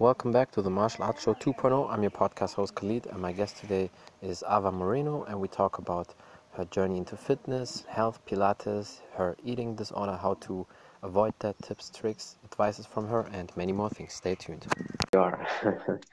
Welcome 0.00 0.30
back 0.30 0.52
to 0.52 0.62
the 0.62 0.70
Martial 0.70 1.02
Arts 1.02 1.24
Show 1.24 1.34
2.0. 1.34 1.90
I'm 1.90 2.02
your 2.02 2.12
podcast 2.12 2.54
host 2.54 2.76
Khalid, 2.76 3.06
and 3.06 3.20
my 3.20 3.32
guest 3.32 3.56
today 3.56 3.90
is 4.22 4.44
Ava 4.48 4.70
Moreno, 4.70 5.24
and 5.24 5.40
we 5.40 5.48
talk 5.48 5.78
about 5.78 6.14
her 6.52 6.64
journey 6.66 6.98
into 6.98 7.16
fitness, 7.16 7.84
health, 7.88 8.20
Pilates, 8.24 9.00
her 9.14 9.36
eating 9.44 9.74
disorder, 9.74 10.16
how 10.16 10.34
to 10.42 10.64
avoid 11.02 11.34
that, 11.40 11.60
tips, 11.62 11.90
tricks, 11.90 12.36
advices 12.44 12.86
from 12.86 13.08
her, 13.08 13.28
and 13.32 13.50
many 13.56 13.72
more 13.72 13.90
things. 13.90 14.12
Stay 14.12 14.36
tuned. 14.36 14.68
You 15.12 15.18
are. 15.18 15.44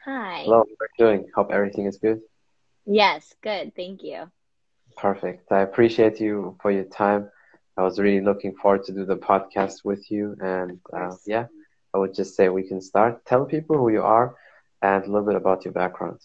Hi. 0.05 0.41
Hello, 0.45 0.57
how 0.57 0.61
are 0.61 0.89
you 0.97 1.05
doing? 1.05 1.29
Hope 1.36 1.52
everything 1.52 1.86
is 1.86 1.97
good. 1.97 2.21
Yes, 2.88 3.36
good. 3.43 3.75
Thank 3.75 4.02
you. 4.02 4.31
Perfect. 4.97 5.52
I 5.52 5.61
appreciate 5.61 6.20
you 6.20 6.57
for 6.59 6.71
your 6.71 6.86
time. 6.86 7.29
I 7.77 7.83
was 7.83 7.99
really 7.99 8.25
looking 8.25 8.55
forward 8.55 8.83
to 8.86 8.93
do 8.93 9.05
the 9.05 9.17
podcast 9.17 9.83
with 9.83 10.10
you, 10.10 10.36
and 10.42 10.79
uh, 10.92 11.15
yeah. 11.28 11.46
I 11.95 11.97
would 11.97 12.13
just 12.13 12.35
say 12.35 12.49
we 12.49 12.67
can 12.67 12.81
start. 12.81 13.25
Tell 13.25 13.45
people 13.45 13.77
who 13.77 13.89
you 13.89 14.01
are 14.01 14.35
and 14.81 15.05
a 15.05 15.07
little 15.07 15.25
bit 15.25 15.35
about 15.35 15.63
your 15.63 15.71
background. 15.71 16.19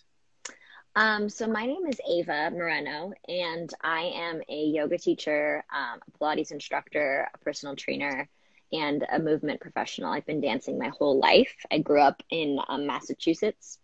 Um, 0.97 1.29
so 1.29 1.47
my 1.47 1.65
name 1.65 1.87
is 1.87 2.01
Ava 2.11 2.51
Moreno, 2.51 3.13
and 3.29 3.73
I 3.81 4.11
am 4.17 4.43
a 4.49 4.65
yoga 4.65 4.99
teacher, 4.99 5.63
um, 5.73 6.01
a 6.05 6.19
Pilates 6.19 6.51
instructor, 6.51 7.29
a 7.33 7.39
personal 7.39 7.77
trainer, 7.77 8.29
and 8.73 9.07
a 9.13 9.21
movement 9.21 9.61
professional. 9.61 10.13
I've 10.13 10.27
been 10.27 10.41
dancing 10.41 10.77
my 10.77 10.89
whole 10.89 11.21
life. 11.21 11.55
I 11.71 11.79
grew 11.79 12.01
up 12.01 12.21
in 12.31 12.59
um, 12.69 12.89
Massachusetts, 12.89 13.79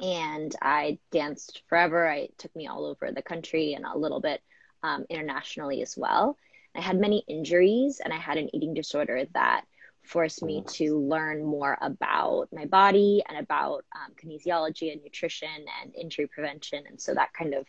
and 0.00 0.54
I 0.62 1.00
danced 1.10 1.62
forever. 1.68 2.08
I, 2.08 2.16
it 2.18 2.38
took 2.38 2.54
me 2.54 2.68
all 2.68 2.86
over 2.86 3.10
the 3.10 3.22
country 3.22 3.74
and 3.74 3.84
a 3.84 3.98
little 3.98 4.20
bit 4.20 4.40
um, 4.84 5.04
internationally 5.10 5.82
as 5.82 5.96
well. 5.96 6.38
I 6.76 6.80
had 6.80 7.00
many 7.00 7.24
injuries, 7.26 8.00
and 8.04 8.12
I 8.12 8.18
had 8.18 8.38
an 8.38 8.54
eating 8.54 8.74
disorder 8.74 9.24
that 9.34 9.64
forced 10.04 10.42
me 10.42 10.58
mm-hmm. 10.58 10.68
to 10.68 10.98
learn 10.98 11.44
more 11.44 11.76
about 11.80 12.48
my 12.52 12.66
body 12.66 13.22
and 13.28 13.38
about 13.38 13.84
um, 13.94 14.12
kinesiology 14.22 14.92
and 14.92 15.02
nutrition 15.02 15.48
and 15.82 15.94
injury 15.94 16.26
prevention. 16.26 16.84
And 16.88 17.00
so 17.00 17.14
that 17.14 17.32
kind 17.32 17.54
of 17.54 17.66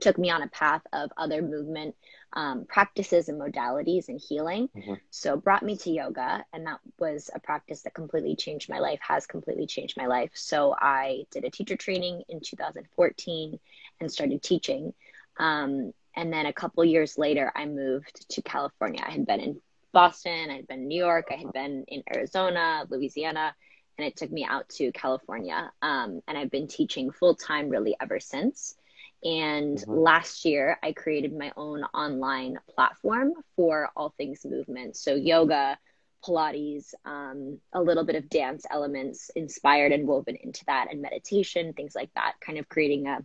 took 0.00 0.18
me 0.18 0.30
on 0.30 0.42
a 0.42 0.48
path 0.48 0.82
of 0.92 1.10
other 1.16 1.42
movement 1.42 1.94
um, 2.32 2.64
practices 2.66 3.28
and 3.28 3.40
modalities 3.40 4.08
and 4.08 4.20
healing. 4.20 4.68
Mm-hmm. 4.74 4.94
So 5.10 5.36
brought 5.36 5.62
me 5.62 5.76
to 5.78 5.90
yoga, 5.90 6.44
and 6.52 6.66
that 6.66 6.80
was 6.98 7.30
a 7.34 7.40
practice 7.40 7.82
that 7.82 7.94
completely 7.94 8.34
changed 8.34 8.70
my 8.70 8.78
life. 8.78 9.00
Has 9.02 9.26
completely 9.26 9.66
changed 9.66 9.96
my 9.96 10.06
life. 10.06 10.30
So 10.34 10.74
I 10.78 11.24
did 11.30 11.44
a 11.44 11.50
teacher 11.50 11.76
training 11.76 12.22
in 12.28 12.40
2014 12.40 13.58
and 14.00 14.12
started 14.12 14.42
teaching. 14.42 14.94
Um, 15.38 15.92
and 16.14 16.32
then 16.32 16.46
a 16.46 16.52
couple 16.52 16.84
years 16.84 17.18
later, 17.18 17.52
I 17.54 17.66
moved 17.66 18.28
to 18.30 18.42
California. 18.42 19.02
I 19.06 19.10
had 19.10 19.26
been 19.26 19.40
in 19.40 19.60
Boston, 19.92 20.50
I 20.50 20.56
had 20.56 20.66
been 20.66 20.80
in 20.80 20.88
New 20.88 21.02
York, 21.02 21.28
I 21.30 21.36
had 21.36 21.52
been 21.52 21.84
in 21.88 22.02
Arizona, 22.14 22.84
Louisiana, 22.88 23.54
and 23.98 24.06
it 24.06 24.16
took 24.16 24.30
me 24.32 24.44
out 24.44 24.68
to 24.70 24.90
California. 24.92 25.70
Um, 25.82 26.20
and 26.26 26.38
I've 26.38 26.50
been 26.50 26.66
teaching 26.66 27.10
full 27.10 27.34
time 27.34 27.68
really 27.68 27.94
ever 28.00 28.20
since. 28.20 28.74
And 29.22 29.78
mm-hmm. 29.78 29.92
last 29.92 30.44
year, 30.44 30.78
I 30.82 30.92
created 30.92 31.36
my 31.36 31.52
own 31.56 31.84
online 31.94 32.58
platform 32.74 33.34
for 33.56 33.90
all 33.94 34.14
things 34.16 34.44
movement. 34.44 34.96
So, 34.96 35.14
yoga, 35.14 35.78
Pilates, 36.24 36.94
um, 37.04 37.60
a 37.72 37.82
little 37.82 38.04
bit 38.04 38.16
of 38.16 38.28
dance 38.28 38.64
elements 38.70 39.30
inspired 39.36 39.92
and 39.92 40.06
woven 40.06 40.36
into 40.36 40.64
that, 40.66 40.88
and 40.90 41.02
meditation, 41.02 41.72
things 41.72 41.94
like 41.94 42.10
that, 42.14 42.34
kind 42.40 42.58
of 42.58 42.68
creating 42.68 43.06
a, 43.06 43.22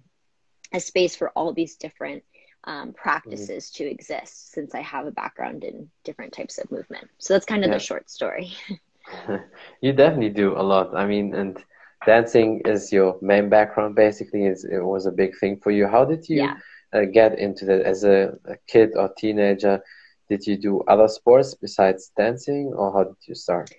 a 0.74 0.80
space 0.80 1.16
for 1.16 1.30
all 1.30 1.54
these 1.54 1.78
different 1.78 2.24
um, 2.68 2.94
practices 2.94 3.66
mm-hmm. 3.66 3.84
to 3.86 3.90
exist 3.90 4.52
since 4.52 4.76
I 4.76 4.82
have 4.82 5.08
a 5.08 5.12
background 5.12 5.64
in 5.64 5.90
different 6.04 6.34
types 6.34 6.60
of 6.60 6.70
movement. 6.70 7.08
So 7.18 7.34
that's 7.34 7.46
kind 7.46 7.64
of 7.64 7.70
yeah. 7.70 7.78
the 7.78 7.84
short 7.84 8.10
story. 8.10 8.52
you 9.82 9.94
definitely 9.94 10.30
do 10.30 10.54
a 10.58 10.62
lot. 10.62 10.96
I 10.96 11.06
mean, 11.06 11.34
and 11.34 11.58
dancing 12.06 12.62
is 12.66 12.92
your 12.92 13.18
main 13.22 13.50
background 13.50 13.96
basically. 13.96 14.46
Is 14.46 14.66
it 14.66 14.84
was 14.84 15.06
a 15.06 15.12
big 15.12 15.38
thing 15.40 15.60
for 15.64 15.72
you. 15.72 15.88
How 15.88 16.04
did 16.06 16.28
you 16.28 16.38
yeah. 16.38 16.56
uh, 16.94 17.06
get 17.06 17.40
into 17.40 17.66
that 17.66 17.82
as 17.82 18.04
a, 18.04 18.34
a 18.46 18.58
kid 18.68 18.92
or 18.96 19.14
teenager? 19.18 19.82
Did 20.30 20.46
you 20.46 20.58
do 20.58 20.82
other 20.90 21.08
sports 21.08 21.56
besides 21.56 22.12
dancing, 22.18 22.74
or 22.76 22.92
how 22.92 23.06
did 23.06 23.16
you 23.22 23.34
start? 23.34 23.72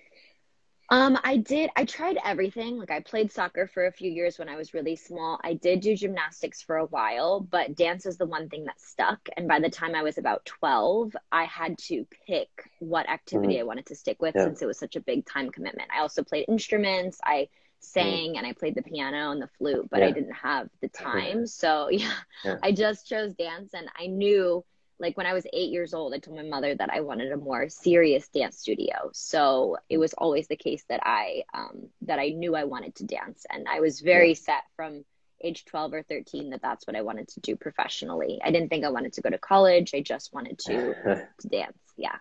Um, 0.91 1.19
I 1.23 1.37
did. 1.37 1.69
I 1.75 1.85
tried 1.85 2.17
everything. 2.23 2.77
Like 2.77 2.89
I 2.89 2.99
played 2.99 3.31
soccer 3.31 3.67
for 3.67 3.85
a 3.85 3.91
few 3.91 4.09
years 4.09 4.39
when 4.39 4.49
I 4.49 4.55
was 4.55 4.73
really 4.73 4.95
small. 4.95 5.39
I 5.43 5.53
did 5.53 5.81
do 5.81 5.95
gymnastics 5.95 6.63
for 6.63 6.77
a 6.77 6.85
while, 6.85 7.41
but 7.41 7.75
dance 7.75 8.05
is 8.05 8.17
the 8.17 8.25
one 8.25 8.49
thing 8.49 8.65
that 8.65 8.81
stuck. 8.81 9.19
And 9.37 9.47
by 9.47 9.59
the 9.59 9.69
time 9.69 9.93
I 9.93 10.01
was 10.01 10.17
about 10.17 10.45
12, 10.45 11.15
I 11.31 11.45
had 11.45 11.77
to 11.89 12.07
pick 12.25 12.49
what 12.79 13.07
activity 13.07 13.55
mm. 13.55 13.59
I 13.59 13.63
wanted 13.63 13.85
to 13.87 13.95
stick 13.95 14.19
with 14.19 14.35
yeah. 14.35 14.45
since 14.45 14.61
it 14.61 14.65
was 14.65 14.79
such 14.79 14.95
a 14.95 15.01
big 15.01 15.25
time 15.27 15.51
commitment. 15.51 15.89
I 15.95 16.01
also 16.01 16.23
played 16.23 16.45
instruments. 16.47 17.19
I 17.23 17.35
mm. 17.35 17.49
sang 17.81 18.33
mm. 18.33 18.37
and 18.37 18.47
I 18.47 18.53
played 18.53 18.73
the 18.73 18.81
piano 18.81 19.31
and 19.31 19.41
the 19.41 19.49
flute, 19.59 19.87
but 19.91 19.99
yeah. 19.99 20.07
I 20.07 20.11
didn't 20.11 20.33
have 20.33 20.69
the 20.81 20.89
time. 20.89 21.45
So 21.45 21.89
yeah, 21.91 22.13
yeah, 22.43 22.57
I 22.63 22.71
just 22.71 23.07
chose 23.07 23.35
dance 23.35 23.75
and 23.75 23.89
I 23.95 24.07
knew 24.07 24.65
like 24.99 25.17
when 25.17 25.25
I 25.25 25.33
was 25.33 25.45
eight 25.53 25.71
years 25.71 25.93
old, 25.93 26.13
I 26.13 26.19
told 26.19 26.37
my 26.37 26.43
mother 26.43 26.75
that 26.75 26.89
I 26.91 27.01
wanted 27.01 27.31
a 27.31 27.37
more 27.37 27.69
serious 27.69 28.27
dance 28.27 28.59
studio. 28.59 29.09
So 29.13 29.77
it 29.89 29.97
was 29.97 30.13
always 30.13 30.47
the 30.47 30.55
case 30.55 30.83
that 30.89 30.99
I 31.03 31.43
um, 31.53 31.87
that 32.01 32.19
I 32.19 32.29
knew 32.29 32.55
I 32.55 32.65
wanted 32.65 32.95
to 32.95 33.05
dance, 33.05 33.45
and 33.49 33.67
I 33.67 33.79
was 33.79 34.01
very 34.01 34.29
yeah. 34.29 34.35
set 34.35 34.63
from 34.75 35.05
age 35.41 35.65
12 35.65 35.93
or 35.93 36.03
13 36.03 36.49
that 36.49 36.61
that's 36.61 36.85
what 36.85 36.97
I 36.97 37.01
wanted 37.01 37.29
to 37.29 37.39
do 37.39 37.55
professionally. 37.55 38.41
I 38.43 38.51
didn't 38.51 38.69
think 38.69 38.83
I 38.83 38.89
wanted 38.89 39.13
to 39.13 39.21
go 39.21 39.29
to 39.29 39.37
college. 39.37 39.91
I 39.93 40.01
just 40.01 40.33
wanted 40.33 40.59
to, 40.59 40.93
to 41.39 41.47
dance. 41.47 41.77
Yeah. 41.95 42.15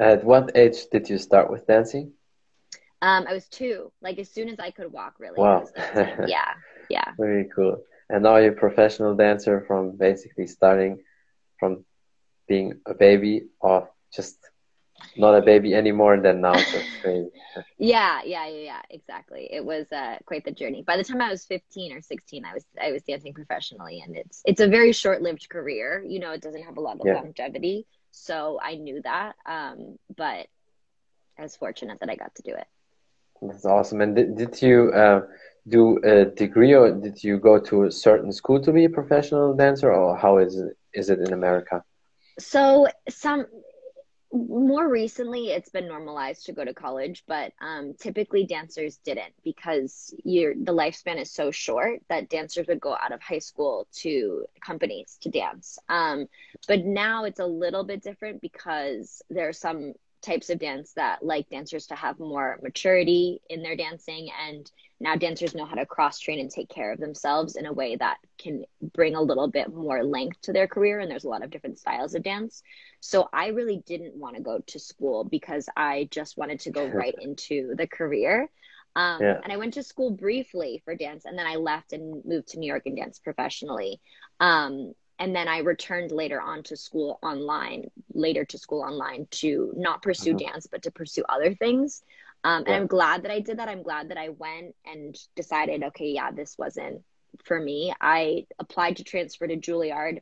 At 0.00 0.24
what 0.24 0.56
age 0.56 0.86
did 0.90 1.08
you 1.08 1.18
start 1.18 1.50
with 1.50 1.66
dancing? 1.68 2.12
Um, 3.00 3.26
I 3.28 3.32
was 3.32 3.46
two, 3.48 3.92
like 4.02 4.18
as 4.18 4.30
soon 4.30 4.48
as 4.48 4.58
I 4.58 4.70
could 4.70 4.90
walk, 4.90 5.14
really. 5.18 5.38
Wow. 5.38 5.66
yeah. 6.26 6.54
Yeah. 6.88 7.12
Very 7.16 7.48
cool. 7.54 7.82
And 8.10 8.22
now 8.22 8.36
you're 8.36 8.52
a 8.52 8.56
professional 8.56 9.14
dancer 9.14 9.64
from 9.66 9.96
basically 9.96 10.46
starting 10.46 11.00
from 11.58 11.84
being 12.46 12.80
a 12.86 12.94
baby 12.94 13.46
or 13.60 13.90
just 14.14 14.36
not 15.16 15.34
a 15.34 15.42
baby 15.42 15.74
anymore 15.74 16.18
than 16.20 16.40
now 16.40 16.54
yeah 17.78 18.20
yeah 18.24 18.46
yeah 18.46 18.46
yeah 18.46 18.82
exactly. 18.90 19.48
It 19.50 19.64
was 19.64 19.90
uh, 19.92 20.16
quite 20.24 20.44
the 20.44 20.52
journey. 20.52 20.82
By 20.82 20.96
the 20.96 21.04
time 21.04 21.20
i 21.20 21.30
was 21.30 21.44
15 21.44 21.92
or 21.92 22.00
16 22.00 22.44
i 22.44 22.54
was 22.54 22.64
i 22.80 22.92
was 22.92 23.02
dancing 23.02 23.34
professionally 23.34 24.02
and 24.04 24.16
it's 24.16 24.42
it's 24.44 24.60
a 24.60 24.68
very 24.68 24.92
short-lived 24.92 25.48
career. 25.48 26.04
You 26.06 26.20
know 26.20 26.32
it 26.32 26.42
doesn't 26.42 26.62
have 26.62 26.76
a 26.76 26.80
lot 26.80 27.00
of 27.00 27.06
yeah. 27.06 27.14
longevity 27.14 27.86
so 28.10 28.58
i 28.62 28.76
knew 28.76 29.02
that 29.02 29.34
um, 29.46 29.98
but 30.16 30.46
i 31.38 31.42
was 31.42 31.56
fortunate 31.56 31.98
that 32.00 32.10
i 32.10 32.16
got 32.16 32.34
to 32.36 32.42
do 32.42 32.54
it. 32.54 32.66
That's 33.42 33.66
awesome. 33.66 34.00
And 34.00 34.16
did, 34.16 34.36
did 34.38 34.62
you 34.62 34.90
uh, 34.92 35.22
do 35.68 35.98
a 36.04 36.24
degree 36.24 36.74
or 36.74 36.92
did 36.92 37.22
you 37.22 37.38
go 37.38 37.58
to 37.58 37.84
a 37.84 37.90
certain 37.90 38.32
school 38.32 38.60
to 38.62 38.72
be 38.72 38.84
a 38.84 38.90
professional 38.90 39.54
dancer 39.54 39.92
or 39.92 40.16
how 40.16 40.38
is 40.38 40.56
it 40.56 40.76
is 40.92 41.08
it 41.08 41.20
in 41.20 41.32
america 41.32 41.82
so 42.38 42.88
some 43.08 43.46
more 44.32 44.88
recently 44.88 45.50
it's 45.50 45.68
been 45.68 45.86
normalized 45.86 46.46
to 46.46 46.52
go 46.52 46.64
to 46.64 46.74
college 46.74 47.22
but 47.28 47.52
um, 47.60 47.94
typically 48.00 48.44
dancers 48.44 48.98
didn't 49.04 49.32
because 49.44 50.12
the 50.24 50.54
lifespan 50.66 51.20
is 51.20 51.30
so 51.30 51.52
short 51.52 52.00
that 52.08 52.28
dancers 52.28 52.66
would 52.66 52.80
go 52.80 52.96
out 53.00 53.12
of 53.12 53.22
high 53.22 53.38
school 53.38 53.86
to 53.92 54.44
companies 54.60 55.18
to 55.20 55.30
dance. 55.30 55.78
Um, 55.88 56.26
but 56.66 56.84
now 56.84 57.24
it's 57.24 57.40
a 57.40 57.46
little 57.46 57.84
bit 57.84 58.02
different 58.02 58.40
because 58.40 59.22
there 59.30 59.48
are 59.48 59.52
some 59.52 59.94
types 60.24 60.50
of 60.50 60.58
dance 60.58 60.92
that 60.94 61.24
like 61.24 61.48
dancers 61.50 61.86
to 61.86 61.94
have 61.94 62.18
more 62.18 62.58
maturity 62.62 63.40
in 63.50 63.62
their 63.62 63.76
dancing 63.76 64.28
and 64.48 64.70
now 65.00 65.16
dancers 65.16 65.54
know 65.54 65.66
how 65.66 65.74
to 65.74 65.84
cross 65.84 66.18
train 66.18 66.40
and 66.40 66.50
take 66.50 66.68
care 66.68 66.92
of 66.92 66.98
themselves 66.98 67.56
in 67.56 67.66
a 67.66 67.72
way 67.72 67.96
that 67.96 68.16
can 68.38 68.64
bring 68.94 69.14
a 69.14 69.20
little 69.20 69.48
bit 69.48 69.72
more 69.72 70.02
length 70.02 70.40
to 70.40 70.52
their 70.52 70.66
career 70.66 71.00
and 71.00 71.10
there's 71.10 71.24
a 71.24 71.28
lot 71.28 71.44
of 71.44 71.50
different 71.50 71.78
styles 71.78 72.14
of 72.14 72.22
dance. 72.22 72.62
So 73.00 73.28
i 73.32 73.48
really 73.48 73.82
didn't 73.86 74.16
want 74.16 74.36
to 74.36 74.42
go 74.42 74.60
to 74.66 74.78
school 74.78 75.24
because 75.24 75.68
i 75.76 76.08
just 76.10 76.38
wanted 76.38 76.60
to 76.60 76.70
go 76.70 76.86
right 77.02 77.14
into 77.20 77.74
the 77.76 77.86
career. 77.86 78.48
Um, 78.96 79.20
yeah. 79.20 79.40
and 79.42 79.52
i 79.52 79.56
went 79.56 79.74
to 79.74 79.82
school 79.82 80.12
briefly 80.12 80.80
for 80.84 80.94
dance 80.94 81.24
and 81.24 81.36
then 81.36 81.46
i 81.46 81.56
left 81.56 81.92
and 81.92 82.24
moved 82.24 82.48
to 82.48 82.60
new 82.60 82.68
york 82.68 82.86
and 82.86 82.96
danced 82.96 83.24
professionally. 83.24 84.00
Um, 84.40 84.94
and 85.18 85.34
then 85.34 85.48
I 85.48 85.58
returned 85.58 86.10
later 86.10 86.40
on 86.40 86.62
to 86.64 86.76
school 86.76 87.18
online, 87.22 87.90
later 88.14 88.44
to 88.44 88.58
school 88.58 88.82
online 88.82 89.26
to 89.30 89.72
not 89.76 90.02
pursue 90.02 90.34
mm-hmm. 90.34 90.52
dance, 90.52 90.66
but 90.66 90.82
to 90.82 90.90
pursue 90.90 91.24
other 91.28 91.54
things. 91.54 92.02
Um, 92.44 92.64
yeah. 92.66 92.74
And 92.74 92.82
I'm 92.82 92.86
glad 92.86 93.22
that 93.22 93.32
I 93.32 93.40
did 93.40 93.58
that. 93.58 93.68
I'm 93.68 93.82
glad 93.82 94.10
that 94.10 94.18
I 94.18 94.30
went 94.30 94.74
and 94.86 95.16
decided, 95.34 95.82
okay, 95.82 96.08
yeah, 96.08 96.30
this 96.30 96.56
wasn't 96.58 97.02
for 97.44 97.58
me. 97.58 97.92
I 98.00 98.46
applied 98.58 98.98
to 98.98 99.04
transfer 99.04 99.46
to 99.46 99.56
Juilliard 99.56 100.20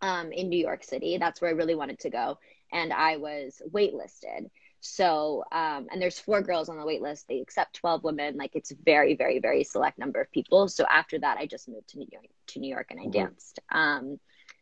um, 0.00 0.32
in 0.32 0.48
New 0.48 0.58
York 0.58 0.84
City. 0.84 1.18
That's 1.18 1.40
where 1.40 1.50
I 1.50 1.54
really 1.54 1.74
wanted 1.74 1.98
to 2.00 2.10
go. 2.10 2.38
And 2.72 2.92
I 2.92 3.16
was 3.16 3.60
waitlisted. 3.68 4.48
So, 4.80 5.44
um, 5.52 5.88
and 5.92 6.00
there's 6.00 6.18
four 6.18 6.40
girls 6.40 6.68
on 6.68 6.78
the 6.78 6.86
wait 6.86 7.02
list. 7.02 7.26
They 7.28 7.40
accept 7.40 7.74
12 7.74 8.02
women. 8.02 8.36
Like 8.36 8.52
it's 8.54 8.72
very, 8.84 9.14
very, 9.14 9.38
very 9.38 9.62
select 9.64 9.98
number 9.98 10.20
of 10.20 10.30
people. 10.30 10.68
So 10.68 10.86
after 10.90 11.18
that, 11.18 11.36
I 11.36 11.46
just 11.46 11.68
moved 11.68 11.88
to 11.88 11.98
New 11.98 12.08
York, 12.10 12.24
to 12.48 12.60
New 12.60 12.72
York 12.72 12.86
and 12.90 12.98
I 12.98 13.02
mm-hmm. 13.02 13.10
danced. 13.10 13.58
Um, 13.70 14.18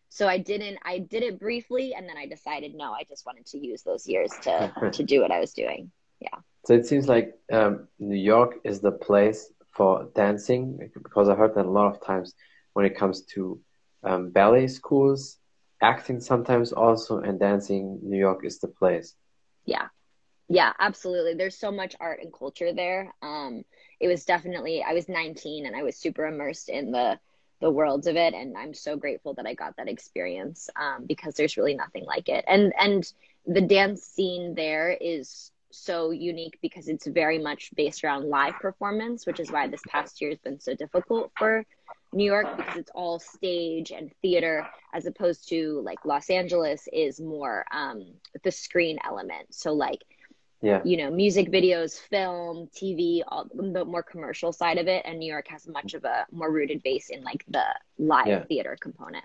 so 0.08 0.26
I 0.26 0.38
didn't, 0.38 0.78
I 0.84 0.98
did 0.98 1.22
it 1.22 1.38
briefly 1.38 1.94
and 1.94 2.08
then 2.08 2.16
I 2.16 2.26
decided, 2.26 2.74
no, 2.74 2.92
I 2.92 3.04
just 3.08 3.26
wanted 3.26 3.46
to 3.46 3.58
use 3.58 3.82
those 3.82 4.06
years 4.06 4.30
to, 4.42 4.72
to 4.92 5.02
do 5.02 5.20
what 5.20 5.30
I 5.30 5.40
was 5.40 5.52
doing. 5.52 5.90
Yeah. 6.20 6.38
So 6.64 6.74
it 6.74 6.86
seems 6.86 7.08
like 7.08 7.34
um, 7.52 7.88
New 7.98 8.16
York 8.16 8.56
is 8.64 8.80
the 8.80 8.92
place 8.92 9.52
for 9.72 10.08
dancing 10.14 10.90
because 10.92 11.28
I 11.28 11.34
heard 11.34 11.54
that 11.54 11.66
a 11.66 11.70
lot 11.70 11.94
of 11.94 12.04
times 12.04 12.34
when 12.72 12.84
it 12.84 12.96
comes 12.96 13.22
to 13.34 13.60
um, 14.02 14.30
ballet 14.30 14.66
schools, 14.66 15.38
acting 15.80 16.20
sometimes 16.20 16.72
also, 16.72 17.20
and 17.20 17.38
dancing. 17.38 18.00
New 18.02 18.18
York 18.18 18.44
is 18.44 18.58
the 18.58 18.68
place. 18.68 19.14
Yeah, 19.64 19.88
yeah, 20.48 20.72
absolutely. 20.78 21.34
There's 21.34 21.58
so 21.58 21.70
much 21.70 21.94
art 22.00 22.20
and 22.22 22.32
culture 22.32 22.72
there. 22.72 23.14
Um, 23.22 23.64
it 24.00 24.08
was 24.08 24.24
definitely. 24.24 24.82
I 24.82 24.94
was 24.94 25.08
19 25.08 25.66
and 25.66 25.76
I 25.76 25.82
was 25.82 25.96
super 25.96 26.26
immersed 26.26 26.68
in 26.68 26.90
the 26.90 27.18
the 27.60 27.70
worlds 27.70 28.06
of 28.06 28.16
it, 28.16 28.34
and 28.34 28.56
I'm 28.56 28.74
so 28.74 28.96
grateful 28.96 29.34
that 29.34 29.46
I 29.46 29.54
got 29.54 29.76
that 29.76 29.88
experience 29.88 30.70
um, 30.76 31.04
because 31.06 31.34
there's 31.34 31.56
really 31.56 31.74
nothing 31.74 32.04
like 32.04 32.28
it. 32.28 32.44
And 32.46 32.72
and 32.78 33.10
the 33.46 33.60
dance 33.60 34.02
scene 34.02 34.54
there 34.54 34.90
is 34.90 35.50
so 35.70 36.10
unique 36.10 36.58
because 36.62 36.88
it's 36.88 37.06
very 37.06 37.38
much 37.38 37.70
based 37.76 38.04
around 38.04 38.28
live 38.28 38.54
performance, 38.54 39.26
which 39.26 39.40
is 39.40 39.50
why 39.50 39.66
this 39.68 39.82
past 39.88 40.20
year 40.20 40.30
has 40.30 40.38
been 40.38 40.60
so 40.60 40.74
difficult 40.74 41.30
for 41.36 41.64
New 42.12 42.24
York 42.24 42.56
because 42.56 42.76
it's 42.76 42.90
all 42.94 43.18
stage 43.18 43.90
and 43.90 44.10
theater, 44.22 44.66
as 44.94 45.06
opposed 45.06 45.48
to 45.50 45.80
like 45.84 46.04
Los 46.04 46.30
Angeles 46.30 46.88
is 46.92 47.20
more 47.20 47.64
um, 47.70 48.06
the 48.44 48.50
screen 48.50 48.98
element. 49.04 49.54
So 49.54 49.72
like, 49.72 50.02
yeah, 50.62 50.80
you 50.84 50.96
know, 50.96 51.10
music 51.10 51.50
videos, 51.50 51.98
film, 51.98 52.68
TV, 52.74 53.22
all 53.28 53.46
the 53.54 53.84
more 53.84 54.02
commercial 54.02 54.52
side 54.52 54.78
of 54.78 54.88
it, 54.88 55.02
and 55.04 55.18
New 55.18 55.30
York 55.30 55.46
has 55.48 55.68
much 55.68 55.94
of 55.94 56.04
a 56.04 56.26
more 56.32 56.50
rooted 56.50 56.82
base 56.82 57.10
in 57.10 57.22
like 57.22 57.44
the 57.48 57.64
live 57.98 58.26
yeah. 58.26 58.44
theater 58.44 58.76
component. 58.80 59.24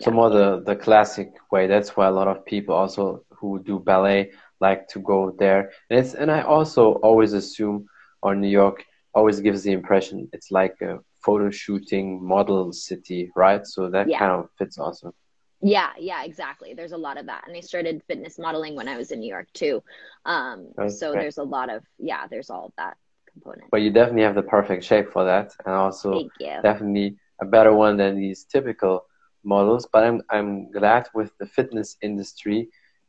So 0.00 0.10
more 0.10 0.30
the 0.30 0.62
the 0.64 0.76
classic 0.76 1.32
way. 1.50 1.66
That's 1.66 1.96
why 1.96 2.06
a 2.06 2.10
lot 2.10 2.28
of 2.28 2.44
people 2.44 2.74
also 2.74 3.24
who 3.30 3.62
do 3.62 3.78
ballet 3.78 4.32
like 4.60 4.88
to 4.88 5.00
go 5.00 5.34
there. 5.38 5.72
And 5.90 5.98
it's 5.98 6.14
and 6.14 6.30
I 6.30 6.42
also 6.42 6.94
always 6.94 7.32
assume 7.32 7.86
or 8.22 8.34
New 8.34 8.48
York 8.48 8.84
always 9.14 9.40
gives 9.40 9.62
the 9.62 9.72
impression 9.72 10.28
it's 10.32 10.50
like 10.50 10.80
a 10.82 10.98
photo 11.24 11.50
shooting 11.50 12.24
model 12.24 12.72
city, 12.72 13.30
right? 13.36 13.66
So 13.66 13.90
that 13.90 14.08
yeah. 14.08 14.18
kind 14.18 14.32
of 14.32 14.48
fits 14.58 14.78
also. 14.78 15.14
Yeah, 15.60 15.90
yeah, 15.98 16.24
exactly. 16.24 16.74
There's 16.74 16.92
a 16.92 16.96
lot 16.96 17.18
of 17.18 17.26
that. 17.26 17.44
And 17.46 17.56
I 17.56 17.60
started 17.60 18.02
fitness 18.06 18.38
modeling 18.38 18.76
when 18.76 18.88
I 18.88 18.96
was 18.96 19.10
in 19.10 19.20
New 19.20 19.28
York 19.28 19.48
too. 19.52 19.82
Um, 20.24 20.68
okay. 20.78 20.88
so 20.88 21.12
there's 21.12 21.38
a 21.38 21.42
lot 21.42 21.68
of 21.70 21.82
yeah, 21.98 22.26
there's 22.28 22.50
all 22.50 22.66
of 22.66 22.72
that 22.76 22.96
component. 23.32 23.70
But 23.70 23.82
you 23.82 23.90
definitely 23.90 24.22
have 24.22 24.36
the 24.36 24.42
perfect 24.42 24.84
shape 24.84 25.10
for 25.12 25.24
that 25.24 25.52
and 25.64 25.74
also 25.74 26.28
definitely 26.62 27.16
a 27.40 27.44
better 27.44 27.74
one 27.74 27.96
than 27.96 28.16
these 28.16 28.44
typical 28.44 29.06
models. 29.44 29.88
But 29.92 30.04
I'm 30.04 30.22
I'm 30.30 30.70
glad 30.70 31.08
with 31.14 31.32
the 31.38 31.46
fitness 31.46 31.96
industry 32.02 32.68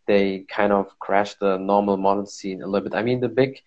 they 0.10 0.44
kind 0.50 0.74
of 0.74 0.88
crashed 0.98 1.40
the 1.40 1.58
normal 1.58 1.96
model 1.96 2.26
scene 2.26 2.64
a 2.64 2.68
little 2.68 2.90
bit. 2.90 2.98
I 2.98 3.04
mean, 3.04 3.20
the 3.20 3.30
big 3.30 3.60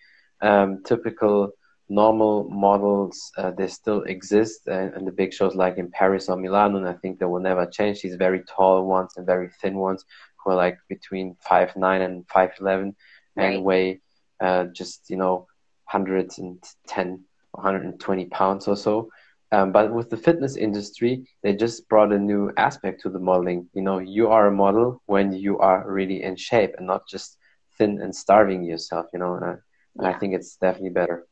um, 0.42 0.82
typical 0.82 1.52
normal 1.92 2.48
models 2.48 3.30
uh, 3.36 3.50
they 3.50 3.68
still 3.68 4.02
exist, 4.04 4.66
and, 4.66 4.94
and, 4.94 5.06
the 5.06 5.12
big 5.12 5.32
shows 5.32 5.54
like 5.54 5.76
in 5.76 5.90
Paris 5.90 6.28
or 6.28 6.36
Milan, 6.36 6.74
and 6.76 6.88
I 6.88 6.94
think 6.94 7.18
they 7.18 7.26
will 7.26 7.40
never 7.40 7.66
change. 7.66 8.00
These 8.00 8.16
very 8.16 8.42
tall 8.44 8.86
ones 8.86 9.12
and 9.16 9.26
very 9.26 9.50
thin 9.60 9.76
ones 9.76 10.04
who 10.38 10.52
are 10.52 10.56
like 10.56 10.78
between 10.88 11.36
five 11.40 11.76
nine 11.76 12.00
and 12.00 12.26
five 12.28 12.52
eleven, 12.60 12.96
right. 13.36 13.54
and 13.54 13.64
weigh 13.64 14.00
uh, 14.40 14.64
just 14.64 15.10
you 15.10 15.16
know 15.16 15.46
110 15.90 17.24
120 17.52 18.24
pounds 18.26 18.66
or 18.68 18.76
so. 18.76 19.10
Um, 19.52 19.70
but 19.70 19.92
with 19.92 20.08
the 20.08 20.16
fitness 20.16 20.56
industry, 20.56 21.26
they 21.42 21.54
just 21.54 21.86
brought 21.90 22.12
a 22.12 22.18
new 22.18 22.50
aspect 22.56 23.02
to 23.02 23.10
the 23.10 23.18
modeling. 23.18 23.68
You 23.74 23.82
know, 23.82 23.98
you 23.98 24.28
are 24.28 24.46
a 24.46 24.52
model 24.64 25.02
when 25.04 25.34
you 25.34 25.58
are 25.58 25.84
really 25.86 26.22
in 26.22 26.36
shape 26.36 26.74
and 26.78 26.86
not 26.86 27.06
just 27.06 27.36
thin 27.76 28.00
and 28.00 28.16
starving 28.16 28.64
yourself. 28.64 29.06
You 29.12 29.18
know, 29.18 29.34
and 29.34 29.44
I, 29.44 29.54
and 29.98 30.06
I 30.06 30.18
think 30.18 30.34
it's 30.34 30.56
definitely 30.56 30.90
better. 30.90 31.26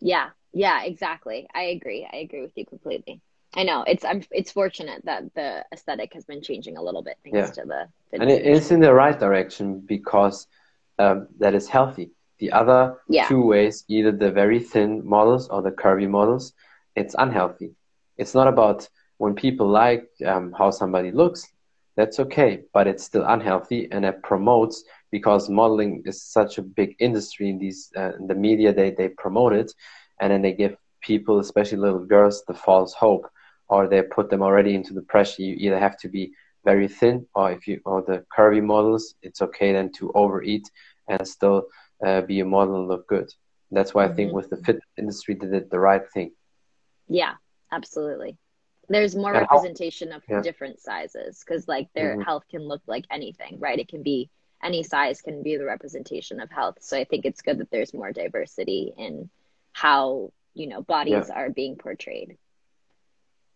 Yeah, 0.00 0.30
yeah, 0.52 0.84
exactly. 0.84 1.48
I 1.54 1.62
agree. 1.62 2.08
I 2.10 2.16
agree 2.18 2.42
with 2.42 2.52
you 2.56 2.66
completely. 2.66 3.20
I 3.54 3.62
know 3.62 3.82
it's 3.86 4.04
I'm 4.04 4.22
it's 4.30 4.52
fortunate 4.52 5.04
that 5.04 5.34
the 5.34 5.64
aesthetic 5.72 6.12
has 6.14 6.24
been 6.24 6.42
changing 6.42 6.76
a 6.76 6.82
little 6.82 7.02
bit 7.02 7.16
thanks 7.24 7.56
yeah. 7.56 7.62
to 7.62 7.68
the, 7.68 7.88
and 8.20 8.30
it's 8.30 8.70
in 8.70 8.80
the 8.80 8.92
right 8.92 9.18
direction 9.18 9.80
because 9.80 10.46
um, 10.98 11.28
that 11.38 11.54
is 11.54 11.68
healthy. 11.68 12.10
The 12.38 12.52
other 12.52 12.98
yeah. 13.08 13.26
two 13.26 13.42
ways, 13.42 13.84
either 13.88 14.12
the 14.12 14.30
very 14.30 14.60
thin 14.60 15.02
models 15.04 15.48
or 15.48 15.62
the 15.62 15.70
curvy 15.70 16.08
models, 16.08 16.52
it's 16.94 17.14
unhealthy. 17.18 17.70
It's 18.16 18.34
not 18.34 18.48
about 18.48 18.88
when 19.16 19.34
people 19.34 19.68
like 19.68 20.08
um, 20.24 20.52
how 20.56 20.70
somebody 20.70 21.10
looks, 21.10 21.48
that's 21.96 22.20
okay, 22.20 22.62
but 22.72 22.86
it's 22.86 23.02
still 23.02 23.24
unhealthy 23.26 23.88
and 23.90 24.04
it 24.04 24.22
promotes 24.22 24.84
because 25.10 25.48
modeling 25.48 26.02
is 26.04 26.22
such 26.22 26.58
a 26.58 26.62
big 26.62 26.96
industry 26.98 27.48
in 27.48 27.58
these 27.58 27.90
uh, 27.96 28.12
in 28.18 28.26
the 28.26 28.34
media 28.34 28.72
they 28.72 28.90
they 28.90 29.08
promote 29.08 29.52
it 29.52 29.72
and 30.20 30.32
then 30.32 30.42
they 30.42 30.52
give 30.52 30.76
people 31.00 31.38
especially 31.38 31.78
little 31.78 32.04
girls 32.04 32.44
the 32.46 32.54
false 32.54 32.92
hope 32.94 33.26
or 33.68 33.86
they 33.86 34.02
put 34.02 34.30
them 34.30 34.42
already 34.42 34.74
into 34.74 34.94
the 34.94 35.02
pressure 35.02 35.42
you 35.42 35.54
either 35.58 35.78
have 35.78 35.96
to 35.98 36.08
be 36.08 36.32
very 36.64 36.88
thin 36.88 37.26
or 37.34 37.52
if 37.52 37.66
you 37.66 37.80
or 37.84 38.02
the 38.02 38.24
curvy 38.36 38.62
models 38.62 39.14
it's 39.22 39.40
okay 39.40 39.72
then 39.72 39.90
to 39.92 40.12
overeat 40.14 40.68
and 41.08 41.26
still 41.26 41.66
uh, 42.04 42.20
be 42.22 42.40
a 42.40 42.44
model 42.44 42.80
and 42.80 42.88
look 42.88 43.06
good 43.08 43.32
that's 43.70 43.94
why 43.94 44.04
i 44.04 44.08
think 44.08 44.28
mm-hmm. 44.28 44.36
with 44.36 44.50
the 44.50 44.56
fit 44.58 44.80
industry 44.98 45.34
they 45.34 45.46
did 45.46 45.70
the 45.70 45.78
right 45.78 46.10
thing 46.12 46.30
yeah, 47.08 47.34
absolutely. 47.72 48.36
There's 48.88 49.16
more 49.16 49.34
and 49.34 49.40
representation 49.40 50.12
of 50.12 50.22
yeah. 50.28 50.40
different 50.40 50.80
sizes 50.80 51.42
because 51.44 51.68
like 51.68 51.88
their 51.94 52.12
mm-hmm. 52.12 52.22
health 52.22 52.44
can 52.50 52.62
look 52.62 52.82
like 52.86 53.04
anything, 53.10 53.58
right? 53.58 53.78
It 53.78 53.88
can 53.88 54.02
be 54.02 54.30
any 54.62 54.82
size 54.82 55.20
can 55.20 55.42
be 55.42 55.56
the 55.56 55.64
representation 55.64 56.40
of 56.40 56.50
health. 56.50 56.76
So 56.80 56.96
I 56.96 57.04
think 57.04 57.24
it's 57.24 57.42
good 57.42 57.58
that 57.58 57.70
there's 57.70 57.94
more 57.94 58.12
diversity 58.12 58.92
in 58.96 59.30
how, 59.72 60.32
you 60.54 60.66
know, 60.66 60.82
bodies 60.82 61.26
yeah. 61.28 61.34
are 61.34 61.50
being 61.50 61.76
portrayed. 61.76 62.36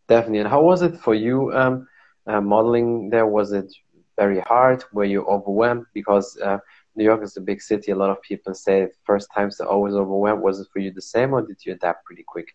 Definitely. 0.09 0.41
And 0.41 0.49
how 0.49 0.63
was 0.63 0.83
it 0.83 0.97
for 0.99 1.15
you 1.15 1.53
um, 1.53 1.89
uh, 2.27 2.41
modeling 2.41 3.11
there? 3.11 3.27
Was 3.27 3.53
it 3.53 3.73
very 4.17 4.41
hard? 4.41 4.85
Were 4.93 5.05
you 5.05 5.25
overwhelmed? 5.25 5.87
Because 5.95 6.39
uh, 6.39 6.59
New 6.95 7.05
York 7.05 7.23
is 7.23 7.37
a 7.37 7.41
big 7.41 7.63
city. 7.63 7.93
A 7.93 7.97
lot 7.97 8.11
of 8.11 8.21
people 8.23 8.55
say 8.55 8.89
first 9.05 9.29
times 9.35 9.57
they're 9.57 9.69
always 9.69 9.95
overwhelmed. 9.95 10.43
Was 10.43 10.61
it 10.61 10.69
for 10.73 10.79
you 10.81 10.93
the 10.93 11.03
same 11.03 11.33
or 11.33 11.43
did 11.43 11.65
you 11.65 11.73
adapt 11.73 12.05
pretty 12.05 12.25
quick? 12.27 12.55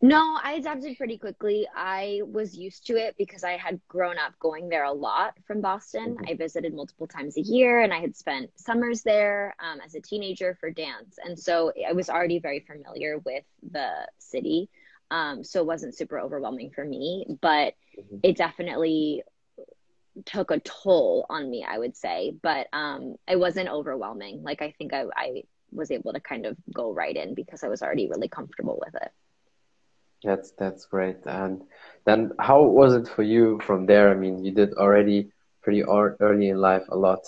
No, 0.00 0.38
I 0.42 0.52
adapted 0.52 0.96
pretty 0.96 1.18
quickly. 1.18 1.66
I 1.74 2.20
was 2.24 2.56
used 2.56 2.86
to 2.86 2.94
it 2.94 3.16
because 3.18 3.42
I 3.42 3.56
had 3.56 3.80
grown 3.88 4.16
up 4.16 4.38
going 4.38 4.68
there 4.68 4.84
a 4.84 4.92
lot 4.92 5.34
from 5.44 5.60
Boston. 5.60 6.14
Mm-hmm. 6.14 6.24
I 6.28 6.34
visited 6.34 6.72
multiple 6.72 7.08
times 7.08 7.36
a 7.36 7.40
year 7.40 7.80
and 7.80 7.92
I 7.92 7.98
had 7.98 8.16
spent 8.16 8.50
summers 8.54 9.02
there 9.02 9.56
um, 9.58 9.80
as 9.84 9.96
a 9.96 10.00
teenager 10.00 10.56
for 10.60 10.70
dance. 10.70 11.18
And 11.24 11.36
so 11.36 11.72
I 11.86 11.94
was 11.94 12.08
already 12.08 12.38
very 12.38 12.60
familiar 12.60 13.18
with 13.18 13.42
the 13.72 14.06
city. 14.18 14.70
Um, 15.10 15.42
so 15.42 15.60
it 15.60 15.66
wasn't 15.66 15.96
super 15.96 16.20
overwhelming 16.20 16.70
for 16.70 16.84
me, 16.84 17.26
but 17.40 17.74
mm-hmm. 17.98 18.18
it 18.22 18.36
definitely 18.36 19.24
took 20.26 20.52
a 20.52 20.60
toll 20.60 21.26
on 21.28 21.50
me, 21.50 21.66
I 21.68 21.76
would 21.76 21.96
say. 21.96 22.34
But 22.40 22.68
um, 22.72 23.16
it 23.26 23.38
wasn't 23.38 23.68
overwhelming. 23.68 24.44
Like 24.44 24.62
I 24.62 24.74
think 24.78 24.94
I, 24.94 25.06
I 25.16 25.42
was 25.72 25.90
able 25.90 26.12
to 26.12 26.20
kind 26.20 26.46
of 26.46 26.56
go 26.72 26.92
right 26.92 27.16
in 27.16 27.34
because 27.34 27.64
I 27.64 27.68
was 27.68 27.82
already 27.82 28.08
really 28.08 28.28
comfortable 28.28 28.80
with 28.80 28.94
it. 29.02 29.10
That's 30.24 30.52
that's 30.58 30.86
great. 30.86 31.18
And 31.26 31.62
then, 32.04 32.32
how 32.38 32.62
was 32.62 32.94
it 32.94 33.08
for 33.08 33.22
you 33.22 33.60
from 33.64 33.86
there? 33.86 34.10
I 34.10 34.14
mean, 34.14 34.44
you 34.44 34.52
did 34.52 34.74
already 34.74 35.30
pretty 35.62 35.84
early 35.84 36.48
in 36.48 36.58
life 36.58 36.84
a 36.88 36.96
lot, 36.96 37.20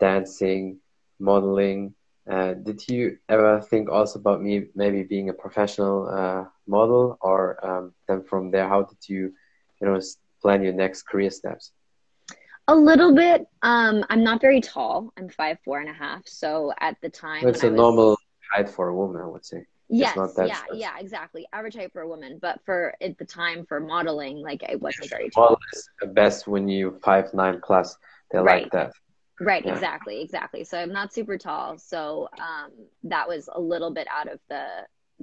dancing, 0.00 0.78
modeling. 1.18 1.94
Uh, 2.28 2.54
did 2.54 2.88
you 2.88 3.18
ever 3.28 3.60
think 3.60 3.90
also 3.90 4.18
about 4.18 4.42
me 4.42 4.66
maybe 4.74 5.02
being 5.02 5.28
a 5.28 5.32
professional 5.32 6.08
uh, 6.08 6.44
model, 6.66 7.18
or 7.20 7.64
um, 7.66 7.92
then 8.08 8.22
from 8.22 8.50
there, 8.50 8.68
how 8.68 8.82
did 8.82 8.98
you, 9.08 9.32
you 9.80 9.86
know, 9.86 10.00
plan 10.40 10.62
your 10.62 10.72
next 10.72 11.02
career 11.02 11.30
steps? 11.30 11.72
A 12.68 12.74
little 12.74 13.14
bit. 13.14 13.46
Um, 13.62 14.04
I'm 14.08 14.22
not 14.22 14.40
very 14.40 14.60
tall. 14.60 15.12
I'm 15.16 15.28
five 15.28 15.58
four 15.64 15.80
and 15.80 15.88
a 15.88 15.92
half. 15.92 16.26
So 16.26 16.72
at 16.80 16.96
the 17.02 17.10
time, 17.10 17.46
it's 17.46 17.64
a 17.64 17.70
was... 17.70 17.76
normal 17.76 18.16
height 18.52 18.68
for 18.68 18.88
a 18.88 18.94
woman, 18.94 19.20
I 19.20 19.26
would 19.26 19.44
say. 19.44 19.66
Yes, 19.94 20.16
yeah, 20.38 20.62
yeah, 20.72 20.98
exactly. 20.98 21.46
Average 21.52 21.74
height 21.74 21.92
for 21.92 22.00
a 22.00 22.08
woman, 22.08 22.38
but 22.40 22.60
for 22.64 22.94
at 23.02 23.18
the 23.18 23.26
time 23.26 23.66
for 23.66 23.78
modeling, 23.78 24.38
like 24.38 24.62
I 24.66 24.76
wasn't 24.76 25.10
very 25.10 25.28
tall. 25.28 25.58
Best 26.14 26.48
when 26.48 26.66
you 26.66 26.98
five 27.04 27.32
nine 27.34 27.60
plus. 27.62 27.98
They 28.30 28.38
right. 28.38 28.62
like 28.62 28.72
that. 28.72 28.92
Right, 29.38 29.64
yeah. 29.66 29.74
exactly, 29.74 30.22
exactly. 30.22 30.64
So 30.64 30.78
I'm 30.78 30.92
not 30.92 31.12
super 31.12 31.36
tall, 31.36 31.76
so 31.76 32.28
um, 32.38 32.70
that 33.04 33.28
was 33.28 33.50
a 33.52 33.60
little 33.60 33.90
bit 33.90 34.06
out 34.10 34.32
of 34.32 34.40
the 34.48 34.64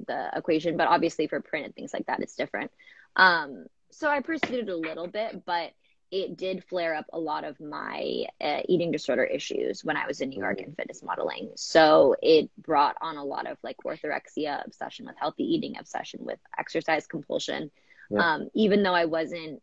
the 0.06 0.30
equation. 0.36 0.78
But 0.78 0.88
obviously, 0.88 1.26
for 1.26 1.42
print 1.42 1.66
and 1.66 1.74
things 1.74 1.92
like 1.92 2.06
that, 2.06 2.20
it's 2.20 2.36
different. 2.36 2.70
Um, 3.16 3.66
so 3.90 4.08
I 4.08 4.22
pursued 4.22 4.70
it 4.70 4.70
a 4.70 4.76
little 4.76 5.08
bit, 5.08 5.46
but 5.46 5.72
it 6.12 6.38
did 6.38 6.64
flare 6.64 6.96
up 6.96 7.06
a 7.14 7.20
lot 7.20 7.44
of 7.44 7.60
my 7.60 8.26
uh, 8.42 8.62
eating 8.68 8.92
disorder 8.92 9.24
issues 9.24 9.84
when 9.84 9.96
I 9.96 10.08
was 10.08 10.22
in 10.22 10.30
New 10.30 10.40
York 10.40 10.60
in 10.62 10.74
fitness 10.74 11.04
modeling. 11.04 11.52
So 11.56 12.16
it 12.22 12.50
brought 12.58 12.96
on 13.02 13.18
a 13.18 13.24
lot 13.24 13.48
of 13.50 13.58
like 13.64 13.78
orthorexia, 13.86 14.66
obsession 14.66 15.06
with 15.06 15.16
healthy 15.18 15.44
eating, 15.44 15.78
obsession 15.78 16.22
with 16.24 16.40
exercise 16.58 17.06
compulsion. 17.06 17.70
Yeah. 18.10 18.34
Um, 18.34 18.50
even 18.56 18.82
though 18.82 18.96
I 18.96 19.06
wasn't 19.06 19.62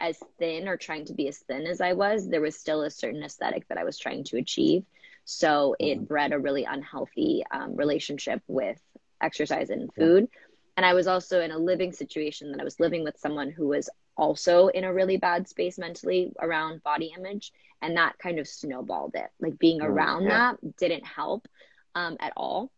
as 0.00 0.18
thin 0.38 0.66
or 0.66 0.76
trying 0.76 1.04
to 1.06 1.14
be 1.14 1.28
as 1.28 1.38
thin 1.38 1.66
as 1.66 1.80
I 1.80 1.92
was, 1.92 2.28
there 2.28 2.40
was 2.40 2.56
still 2.56 2.82
a 2.82 2.90
certain 2.90 3.22
aesthetic 3.22 3.68
that 3.68 3.78
I 3.78 3.84
was 3.84 3.96
trying 3.96 4.24
to 4.24 4.38
achieve. 4.38 4.84
So 5.24 5.76
it 5.78 5.96
mm-hmm. 5.96 6.04
bred 6.04 6.32
a 6.32 6.38
really 6.38 6.64
unhealthy 6.64 7.44
um, 7.50 7.76
relationship 7.76 8.42
with 8.48 8.80
exercise 9.20 9.70
and 9.70 9.92
food. 9.94 10.28
Yeah. 10.30 10.40
And 10.76 10.84
I 10.84 10.94
was 10.94 11.06
also 11.06 11.40
in 11.40 11.52
a 11.52 11.58
living 11.58 11.92
situation 11.92 12.50
that 12.50 12.60
I 12.60 12.64
was 12.64 12.80
living 12.80 13.04
with 13.04 13.18
someone 13.18 13.50
who 13.50 13.68
was 13.68 13.88
also 14.16 14.68
in 14.68 14.84
a 14.84 14.92
really 14.92 15.16
bad 15.16 15.48
space 15.48 15.78
mentally 15.78 16.32
around 16.40 16.82
body 16.82 17.12
image. 17.16 17.52
And 17.80 17.96
that 17.96 18.18
kind 18.18 18.38
of 18.38 18.48
snowballed 18.48 19.14
it. 19.14 19.30
Like 19.40 19.58
being 19.58 19.80
mm, 19.80 19.86
around 19.86 20.24
yeah. 20.24 20.52
that 20.62 20.76
didn't 20.76 21.06
help 21.06 21.46
um, 21.94 22.16
at 22.18 22.32
all. 22.36 22.70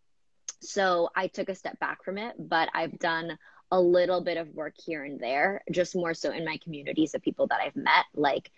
So 0.60 1.10
I 1.14 1.28
took 1.28 1.48
a 1.48 1.54
step 1.54 1.78
back 1.78 2.04
from 2.04 2.18
it, 2.18 2.34
but 2.38 2.68
I've 2.74 2.98
done 2.98 3.38
a 3.70 3.80
little 3.80 4.20
bit 4.20 4.36
of 4.36 4.54
work 4.54 4.74
here 4.84 5.04
and 5.04 5.18
there, 5.18 5.62
just 5.70 5.96
more 5.96 6.14
so 6.14 6.30
in 6.30 6.44
my 6.44 6.58
communities 6.58 7.14
of 7.14 7.22
people 7.22 7.46
that 7.48 7.60
I've 7.60 7.76
met. 7.76 8.04
Like 8.14 8.50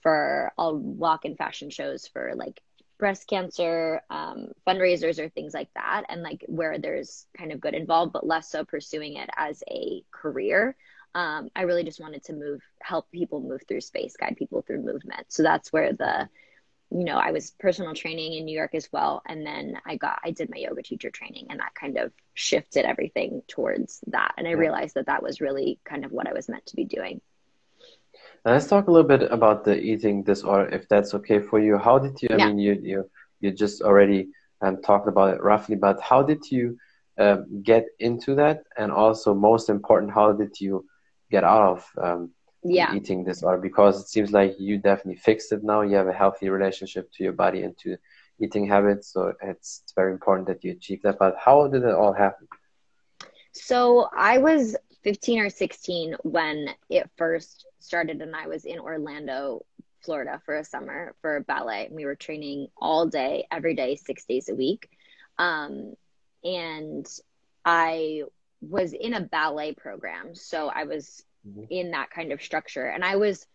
for, 0.00 0.52
I'll 0.58 0.76
walk 0.76 1.24
in 1.24 1.36
fashion 1.36 1.70
shows 1.70 2.06
for 2.06 2.32
like 2.34 2.60
breast 3.02 3.26
cancer 3.26 4.00
um, 4.10 4.52
fundraisers 4.64 5.18
or 5.18 5.28
things 5.28 5.52
like 5.52 5.68
that, 5.74 6.04
and 6.08 6.22
like 6.22 6.44
where 6.46 6.78
there's 6.78 7.26
kind 7.36 7.50
of 7.50 7.60
good 7.60 7.74
involved, 7.74 8.12
but 8.12 8.24
less 8.24 8.48
so 8.48 8.64
pursuing 8.64 9.16
it 9.16 9.28
as 9.36 9.60
a 9.68 10.04
career. 10.12 10.76
Um, 11.12 11.50
I 11.56 11.62
really 11.62 11.82
just 11.82 11.98
wanted 11.98 12.22
to 12.26 12.32
move, 12.32 12.60
help 12.80 13.10
people 13.10 13.40
move 13.40 13.62
through 13.66 13.80
space, 13.80 14.14
guide 14.16 14.36
people 14.38 14.62
through 14.62 14.82
movement. 14.82 15.26
So 15.30 15.42
that's 15.42 15.72
where 15.72 15.92
the 15.92 16.28
you 16.92 17.04
know, 17.04 17.16
I 17.16 17.32
was 17.32 17.52
personal 17.58 17.94
training 17.94 18.34
in 18.34 18.44
New 18.44 18.56
York 18.56 18.74
as 18.74 18.88
well. 18.92 19.22
And 19.26 19.44
then 19.46 19.78
I 19.84 19.96
got, 19.96 20.20
I 20.22 20.30
did 20.30 20.50
my 20.50 20.58
yoga 20.58 20.82
teacher 20.82 21.10
training 21.10 21.46
and 21.48 21.58
that 21.58 21.74
kind 21.74 21.96
of 21.96 22.12
shifted 22.34 22.84
everything 22.84 23.42
towards 23.48 24.00
that. 24.08 24.34
And 24.36 24.46
I 24.46 24.52
realized 24.52 24.94
that 24.96 25.06
that 25.06 25.22
was 25.22 25.40
really 25.40 25.80
kind 25.84 26.04
of 26.04 26.12
what 26.12 26.28
I 26.28 26.34
was 26.34 26.50
meant 26.50 26.66
to 26.66 26.76
be 26.76 26.84
doing. 26.84 27.22
Now 28.44 28.52
let's 28.52 28.66
talk 28.66 28.88
a 28.88 28.90
little 28.90 29.06
bit 29.06 29.30
about 29.30 29.64
the 29.64 29.80
eating 29.80 30.22
disorder, 30.24 30.68
if 30.70 30.88
that's 30.88 31.14
okay 31.14 31.40
for 31.40 31.60
you. 31.60 31.78
How 31.78 31.98
did 31.98 32.20
you, 32.20 32.28
I 32.32 32.36
yeah. 32.36 32.46
mean, 32.48 32.58
you, 32.58 32.78
you, 32.82 33.10
you 33.40 33.52
just 33.52 33.82
already 33.82 34.28
um, 34.60 34.82
talked 34.82 35.08
about 35.08 35.34
it 35.34 35.42
roughly, 35.42 35.76
but 35.76 36.00
how 36.00 36.22
did 36.22 36.50
you 36.50 36.76
um, 37.18 37.62
get 37.62 37.86
into 38.00 38.34
that? 38.34 38.64
And 38.76 38.90
also 38.90 39.32
most 39.32 39.68
important, 39.68 40.12
how 40.12 40.32
did 40.32 40.60
you 40.60 40.86
get 41.30 41.44
out 41.44 41.62
of 41.62 42.04
um, 42.04 42.30
yeah. 42.64 42.94
eating 42.94 43.24
disorder 43.24 43.58
because 43.58 44.00
it 44.00 44.08
seems 44.08 44.32
like 44.32 44.54
you 44.58 44.78
definitely 44.78 45.20
fixed 45.20 45.52
it 45.52 45.62
now. 45.62 45.82
You 45.82 45.96
have 45.96 46.08
a 46.08 46.12
healthy 46.12 46.48
relationship 46.48 47.10
to 47.12 47.24
your 47.24 47.32
body 47.32 47.62
and 47.62 47.76
to 47.78 47.96
eating 48.40 48.66
habits. 48.66 49.12
So 49.12 49.32
it's, 49.42 49.82
it's 49.84 49.92
very 49.94 50.12
important 50.12 50.48
that 50.48 50.64
you 50.64 50.72
achieve 50.72 51.02
that. 51.02 51.18
But 51.18 51.36
how 51.38 51.68
did 51.68 51.84
it 51.84 51.94
all 51.94 52.12
happen? 52.12 52.48
So 53.52 54.08
I 54.16 54.38
was 54.38 54.76
15 55.02 55.40
or 55.40 55.50
16 55.50 56.16
when 56.22 56.68
it 56.88 57.10
first 57.16 57.66
started, 57.82 58.20
and 58.20 58.34
I 58.34 58.46
was 58.46 58.64
in 58.64 58.78
Orlando, 58.78 59.64
Florida 60.00 60.40
for 60.44 60.56
a 60.56 60.64
summer 60.64 61.14
for 61.20 61.40
ballet. 61.40 61.88
We 61.90 62.04
were 62.04 62.14
training 62.14 62.68
all 62.76 63.06
day, 63.06 63.46
every 63.50 63.74
day, 63.74 63.96
six 63.96 64.24
days 64.24 64.48
a 64.48 64.54
week. 64.54 64.88
Um, 65.38 65.94
and 66.44 67.06
I 67.64 68.22
was 68.60 68.92
in 68.92 69.14
a 69.14 69.20
ballet 69.20 69.74
program. 69.74 70.34
So 70.34 70.68
I 70.68 70.84
was 70.84 71.24
mm-hmm. 71.48 71.64
in 71.70 71.90
that 71.92 72.10
kind 72.10 72.32
of 72.32 72.42
structure. 72.42 72.86
And 72.86 73.04
I 73.04 73.16
was 73.16 73.46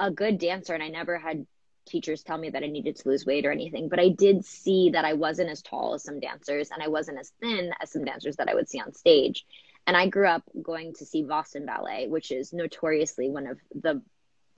a 0.00 0.10
good 0.10 0.38
dancer 0.38 0.74
and 0.74 0.82
I 0.82 0.88
never 0.88 1.18
had 1.18 1.46
teachers 1.86 2.22
tell 2.22 2.38
me 2.38 2.50
that 2.50 2.62
I 2.62 2.68
needed 2.68 2.96
to 2.96 3.08
lose 3.08 3.26
weight 3.26 3.44
or 3.44 3.50
anything, 3.50 3.88
but 3.88 3.98
I 3.98 4.08
did 4.08 4.44
see 4.44 4.90
that 4.90 5.04
I 5.04 5.14
wasn't 5.14 5.50
as 5.50 5.62
tall 5.62 5.94
as 5.94 6.04
some 6.04 6.20
dancers 6.20 6.70
and 6.70 6.82
I 6.82 6.88
wasn't 6.88 7.18
as 7.18 7.32
thin 7.40 7.72
as 7.80 7.90
some 7.90 8.04
dancers 8.04 8.36
that 8.36 8.48
I 8.48 8.54
would 8.54 8.68
see 8.68 8.80
on 8.80 8.92
stage. 8.92 9.44
And 9.86 9.96
I 9.96 10.06
grew 10.06 10.28
up 10.28 10.44
going 10.62 10.94
to 10.94 11.04
see 11.04 11.22
Boston 11.22 11.66
Ballet, 11.66 12.06
which 12.08 12.30
is 12.30 12.52
notoriously 12.52 13.30
one 13.30 13.46
of 13.46 13.58
the 13.74 14.02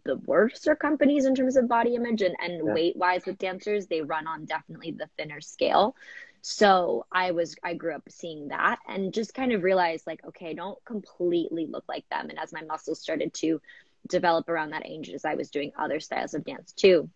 the 0.04 0.16
worst 0.16 0.68
companies 0.80 1.24
in 1.24 1.34
terms 1.34 1.56
of 1.56 1.66
body 1.66 1.94
image 1.94 2.20
and, 2.22 2.36
and 2.38 2.66
yeah. 2.66 2.74
weight 2.74 2.96
wise 2.96 3.24
with 3.26 3.38
dancers. 3.38 3.86
They 3.86 4.02
run 4.02 4.26
on 4.26 4.44
definitely 4.44 4.92
the 4.92 5.08
thinner 5.16 5.40
scale. 5.40 5.96
So 6.42 7.06
I 7.10 7.30
was, 7.30 7.56
I 7.64 7.72
grew 7.72 7.94
up 7.94 8.02
seeing 8.10 8.48
that 8.48 8.78
and 8.86 9.14
just 9.14 9.32
kind 9.32 9.52
of 9.52 9.62
realized 9.62 10.06
like, 10.06 10.22
okay, 10.26 10.50
I 10.50 10.52
don't 10.52 10.78
completely 10.84 11.66
look 11.66 11.84
like 11.88 12.06
them. 12.10 12.28
And 12.28 12.38
as 12.38 12.52
my 12.52 12.60
muscles 12.60 13.00
started 13.00 13.32
to 13.34 13.62
develop 14.06 14.50
around 14.50 14.70
that 14.70 14.86
age, 14.86 15.08
as 15.08 15.24
I 15.24 15.36
was 15.36 15.50
doing 15.50 15.72
other 15.78 16.00
styles 16.00 16.34
of 16.34 16.44
dance 16.44 16.72
too, 16.72 17.08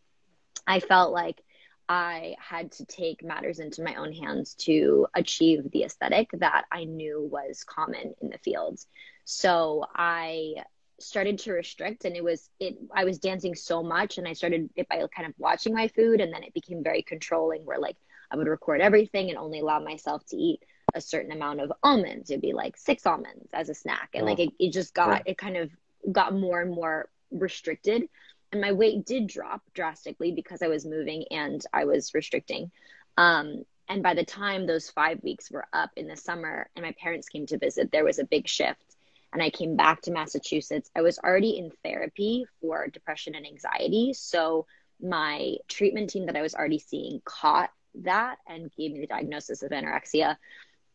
I 0.66 0.80
felt 0.80 1.12
like 1.12 1.42
I 1.88 2.36
had 2.38 2.72
to 2.72 2.84
take 2.84 3.24
matters 3.24 3.60
into 3.60 3.82
my 3.82 3.94
own 3.94 4.12
hands 4.12 4.54
to 4.60 5.06
achieve 5.14 5.70
the 5.70 5.84
aesthetic 5.84 6.30
that 6.34 6.66
I 6.70 6.84
knew 6.84 7.28
was 7.30 7.64
common 7.64 8.14
in 8.20 8.28
the 8.30 8.38
field. 8.38 8.80
So 9.24 9.84
I 9.94 10.56
started 11.00 11.38
to 11.38 11.52
restrict 11.52 12.04
and 12.04 12.16
it 12.16 12.24
was 12.24 12.50
it 12.58 12.76
I 12.92 13.04
was 13.04 13.18
dancing 13.18 13.54
so 13.54 13.84
much 13.84 14.18
and 14.18 14.26
I 14.26 14.32
started 14.32 14.68
it 14.74 14.88
by 14.88 14.96
kind 15.14 15.28
of 15.28 15.34
watching 15.38 15.72
my 15.72 15.86
food 15.88 16.20
and 16.20 16.32
then 16.32 16.42
it 16.42 16.52
became 16.52 16.82
very 16.82 17.02
controlling 17.02 17.64
where 17.64 17.78
like 17.78 17.96
I 18.30 18.36
would 18.36 18.48
record 18.48 18.80
everything 18.80 19.30
and 19.30 19.38
only 19.38 19.60
allow 19.60 19.78
myself 19.78 20.24
to 20.26 20.36
eat 20.36 20.60
a 20.94 21.00
certain 21.00 21.32
amount 21.32 21.60
of 21.60 21.72
almonds. 21.82 22.30
It'd 22.30 22.42
be 22.42 22.52
like 22.52 22.76
six 22.76 23.06
almonds 23.06 23.48
as 23.52 23.68
a 23.68 23.74
snack. 23.74 24.10
And 24.14 24.24
oh. 24.24 24.26
like 24.26 24.38
it, 24.38 24.50
it 24.58 24.72
just 24.72 24.94
got, 24.94 25.22
yeah. 25.26 25.32
it 25.32 25.38
kind 25.38 25.56
of 25.56 25.70
got 26.10 26.34
more 26.34 26.60
and 26.60 26.70
more 26.70 27.08
restricted. 27.30 28.08
And 28.52 28.60
my 28.60 28.72
weight 28.72 29.04
did 29.04 29.26
drop 29.26 29.62
drastically 29.74 30.32
because 30.32 30.62
I 30.62 30.68
was 30.68 30.86
moving 30.86 31.24
and 31.30 31.62
I 31.72 31.84
was 31.84 32.14
restricting. 32.14 32.70
Um, 33.16 33.64
and 33.88 34.02
by 34.02 34.14
the 34.14 34.24
time 34.24 34.66
those 34.66 34.90
five 34.90 35.22
weeks 35.22 35.50
were 35.50 35.66
up 35.72 35.90
in 35.96 36.08
the 36.08 36.16
summer 36.16 36.68
and 36.76 36.84
my 36.84 36.92
parents 36.92 37.28
came 37.28 37.46
to 37.46 37.58
visit, 37.58 37.90
there 37.90 38.04
was 38.04 38.18
a 38.18 38.24
big 38.24 38.48
shift. 38.48 38.96
And 39.32 39.42
I 39.42 39.50
came 39.50 39.76
back 39.76 40.02
to 40.02 40.10
Massachusetts. 40.10 40.90
I 40.96 41.02
was 41.02 41.18
already 41.18 41.58
in 41.58 41.70
therapy 41.82 42.46
for 42.60 42.88
depression 42.88 43.34
and 43.34 43.46
anxiety. 43.46 44.14
So 44.14 44.66
my 45.00 45.56
treatment 45.68 46.10
team 46.10 46.26
that 46.26 46.36
I 46.36 46.42
was 46.42 46.54
already 46.54 46.78
seeing 46.78 47.20
caught 47.24 47.70
that 48.02 48.38
and 48.46 48.70
gave 48.76 48.92
me 48.92 49.00
the 49.00 49.06
diagnosis 49.06 49.62
of 49.62 49.70
anorexia. 49.70 50.36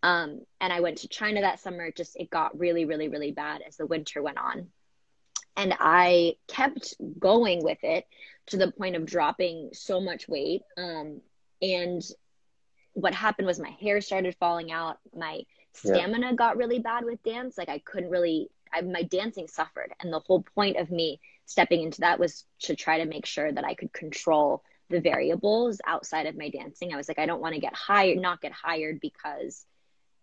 Um, 0.01 0.41
and 0.59 0.73
I 0.73 0.81
went 0.81 0.99
to 0.99 1.07
China 1.07 1.41
that 1.41 1.59
summer. 1.59 1.91
Just 1.91 2.17
it 2.17 2.29
got 2.29 2.57
really, 2.59 2.85
really, 2.85 3.07
really 3.07 3.31
bad 3.31 3.61
as 3.65 3.77
the 3.77 3.85
winter 3.85 4.21
went 4.21 4.37
on. 4.37 4.67
And 5.55 5.73
I 5.79 6.35
kept 6.47 6.95
going 7.19 7.63
with 7.63 7.77
it 7.83 8.05
to 8.47 8.57
the 8.57 8.71
point 8.71 8.95
of 8.95 9.05
dropping 9.05 9.69
so 9.73 10.01
much 10.01 10.27
weight. 10.27 10.63
Um, 10.77 11.21
and 11.61 12.01
what 12.93 13.13
happened 13.13 13.47
was 13.47 13.59
my 13.59 13.69
hair 13.69 14.01
started 14.01 14.35
falling 14.39 14.71
out. 14.71 14.97
My 15.15 15.43
stamina 15.73 16.27
yeah. 16.27 16.33
got 16.33 16.57
really 16.57 16.79
bad 16.79 17.05
with 17.05 17.23
dance. 17.23 17.57
Like 17.57 17.69
I 17.69 17.79
couldn't 17.79 18.09
really, 18.09 18.49
I, 18.71 18.81
my 18.81 19.03
dancing 19.03 19.47
suffered. 19.47 19.93
And 19.99 20.11
the 20.11 20.19
whole 20.19 20.43
point 20.55 20.77
of 20.77 20.91
me 20.91 21.19
stepping 21.45 21.83
into 21.83 22.01
that 22.01 22.19
was 22.19 22.45
to 22.61 22.75
try 22.75 22.99
to 22.99 23.05
make 23.05 23.25
sure 23.25 23.51
that 23.51 23.65
I 23.65 23.75
could 23.75 23.93
control 23.93 24.63
the 24.89 25.01
variables 25.01 25.79
outside 25.87 26.25
of 26.25 26.37
my 26.37 26.49
dancing. 26.49 26.93
I 26.93 26.97
was 26.97 27.07
like, 27.07 27.19
I 27.19 27.25
don't 27.25 27.41
want 27.41 27.55
to 27.55 27.61
get 27.61 27.75
hired, 27.75 28.17
not 28.19 28.41
get 28.41 28.51
hired 28.51 28.99
because 28.99 29.65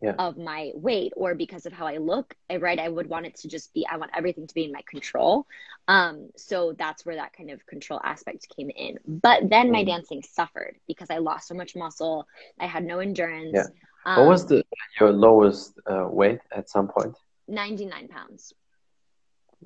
yeah. 0.01 0.15
of 0.19 0.39
my 0.39 0.73
weight 0.75 1.13
or 1.17 1.35
because 1.35 1.67
of 1.67 1.73
how 1.73 1.87
I 1.87 1.99
look. 1.99 2.35
I, 2.49 2.57
right. 2.57 2.79
I 2.79 2.89
would 2.89 3.09
want 3.09 3.27
it 3.27 3.37
to 3.37 3.49
just 3.49 3.73
be, 3.75 3.87
I 3.87 3.97
want 3.97 4.13
everything 4.15 4.47
to 4.47 4.55
be 4.55 4.65
in 4.65 4.73
my 4.73 4.83
control. 4.89 5.47
Um, 5.89 6.31
so 6.37 6.75
that's 6.79 7.05
where 7.05 7.17
that 7.17 7.33
kind 7.33 7.51
of 7.51 7.65
control 7.67 8.01
aspect 8.03 8.47
came 8.57 8.71
in. 8.71 8.99
But 9.07 9.51
then 9.51 9.71
my 9.71 9.83
mm. 9.83 9.87
dancing 9.87 10.23
suffered 10.23 10.77
because 10.87 11.09
I 11.11 11.19
lost 11.19 11.49
so 11.49 11.55
much 11.55 11.77
muscle. 11.77 12.27
I 12.59 12.67
had 12.67 12.85
no 12.85 13.01
endurance. 13.01 13.53
Yeah. 13.55 13.65
Um, 14.05 14.21
what 14.21 14.31
was 14.31 14.47
the 14.47 14.65
your 14.99 15.13
lowest 15.13 15.79
uh, 15.87 16.07
weight 16.09 16.41
at 16.55 16.71
some 16.71 16.89
point? 16.89 17.17
99 17.49 18.09
pounds. 18.09 18.55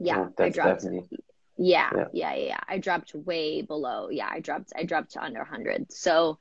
Yeah, 0.01 0.27
oh, 0.27 0.43
I 0.43 0.49
dropped. 0.49 0.83
Definitely... 0.83 1.19
Yeah, 1.57 1.91
yeah, 1.95 2.07
yeah, 2.13 2.35
yeah, 2.35 2.61
I 2.67 2.79
dropped 2.79 3.15
way 3.15 3.63
below. 3.63 4.09
Yeah, 4.11 4.29
I 4.29 4.41
dropped 4.41 4.73
I 4.75 4.83
dropped 4.83 5.13
to 5.13 5.23
under 5.23 5.39
100. 5.39 5.93
So 5.93 6.39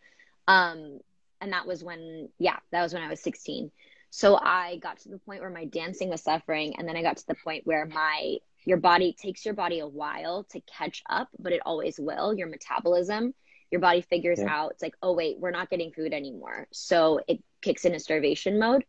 um 0.47 0.99
and 1.43 1.51
that 1.51 1.67
was 1.67 1.83
when 1.83 2.29
yeah, 2.39 2.57
that 2.71 2.81
was 2.81 2.93
when 2.93 3.03
I 3.03 3.09
was 3.09 3.21
16. 3.21 3.69
So 4.09 4.37
I 4.37 4.77
got 4.77 4.99
to 4.99 5.09
the 5.09 5.17
point 5.19 5.41
where 5.41 5.49
my 5.49 5.65
dancing 5.65 6.09
was 6.09 6.21
suffering 6.21 6.75
and 6.77 6.87
then 6.87 6.95
I 6.95 7.01
got 7.01 7.17
to 7.17 7.27
the 7.27 7.35
point 7.35 7.67
where 7.67 7.85
my 7.85 8.37
your 8.65 8.77
body 8.77 9.13
takes 9.21 9.43
your 9.43 9.53
body 9.53 9.79
a 9.79 9.87
while 9.87 10.45
to 10.51 10.61
catch 10.61 11.03
up, 11.09 11.27
but 11.37 11.51
it 11.51 11.61
always 11.65 11.99
will. 11.99 12.33
Your 12.33 12.47
metabolism, 12.47 13.33
your 13.71 13.81
body 13.81 14.01
figures 14.01 14.39
yeah. 14.39 14.55
out 14.55 14.71
it's 14.71 14.81
like, 14.81 14.95
"Oh 15.03 15.13
wait, 15.13 15.37
we're 15.37 15.51
not 15.51 15.69
getting 15.69 15.91
food 15.91 16.13
anymore." 16.13 16.67
So 16.71 17.19
it 17.27 17.43
kicks 17.61 17.83
into 17.85 17.99
starvation 17.99 18.57
mode 18.57 18.85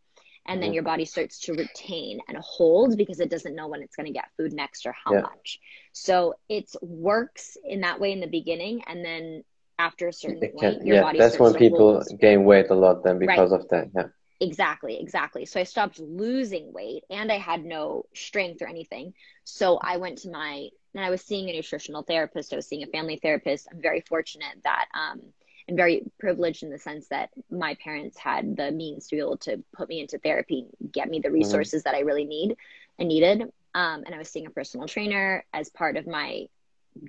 and 0.47 0.63
then 0.63 0.75
your 0.75 0.83
body 0.83 1.05
starts 1.07 1.39
to 1.41 1.55
retain 1.55 2.21
and 2.29 2.37
hold 2.39 2.99
because 2.99 3.19
it 3.19 3.31
doesn't 3.31 3.55
know 3.55 3.67
when 3.67 3.83
it's 3.83 3.97
going 3.97 4.07
to 4.07 4.13
get 4.13 4.29
food 4.37 4.53
next 4.53 4.85
or 4.85 4.93
how 4.93 5.15
yeah. 5.15 5.21
much. 5.23 5.59
So 5.93 6.35
it 6.49 6.71
works 6.83 7.57
in 7.65 7.81
that 7.81 7.99
way 7.99 8.13
in 8.13 8.21
the 8.21 8.27
beginning, 8.27 8.83
and 8.87 9.05
then 9.05 9.43
after 9.79 10.09
a 10.09 10.13
certain 10.13 10.41
can, 10.41 10.51
point, 10.53 10.87
your 10.87 10.97
yeah, 10.97 11.03
body 11.03 11.19
that's 11.19 11.39
when 11.39 11.55
people 11.55 12.03
gain 12.21 12.45
weight 12.45 12.71
a 12.71 12.75
lot 12.75 13.05
then 13.05 13.19
because 13.19 13.51
right. 13.51 13.61
of 13.61 13.69
that. 13.69 13.89
Yeah. 13.95 14.07
Exactly, 14.41 15.01
exactly. 15.01 15.47
So 15.47 15.61
I 15.61 15.65
stopped 15.65 15.99
losing 15.99 16.73
weight 16.73 17.05
and 17.09 17.31
I 17.31 17.39
had 17.39 17.65
no 17.65 18.05
strength 18.15 18.63
or 18.63 18.69
anything. 18.69 19.15
So 19.45 19.79
I 19.79 19.97
went 19.97 20.19
to 20.19 20.31
my 20.31 20.69
and 20.95 21.05
I 21.05 21.11
was 21.11 21.23
seeing 21.23 21.49
a 21.49 21.53
nutritional 21.53 22.03
therapist, 22.03 22.53
I 22.53 22.57
was 22.57 22.67
seeing 22.67 22.83
a 22.83 22.89
family 22.89 23.19
therapist. 23.23 23.69
I'm 23.71 23.81
very 23.81 24.01
fortunate 24.01 24.57
that 24.65 24.87
um 24.95 25.21
and 25.67 25.77
very 25.77 26.03
privileged 26.19 26.63
in 26.63 26.71
the 26.71 26.79
sense 26.79 27.09
that 27.09 27.31
my 27.51 27.75
parents 27.83 28.19
had 28.19 28.57
the 28.57 28.71
means 28.71 29.09
to 29.09 29.17
be 29.17 29.21
able 29.21 29.39
to 29.39 29.63
put 29.73 29.89
me 29.89 30.01
into 30.01 30.19
therapy, 30.19 30.67
get 30.93 31.09
me 31.09 31.21
the 31.21 31.29
mm-hmm. 31.29 31.37
resources 31.37 31.83
mm-hmm. 31.83 31.91
that 31.91 31.97
I 31.97 32.03
really 32.03 32.25
need 32.25 32.57
and 32.99 33.09
needed. 33.09 33.43
Um, 33.75 34.05
and 34.05 34.15
I 34.15 34.19
was 34.19 34.29
seeing 34.29 34.47
a 34.47 34.51
personal 34.51 34.87
trainer 34.87 35.45
as 35.53 35.71
part 35.71 35.97
of 35.97 36.07
my 36.07 36.47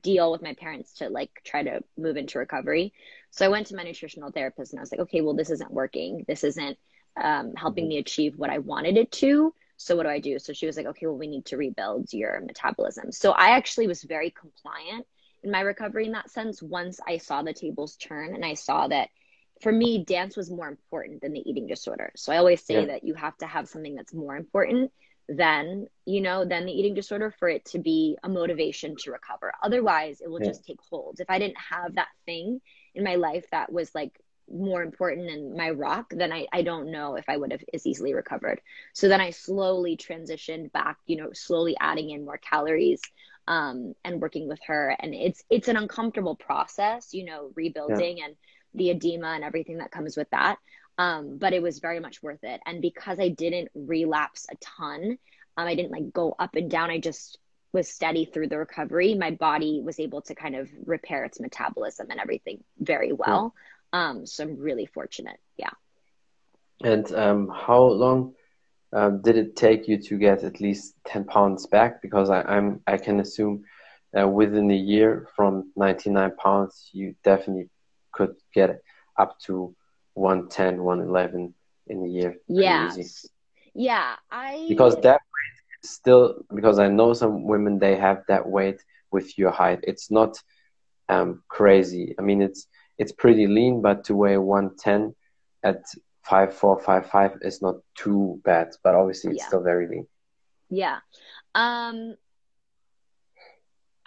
deal 0.02 0.32
with 0.32 0.42
my 0.42 0.54
parents 0.54 0.94
to 0.94 1.10
like 1.10 1.30
try 1.44 1.64
to 1.64 1.82
move 1.98 2.18
into 2.18 2.40
recovery. 2.40 2.94
So 3.32 3.46
I 3.46 3.50
went 3.50 3.68
to 3.68 3.76
my 3.76 3.84
nutritional 3.84 4.32
therapist 4.32 4.74
and 4.74 4.80
I 4.80 4.82
was 4.82 4.92
like, 4.92 5.02
okay, 5.02 5.22
well, 5.22 5.36
this 5.36 5.50
isn't 5.50 5.72
working. 5.72 6.26
This 6.28 6.44
isn't 6.44 6.78
um, 7.22 7.54
helping 7.56 7.88
me 7.88 7.98
achieve 7.98 8.38
what 8.38 8.50
I 8.50 8.60
wanted 8.60 8.98
it 8.98 9.12
to. 9.14 9.54
So 9.78 9.96
what 9.96 10.04
do 10.04 10.10
I 10.10 10.20
do? 10.20 10.40
So 10.40 10.54
she 10.54 10.66
was 10.66 10.78
like, 10.78 10.86
okay, 10.86 11.06
well, 11.06 11.18
we 11.18 11.28
need 11.28 11.46
to 11.48 11.58
rebuild 11.58 12.12
your 12.14 12.40
metabolism. 12.42 13.12
So 13.12 13.32
I 13.32 13.58
actually 13.58 13.88
was 13.88 14.04
very 14.04 14.32
compliant 14.32 15.06
in 15.44 15.52
my 15.52 15.62
recovery 15.62 16.06
in 16.06 16.14
that 16.14 16.32
sense 16.32 16.62
once 16.62 17.00
I 17.06 17.18
saw 17.18 17.42
the 17.42 17.54
tables 17.54 17.98
turn 17.98 18.34
and 18.34 18.46
I 18.46 18.54
saw 18.54 18.88
that 18.88 19.10
for 19.62 19.72
me, 19.72 20.04
dance 20.04 20.36
was 20.36 20.52
more 20.52 20.68
important 20.68 21.22
than 21.22 21.34
the 21.34 21.50
eating 21.50 21.68
disorder. 21.68 22.12
So 22.16 22.34
I 22.34 22.38
always 22.38 22.62
say 22.62 22.82
yeah. 22.82 22.86
that 22.88 23.04
you 23.04 23.14
have 23.14 23.38
to 23.38 23.48
have 23.48 23.70
something 23.70 23.96
that's 23.96 24.14
more 24.14 24.36
important 24.36 24.92
than, 25.28 25.88
you 26.06 26.22
know, 26.22 26.46
then 26.46 26.66
the 26.66 26.72
eating 26.72 26.94
disorder 26.94 27.34
for 27.40 27.50
it 27.50 27.66
to 27.66 27.80
be 27.80 28.18
a 28.24 28.30
motivation 28.30 28.96
to 28.98 29.12
recover. 29.12 29.54
Otherwise, 29.64 30.22
it 30.22 30.30
will 30.30 30.42
yeah. 30.42 30.48
just 30.50 30.66
take 30.66 30.80
hold. 30.90 31.20
If 31.20 31.30
I 31.30 31.40
didn't 31.40 31.58
have 31.58 31.96
that 31.96 32.10
thing 32.26 32.62
in 32.94 33.04
my 33.04 33.16
life 33.16 33.46
that 33.52 33.72
was 33.72 33.94
like 33.96 34.20
more 34.52 34.84
important 34.84 35.28
than 35.28 35.58
my 35.58 35.72
rock, 35.72 36.14
then 36.16 36.32
I, 36.32 36.46
I 36.54 36.62
don't 36.62 36.92
know 36.92 37.16
if 37.16 37.26
I 37.28 37.38
would 37.38 37.52
have 37.52 37.64
as 37.74 37.86
easily 37.88 38.14
recovered. 38.14 38.62
So 38.94 39.08
then 39.08 39.22
I 39.22 39.32
slowly 39.32 39.98
transitioned 39.98 40.72
back, 40.72 40.98
you 41.08 41.18
know, 41.18 41.30
slowly 41.34 41.76
adding 41.80 42.12
in 42.12 42.26
more 42.26 42.38
calories 42.38 43.02
um, 43.48 43.96
and 44.04 44.22
working 44.22 44.48
with 44.48 44.60
her. 44.68 44.96
And 45.00 45.16
it's 45.16 45.44
it's 45.50 45.68
an 45.68 45.78
uncomfortable 45.78 46.36
process, 46.36 47.14
you 47.14 47.26
know, 47.26 47.52
rebuilding 47.56 48.20
yeah. 48.20 48.26
and 48.26 48.36
the 48.76 48.92
edema 48.92 49.30
and 49.30 49.44
everything 49.44 49.78
that 49.80 49.92
comes 49.92 50.16
with 50.16 50.30
that. 50.30 50.58
Um, 50.98 51.38
but 51.38 51.54
it 51.54 51.62
was 51.62 51.80
very 51.80 52.00
much 52.00 52.24
worth 52.24 52.44
it. 52.44 52.62
And 52.66 52.82
because 52.82 53.20
I 53.20 53.30
didn't 53.30 53.70
relapse 53.76 54.48
a 54.50 54.56
ton, 54.58 55.18
um, 55.58 55.68
I 55.68 55.76
didn't 55.76 55.92
like 55.92 56.14
go 56.14 56.36
up 56.38 56.56
and 56.56 56.70
down. 56.70 56.90
I 56.90 57.00
just 57.00 57.38
was 57.74 57.90
steady 57.90 58.26
through 58.26 58.48
the 58.48 58.58
recovery. 58.58 59.16
My 59.16 59.32
body 59.32 59.82
was 59.84 60.00
able 60.00 60.22
to 60.24 60.36
kind 60.36 60.56
of 60.56 60.70
repair 60.86 61.26
its 61.26 61.40
metabolism 61.40 62.08
and 62.10 62.20
everything 62.20 62.64
very 62.80 63.12
well. 63.12 63.54
Yeah. 63.94 64.10
Um, 64.10 64.26
so 64.26 64.44
I'm 64.44 64.58
really 64.58 64.86
fortunate. 64.86 65.40
Yeah. 65.58 65.72
And 66.84 67.12
um, 67.14 67.50
how 67.50 67.84
long 67.84 68.34
um, 68.94 69.22
did 69.22 69.38
it 69.38 69.56
take 69.56 69.88
you 69.88 69.98
to 69.98 70.18
get 70.18 70.44
at 70.44 70.62
least 70.62 70.96
10 71.08 71.26
pounds 71.26 71.68
back? 71.68 72.02
Because 72.02 72.30
I, 72.30 72.42
I'm 72.44 72.82
I 72.88 72.98
can 72.98 73.20
assume 73.20 73.66
uh, 74.18 74.28
within 74.28 74.72
a 74.72 74.76
year 74.76 75.28
from 75.36 75.72
99 75.76 76.32
pounds, 76.38 76.90
you 76.94 77.16
definitely 77.24 77.70
could 78.12 78.36
get 78.54 78.82
up 79.18 79.38
to 79.42 79.76
110, 80.16 80.82
111 80.82 81.54
in 81.88 82.04
a 82.04 82.08
year. 82.08 82.36
Yeah. 82.48 82.92
Yeah. 83.74 84.16
I 84.32 84.66
because 84.68 84.96
that 85.02 85.22
weight 85.22 85.84
is 85.84 85.90
still 85.92 86.44
because 86.54 86.80
I 86.80 86.88
know 86.88 87.14
some 87.14 87.44
women 87.44 87.80
they 87.80 87.96
have 87.96 88.24
that 88.28 88.48
weight 88.48 88.84
with 89.12 89.38
your 89.38 89.52
height. 89.52 89.80
It's 89.84 90.10
not 90.10 90.42
um, 91.10 91.44
crazy. 91.48 92.16
I 92.18 92.22
mean 92.22 92.42
it's 92.42 92.68
it's 92.98 93.12
pretty 93.12 93.46
lean, 93.48 93.82
but 93.82 94.06
to 94.06 94.16
weigh 94.16 94.38
110 94.38 95.14
at 95.64 95.84
five 96.24 96.56
four 96.56 96.80
five 96.80 97.10
five 97.10 97.38
is 97.42 97.62
not 97.62 97.76
too 97.96 98.42
bad, 98.44 98.70
but 98.84 98.96
obviously 98.96 99.32
it's 99.32 99.44
yeah. 99.44 99.48
still 99.48 99.62
very 99.62 99.88
lean. 99.88 100.08
Yeah. 100.70 101.00
Um 101.54 102.16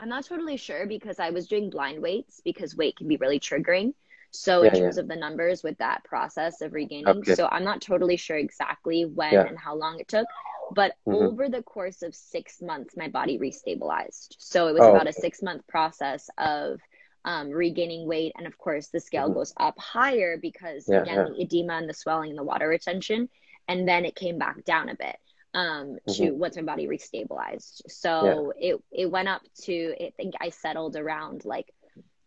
I'm 0.00 0.08
not 0.08 0.24
totally 0.24 0.56
sure 0.56 0.86
because 0.86 1.18
I 1.18 1.30
was 1.30 1.48
doing 1.48 1.70
blind 1.70 2.00
weights 2.00 2.40
because 2.44 2.76
weight 2.76 2.96
can 2.96 3.08
be 3.08 3.16
really 3.16 3.40
triggering. 3.40 3.94
So 4.30 4.62
yeah, 4.62 4.68
in 4.68 4.80
terms 4.80 4.96
yeah. 4.96 5.02
of 5.02 5.08
the 5.08 5.16
numbers 5.16 5.62
with 5.62 5.78
that 5.78 6.04
process 6.04 6.60
of 6.60 6.72
regaining, 6.72 7.08
okay. 7.08 7.34
so 7.34 7.48
I'm 7.50 7.64
not 7.64 7.80
totally 7.80 8.16
sure 8.16 8.36
exactly 8.36 9.04
when 9.04 9.32
yeah. 9.32 9.46
and 9.46 9.58
how 9.58 9.74
long 9.74 10.00
it 10.00 10.08
took, 10.08 10.26
but 10.74 10.92
mm-hmm. 11.06 11.26
over 11.26 11.48
the 11.48 11.62
course 11.62 12.02
of 12.02 12.14
six 12.14 12.60
months, 12.60 12.96
my 12.96 13.08
body 13.08 13.38
restabilized. 13.38 14.34
So 14.38 14.68
it 14.68 14.72
was 14.74 14.82
oh, 14.82 14.90
about 14.90 15.08
okay. 15.08 15.16
a 15.16 15.20
six 15.20 15.42
month 15.42 15.66
process 15.66 16.28
of 16.38 16.80
um, 17.24 17.50
regaining 17.50 18.06
weight, 18.06 18.32
and 18.36 18.46
of 18.46 18.56
course 18.58 18.88
the 18.88 19.00
scale 19.00 19.24
mm-hmm. 19.24 19.34
goes 19.34 19.52
up 19.56 19.78
higher 19.78 20.36
because 20.36 20.88
again 20.88 21.32
the 21.32 21.42
edema 21.42 21.74
and 21.74 21.88
the 21.88 21.94
swelling 21.94 22.30
and 22.30 22.38
the 22.38 22.44
water 22.44 22.68
retention, 22.68 23.28
and 23.66 23.88
then 23.88 24.04
it 24.04 24.14
came 24.14 24.38
back 24.38 24.64
down 24.64 24.88
a 24.88 24.94
bit 24.94 25.16
um 25.54 25.96
mm-hmm. 26.08 26.12
to 26.12 26.30
once 26.32 26.56
my 26.56 26.62
body 26.62 26.86
restabilized 26.86 27.80
so 27.88 28.52
it 28.58 28.76
it 28.92 29.10
went 29.10 29.28
up 29.28 29.40
to 29.58 29.94
i 29.98 30.12
think 30.16 30.34
i 30.42 30.50
settled 30.50 30.94
around 30.94 31.44
like 31.46 31.72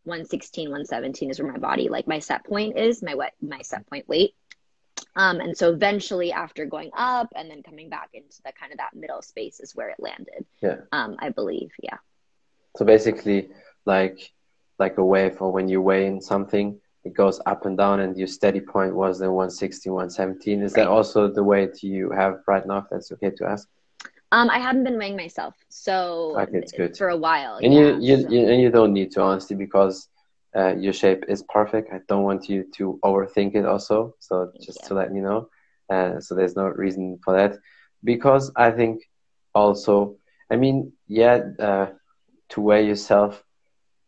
116 0.03 0.69
117 0.69 1.29
is 1.29 1.39
where 1.39 1.51
my 1.51 1.57
body 1.57 1.89
like 1.89 2.07
my 2.07 2.19
set 2.19 2.43
point 2.45 2.77
is 2.77 3.03
my 3.03 3.15
wet 3.15 3.33
my 3.41 3.61
set 3.61 3.87
point 3.87 4.07
weight. 4.07 4.33
Um 5.15 5.39
and 5.39 5.57
so 5.57 5.71
eventually 5.71 6.31
after 6.31 6.65
going 6.65 6.91
up 6.95 7.29
and 7.35 7.49
then 7.49 7.63
coming 7.63 7.89
back 7.89 8.09
into 8.13 8.41
the 8.43 8.51
kind 8.59 8.71
of 8.71 8.77
that 8.79 8.95
middle 8.95 9.21
space 9.21 9.59
is 9.59 9.75
where 9.75 9.89
it 9.89 9.99
landed. 9.99 10.45
Yeah. 10.61 10.77
Um 10.91 11.17
i 11.19 11.29
believe 11.29 11.71
yeah. 11.81 11.97
So 12.77 12.85
basically 12.85 13.49
like 13.85 14.31
like 14.79 14.97
a 14.97 15.05
wave 15.05 15.41
or 15.41 15.51
when 15.51 15.67
you 15.67 15.81
weigh 15.81 16.07
in 16.07 16.21
something 16.21 16.79
it 17.03 17.13
goes 17.13 17.39
up 17.45 17.65
and 17.65 17.77
down 17.77 17.99
and 17.99 18.17
your 18.17 18.27
steady 18.27 18.59
point 18.59 18.95
was 18.95 19.19
the 19.19 19.31
160 19.31 19.89
117 19.89 20.61
is 20.61 20.71
right. 20.71 20.83
that 20.83 20.87
also 20.87 21.27
the 21.27 21.43
weight 21.43 21.81
you 21.81 22.11
have 22.11 22.41
right 22.47 22.65
now? 22.65 22.77
If 22.77 22.85
that's 22.91 23.11
okay 23.13 23.31
to 23.31 23.45
ask 23.45 23.67
um 24.31 24.49
i 24.49 24.59
haven't 24.59 24.83
been 24.83 24.97
weighing 24.97 25.15
myself 25.15 25.55
so 25.69 26.35
okay, 26.39 26.57
it's 26.57 26.71
good. 26.71 26.95
for 26.97 27.09
a 27.09 27.17
while 27.17 27.57
and 27.57 27.73
yeah, 27.73 27.79
you, 27.79 27.97
you, 27.99 28.17
so. 28.17 28.29
you 28.29 28.47
and 28.49 28.61
you 28.61 28.69
don't 28.69 28.93
need 28.93 29.11
to 29.11 29.21
honestly 29.21 29.55
because 29.55 30.07
uh, 30.55 30.73
your 30.75 30.93
shape 30.93 31.23
is 31.27 31.43
perfect 31.49 31.89
i 31.93 31.99
don't 32.07 32.23
want 32.23 32.49
you 32.49 32.65
to 32.75 32.99
overthink 33.03 33.55
it 33.55 33.65
also 33.65 34.13
so 34.19 34.49
Thank 34.51 34.65
just 34.65 34.81
you. 34.83 34.87
to 34.89 34.93
let 34.95 35.13
you 35.13 35.21
know 35.21 35.47
uh, 35.89 36.19
so 36.19 36.35
there's 36.35 36.55
no 36.55 36.65
reason 36.65 37.17
for 37.23 37.35
that 37.35 37.57
because 38.03 38.51
i 38.55 38.71
think 38.71 39.01
also 39.53 40.15
i 40.51 40.55
mean 40.55 40.91
yeah 41.07 41.39
uh, 41.59 41.87
to 42.49 42.61
weigh 42.61 42.85
yourself 42.85 43.43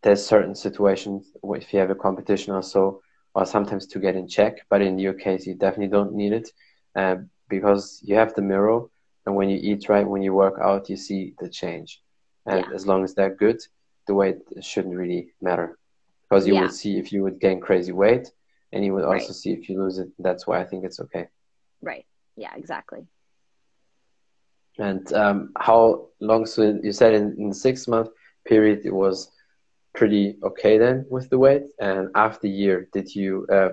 there's 0.04 0.26
certain 0.26 0.56
situations 0.56 1.32
if 1.56 1.74
you 1.74 1.80
have 1.80 1.90
a 1.90 1.96
competition 1.96 2.54
or 2.54 2.62
so, 2.62 3.02
or 3.36 3.46
sometimes 3.46 3.88
to 3.88 4.00
get 4.00 4.16
in 4.16 4.28
check. 4.28 4.58
But 4.70 4.82
in 4.82 5.00
your 5.00 5.14
case, 5.14 5.46
you 5.46 5.56
definitely 5.56 5.88
don't 5.88 6.14
need 6.14 6.34
it 6.34 6.50
uh, 6.96 7.16
because 7.50 8.00
you 8.04 8.16
have 8.16 8.34
the 8.34 8.42
mirror, 8.42 8.82
and 9.26 9.36
when 9.36 9.50
you 9.50 9.60
eat 9.62 9.90
right, 9.90 10.08
when 10.08 10.22
you 10.22 10.34
work 10.34 10.60
out, 10.62 10.90
you 10.90 10.98
see 10.98 11.34
the 11.40 11.50
change. 11.50 12.02
And 12.46 12.66
yeah. 12.66 12.76
as 12.76 12.86
long 12.86 13.04
as 13.04 13.14
they're 13.14 13.34
good, 13.34 13.62
the 14.08 14.14
weight 14.14 14.40
shouldn't 14.62 14.96
really 14.96 15.30
matter 15.42 15.78
because 16.30 16.48
you 16.48 16.56
yeah. 16.56 16.62
would 16.62 16.74
see 16.74 16.98
if 16.98 17.12
you 17.14 17.24
would 17.24 17.40
gain 17.40 17.62
crazy 17.62 17.92
weight, 17.92 18.32
and 18.72 18.84
you 18.84 18.94
would 18.94 19.04
also 19.04 19.28
right. 19.28 19.36
see 19.36 19.52
if 19.52 19.70
you 19.70 19.82
lose 19.82 19.98
it. 20.00 20.10
That's 20.20 20.48
why 20.48 20.60
I 20.60 20.66
think 20.66 20.84
it's 20.84 21.00
okay. 21.00 21.28
Right. 21.82 22.06
Yeah. 22.36 22.54
Exactly. 22.56 23.06
And 24.80 25.12
um, 25.14 25.52
how 25.58 26.08
long? 26.20 26.46
So 26.46 26.80
you 26.82 26.92
said 26.92 27.14
in, 27.14 27.36
in 27.38 27.54
six 27.54 27.88
month 27.88 28.10
period, 28.46 28.82
it 28.84 28.94
was 28.94 29.30
pretty 29.94 30.38
okay 30.42 30.80
then 30.80 31.06
with 31.10 31.30
the 31.30 31.38
weight. 31.38 31.66
And 31.80 32.10
after 32.16 32.48
year, 32.48 32.90
did 32.92 33.14
you 33.14 33.46
uh, 33.52 33.70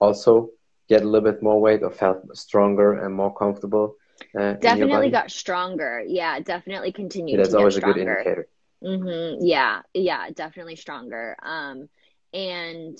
also 0.00 0.50
get 0.88 1.02
a 1.02 1.04
little 1.04 1.30
bit 1.30 1.42
more 1.42 1.60
weight 1.60 1.84
or 1.84 1.90
felt 1.92 2.36
stronger 2.36 3.04
and 3.04 3.14
more 3.14 3.32
comfortable? 3.32 3.94
Uh, 4.38 4.54
definitely 4.54 5.10
got 5.10 5.30
stronger. 5.30 6.02
Yeah, 6.06 6.40
definitely 6.40 6.92
continued. 6.92 7.36
Yeah, 7.36 7.42
that's 7.42 7.54
always 7.54 7.76
a 7.76 7.80
good 7.80 7.96
indicator. 7.96 8.48
Mm-hmm. 8.82 9.44
Yeah, 9.44 9.82
yeah, 9.92 10.30
definitely 10.30 10.76
stronger. 10.76 11.36
Um, 11.42 11.88
and 12.32 12.98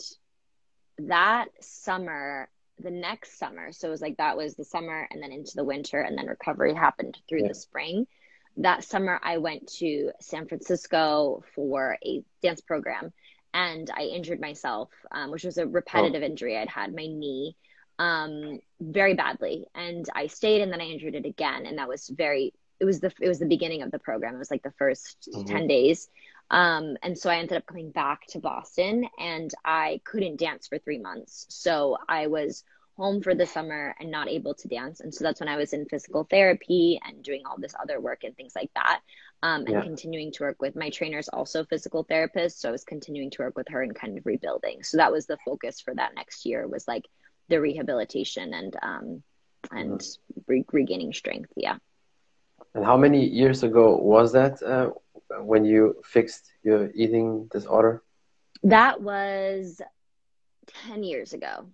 that 0.99 1.49
summer, 1.61 2.49
the 2.79 2.91
next 2.91 3.39
summer, 3.39 3.73
so 3.73 3.89
it 3.89 3.91
was 3.91 4.01
like 4.01 4.17
that 4.19 4.37
was 4.37 4.55
the 4.55 4.65
summer 4.65 5.09
and 5.11 5.23
then 5.23 5.33
into 5.33 5.53
the 5.55 5.65
winter, 5.65 6.01
and 6.01 6.19
then 6.19 6.27
recovery 6.27 6.75
happened 6.75 7.19
through 7.29 7.43
yeah. 7.43 7.49
the 7.49 7.55
spring 7.55 8.07
that 8.57 8.85
summer 8.85 9.19
I 9.23 9.39
went 9.39 9.69
to 9.79 10.13
San 10.21 10.47
Francisco 10.47 11.43
for 11.55 11.97
a 12.05 12.23
dance 12.43 12.61
program 12.61 13.13
and 13.53 13.91
I 13.95 14.03
injured 14.03 14.41
myself, 14.41 14.91
um, 15.11 15.31
which 15.31 15.45
was 15.45 15.59
a 15.59 15.67
repetitive 15.67 16.23
oh. 16.23 16.27
injury 16.27 16.57
I'd 16.57 16.69
had 16.69 16.95
my 16.95 17.07
knee 17.07 17.57
um, 18.01 18.61
very 18.81 19.13
badly. 19.13 19.67
And 19.75 20.07
I 20.17 20.27
stayed 20.27 20.63
and 20.63 20.73
then 20.73 20.81
I 20.81 20.85
injured 20.85 21.15
it 21.15 21.27
again. 21.27 21.67
And 21.67 21.79
that 21.79 21.87
was 21.87 22.09
very, 22.09 22.55
it 22.81 22.87
was 22.87 22.99
the, 22.99 23.13
it 23.21 23.29
was 23.29 23.39
the 23.39 23.47
beginning 23.47 23.83
of 23.83 23.91
the 23.91 23.99
program. 23.99 24.35
It 24.35 24.39
was 24.39 24.51
like 24.51 24.63
the 24.63 24.73
1st 24.81 25.17
mm-hmm. 25.29 25.45
10 25.45 25.67
days. 25.67 26.09
Um, 26.51 26.97
and 27.03 27.17
so 27.17 27.29
I 27.29 27.37
ended 27.37 27.59
up 27.59 27.67
coming 27.67 27.91
back 27.91 28.27
to 28.29 28.41
Boston 28.41 29.07
and 29.19 29.53
I 29.65 30.01
couldn't 30.05 30.41
dance 30.41 30.67
for 30.67 30.79
three 30.79 30.99
months. 30.99 31.45
So 31.51 31.99
I 32.09 32.27
was 32.27 32.65
home 32.97 33.23
for 33.23 33.35
the 33.35 33.47
summer 33.47 33.95
and 34.01 34.11
not 34.11 34.29
able 34.29 34.55
to 34.55 34.69
dance. 34.69 35.01
And 35.01 35.15
so 35.15 35.23
that's 35.23 35.41
when 35.41 35.49
I 35.49 35.57
was 35.57 35.75
in 35.75 35.85
physical 35.85 36.25
therapy 36.25 37.01
and 37.07 37.23
doing 37.23 37.43
all 37.47 37.57
this 37.59 37.75
other 37.81 38.01
work 38.01 38.25
and 38.25 38.35
things 38.35 38.55
like 38.57 38.71
that. 38.75 39.01
Um, 39.43 39.61
and 39.67 39.71
yeah. 39.71 39.83
continuing 39.83 40.33
to 40.33 40.43
work 40.43 40.61
with 40.61 40.75
my 40.75 40.89
trainer's 40.89 41.29
also 41.29 41.65
physical 41.65 42.03
therapist. 42.03 42.61
So 42.61 42.71
I 42.71 42.73
was 42.73 42.85
continuing 42.85 43.31
to 43.31 43.43
work 43.43 43.57
with 43.57 43.69
her 43.69 43.83
and 43.83 43.95
kind 43.95 44.17
of 44.17 44.27
rebuilding. 44.27 44.83
So 44.85 44.97
that 44.97 45.13
was 45.13 45.27
the 45.27 45.39
focus 45.45 45.81
for 45.81 45.95
that 45.95 46.15
next 46.15 46.47
year 46.47 46.67
was 46.67 46.89
like 46.89 47.07
the 47.51 47.61
rehabilitation 47.61 48.55
and 48.55 48.77
um, 48.83 49.23
and 49.71 50.01
mm-hmm. 50.01 50.41
re- 50.47 50.65
regaining 50.73 51.13
strength. 51.13 51.53
Yeah. 51.57 51.77
And 52.75 52.85
how 52.85 52.97
many 52.97 53.27
years 53.27 53.63
ago 53.63 53.97
was 53.97 54.33
that 54.33 54.63
uh, 54.63 54.91
when 55.43 55.65
you 55.65 55.97
fixed 56.05 56.51
your 56.63 56.91
eating 56.95 57.49
disorder? 57.53 58.03
That 58.63 59.01
was 59.01 59.81
10 60.87 61.03
years 61.03 61.33
ago. 61.33 61.67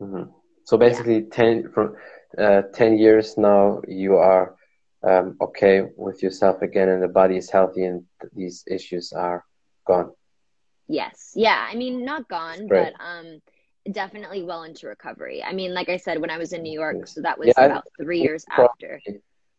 Mm-hmm. 0.00 0.30
So 0.64 0.76
basically, 0.76 1.20
yeah. 1.20 1.32
ten 1.32 1.72
from 1.72 1.96
uh, 2.36 2.62
ten 2.74 2.98
years 2.98 3.38
now, 3.38 3.80
you 3.88 4.16
are 4.16 4.54
um, 5.02 5.36
okay 5.40 5.88
with 5.96 6.22
yourself 6.22 6.60
again 6.62 6.88
and 6.88 7.02
the 7.02 7.08
body 7.08 7.36
is 7.36 7.50
healthy 7.50 7.84
and 7.84 8.04
these 8.34 8.64
issues 8.70 9.12
are 9.12 9.44
gone. 9.86 10.10
Yes. 10.88 11.32
Yeah. 11.34 11.66
I 11.70 11.74
mean, 11.74 12.04
not 12.04 12.28
gone, 12.28 12.68
but 12.68 12.92
um, 13.00 13.40
definitely 13.92 14.42
well 14.42 14.64
into 14.64 14.86
recovery. 14.86 15.42
I 15.42 15.52
mean, 15.52 15.74
like 15.74 15.88
I 15.88 15.96
said, 15.96 16.20
when 16.20 16.30
I 16.30 16.38
was 16.38 16.52
in 16.52 16.62
New 16.62 16.72
York, 16.72 17.06
so 17.06 17.20
that 17.22 17.38
was 17.38 17.48
yeah, 17.48 17.64
about 17.64 17.84
three 18.00 18.20
years 18.20 18.44
after. 18.50 19.00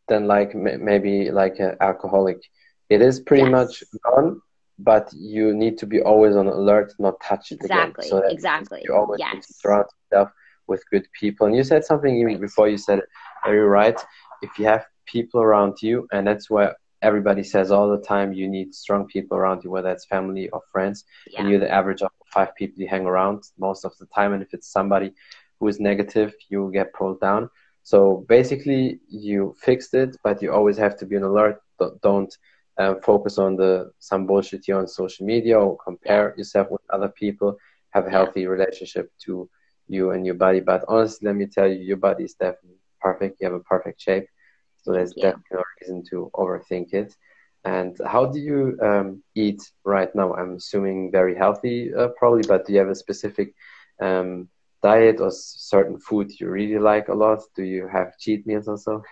Then, 0.07 0.27
like 0.27 0.55
maybe 0.55 1.31
like 1.31 1.59
an 1.59 1.75
alcoholic, 1.81 2.39
it 2.89 3.01
is 3.01 3.19
pretty 3.19 3.43
yes. 3.43 3.51
much 3.51 3.83
gone, 4.03 4.41
but 4.79 5.11
you 5.13 5.53
need 5.53 5.77
to 5.79 5.85
be 5.85 6.01
always 6.01 6.35
on 6.35 6.47
alert, 6.47 6.93
not 6.99 7.19
touch 7.21 7.51
it 7.51 7.59
exactly, 7.61 8.07
again. 8.07 8.21
So 8.21 8.27
exactly. 8.27 8.81
You 8.83 8.95
always 8.95 9.19
yes. 9.19 9.59
surround 9.59 9.85
yourself 10.11 10.31
with 10.67 10.83
good 10.91 11.07
people. 11.19 11.47
And 11.47 11.55
you 11.55 11.63
said 11.63 11.83
something 11.83 12.15
even 12.17 12.39
before 12.39 12.69
you 12.69 12.77
said 12.77 12.99
it 12.99 13.05
very 13.45 13.59
right. 13.59 13.99
If 14.41 14.57
you 14.57 14.65
have 14.65 14.85
people 15.05 15.41
around 15.41 15.77
you, 15.81 16.07
and 16.11 16.25
that's 16.25 16.49
where 16.49 16.75
everybody 17.01 17.43
says 17.43 17.71
all 17.71 17.89
the 17.89 18.03
time 18.03 18.33
you 18.33 18.47
need 18.47 18.73
strong 18.73 19.07
people 19.07 19.38
around 19.38 19.63
you, 19.63 19.71
whether 19.71 19.89
it's 19.89 20.05
family 20.05 20.49
or 20.49 20.62
friends, 20.71 21.05
yeah. 21.31 21.39
and 21.39 21.49
you're 21.49 21.59
the 21.59 21.71
average 21.71 22.01
of 22.01 22.12
five 22.31 22.55
people 22.55 22.81
you 22.81 22.88
hang 22.88 23.05
around 23.05 23.43
most 23.57 23.85
of 23.85 23.97
the 23.99 24.05
time. 24.07 24.33
And 24.33 24.43
if 24.43 24.53
it's 24.53 24.71
somebody 24.71 25.13
who 25.59 25.67
is 25.67 25.79
negative, 25.79 26.33
you 26.49 26.69
get 26.73 26.93
pulled 26.93 27.19
down. 27.19 27.49
So 27.83 28.25
basically, 28.27 28.99
you 29.07 29.55
fixed 29.59 29.93
it, 29.93 30.15
but 30.23 30.41
you 30.41 30.51
always 30.51 30.77
have 30.77 30.97
to 30.97 31.05
be 31.05 31.15
on 31.15 31.23
alert. 31.23 31.62
Don't 32.01 32.35
um, 32.77 33.01
focus 33.01 33.38
on 33.38 33.55
the 33.55 33.91
some 33.99 34.25
bullshit 34.25 34.65
here 34.65 34.77
on 34.77 34.88
social 34.88 35.25
media 35.25 35.59
or 35.59 35.77
compare 35.77 36.33
yourself 36.38 36.67
with 36.69 36.81
other 36.89 37.09
people. 37.09 37.57
Have 37.91 38.05
a 38.05 38.12
healthy 38.12 38.45
relationship 38.45 39.12
to 39.25 39.49
you 39.88 40.12
and 40.12 40.25
your 40.25 40.35
body. 40.35 40.59
But 40.59 40.85
honestly, 40.88 41.25
let 41.25 41.35
me 41.35 41.47
tell 41.47 41.67
you, 41.67 41.79
your 41.79 41.97
body 41.97 42.23
is 42.25 42.35
definitely 42.35 42.77
perfect. 43.01 43.41
You 43.41 43.47
have 43.47 43.59
a 43.59 43.63
perfect 43.63 43.99
shape. 44.01 44.27
So 44.81 44.93
there's 44.93 45.13
yeah. 45.15 45.31
definitely 45.31 45.57
no 45.57 45.63
reason 45.81 46.03
to 46.11 46.31
overthink 46.33 46.93
it. 46.93 47.15
And 47.65 47.97
how 48.05 48.25
do 48.25 48.39
you 48.39 48.77
um, 48.81 49.23
eat 49.35 49.61
right 49.83 50.13
now? 50.15 50.33
I'm 50.33 50.55
assuming 50.55 51.11
very 51.11 51.35
healthy, 51.35 51.93
uh, 51.93 52.09
probably, 52.17 52.43
but 52.47 52.65
do 52.65 52.73
you 52.73 52.79
have 52.79 52.89
a 52.89 52.95
specific 52.95 53.53
um, 54.01 54.47
diet 54.81 55.19
or 55.19 55.29
certain 55.31 55.99
food 55.99 56.31
you 56.39 56.49
really 56.49 56.79
like 56.79 57.09
a 57.09 57.13
lot? 57.13 57.39
Do 57.55 57.63
you 57.63 57.87
have 57.87 58.17
cheat 58.17 58.47
meals 58.47 58.67
also? 58.67 59.03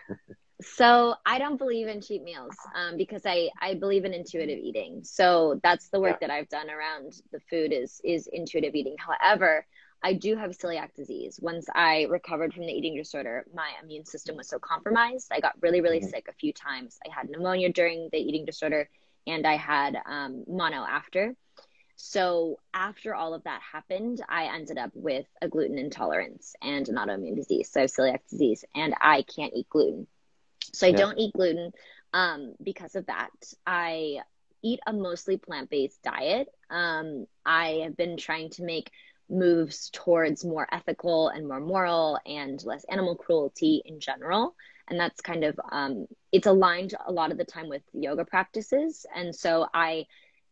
so 0.61 1.15
I 1.25 1.39
don't 1.39 1.57
believe 1.57 1.87
in 1.87 2.01
cheat 2.01 2.23
meals 2.23 2.55
um, 2.73 2.95
because 2.95 3.23
I, 3.25 3.49
I 3.61 3.73
believe 3.73 4.05
in 4.05 4.13
intuitive 4.13 4.59
eating. 4.59 5.01
So 5.03 5.59
that's 5.61 5.89
the 5.89 5.99
work 5.99 6.17
yeah. 6.21 6.27
that 6.27 6.33
I've 6.33 6.49
done 6.49 6.69
around 6.69 7.21
the 7.31 7.41
food 7.49 7.73
is 7.73 7.99
is 8.03 8.27
intuitive 8.31 8.75
eating. 8.75 8.95
However, 8.97 9.65
I 10.03 10.13
do 10.13 10.35
have 10.35 10.51
celiac 10.51 10.93
disease. 10.93 11.39
Once 11.41 11.65
I 11.73 12.03
recovered 12.09 12.53
from 12.53 12.65
the 12.65 12.71
eating 12.71 12.95
disorder, 12.95 13.45
my 13.53 13.71
immune 13.83 14.05
system 14.05 14.37
was 14.37 14.47
so 14.47 14.59
compromised. 14.59 15.31
I 15.31 15.39
got 15.39 15.55
really, 15.61 15.81
really 15.81 15.99
mm-hmm. 15.99 16.09
sick 16.09 16.27
a 16.29 16.33
few 16.33 16.53
times. 16.53 16.99
I 17.05 17.13
had 17.13 17.29
pneumonia 17.29 17.71
during 17.71 18.09
the 18.11 18.19
eating 18.19 18.45
disorder, 18.45 18.89
and 19.25 19.45
I 19.45 19.57
had 19.57 19.97
um, 20.05 20.43
mono 20.47 20.85
after. 20.85 21.35
So 21.95 22.59
after 22.75 23.15
all 23.15 23.33
of 23.33 23.43
that 23.45 23.59
happened, 23.73 24.23
I 24.29 24.55
ended 24.55 24.77
up 24.77 24.91
with 24.93 25.25
a 25.41 25.47
gluten 25.47 25.79
intolerance 25.79 26.53
and 26.61 26.87
an 26.87 26.95
autoimmune 26.95 27.35
disease. 27.35 27.71
So 27.71 27.79
I 27.79 27.81
have 27.81 27.91
celiac 27.91 28.19
disease, 28.29 28.63
and 28.75 28.93
I 29.01 29.23
can't 29.23 29.53
eat 29.55 29.67
gluten. 29.69 30.05
So 30.73 30.85
I 30.85 30.91
yeah. 30.91 30.97
don't 30.97 31.17
eat 31.17 31.33
gluten 31.33 31.71
um, 32.13 32.53
because 32.61 32.95
of 32.95 33.07
that. 33.07 33.31
I 33.65 34.19
eat 34.61 34.79
a 34.85 34.93
mostly 34.93 35.37
plant 35.37 35.69
based 35.69 36.01
diet. 36.03 36.49
Um, 36.69 37.25
I 37.45 37.81
have 37.83 37.97
been 37.97 38.17
trying 38.17 38.51
to 38.51 38.63
make 38.63 38.91
moves 39.29 39.89
towards 39.91 40.45
more 40.45 40.67
ethical 40.71 41.29
and 41.29 41.47
more 41.47 41.59
moral 41.59 42.19
and 42.25 42.63
less 42.63 42.85
animal 42.89 43.15
cruelty 43.15 43.81
in 43.85 43.99
general 43.99 44.55
and 44.89 44.99
that's 44.99 45.21
kind 45.21 45.43
of 45.43 45.59
um, 45.71 46.07
it's 46.31 46.47
aligned 46.47 46.93
a 47.05 47.11
lot 47.11 47.31
of 47.31 47.37
the 47.37 47.45
time 47.45 47.67
with 47.67 47.81
yoga 47.93 48.25
practices 48.25 49.05
and 49.15 49.35
so 49.35 49.67
i 49.73 50.05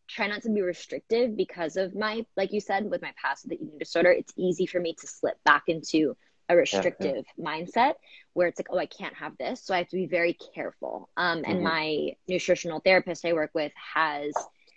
try 0.08 0.28
not 0.28 0.42
to 0.42 0.50
be 0.50 0.62
restrictive 0.62 1.36
because 1.36 1.78
of 1.78 1.96
my 1.96 2.26
like 2.38 2.52
you 2.52 2.60
said 2.60 2.90
with 2.90 3.02
my 3.02 3.14
past 3.22 3.46
with 3.46 3.58
the 3.58 3.66
eating 3.66 3.80
disorder 3.80 4.12
it's 4.12 4.34
easy 4.38 4.66
for 4.66 4.80
me 4.80 4.94
to 4.94 5.08
slip 5.08 5.42
back 5.44 5.64
into 5.68 6.16
a 6.50 6.56
restrictive 6.56 7.26
yeah, 7.26 7.34
yeah. 7.38 7.46
mindset 7.46 7.94
where 8.34 8.48
it's 8.48 8.60
like 8.60 8.68
oh 8.70 8.78
i 8.78 8.86
can't 8.86 9.16
have 9.16 9.36
this 9.38 9.64
so 9.64 9.74
i 9.74 9.80
have 9.80 9.90
to 9.90 9.96
be 9.96 10.06
very 10.06 10.38
careful 10.54 11.10
um, 11.18 11.40
and 11.46 11.56
mm-hmm. 11.56 11.64
my 11.64 12.10
nutritional 12.28 12.80
therapist 12.82 13.26
i 13.26 13.34
work 13.34 13.52
with 13.56 13.72
has 13.94 14.32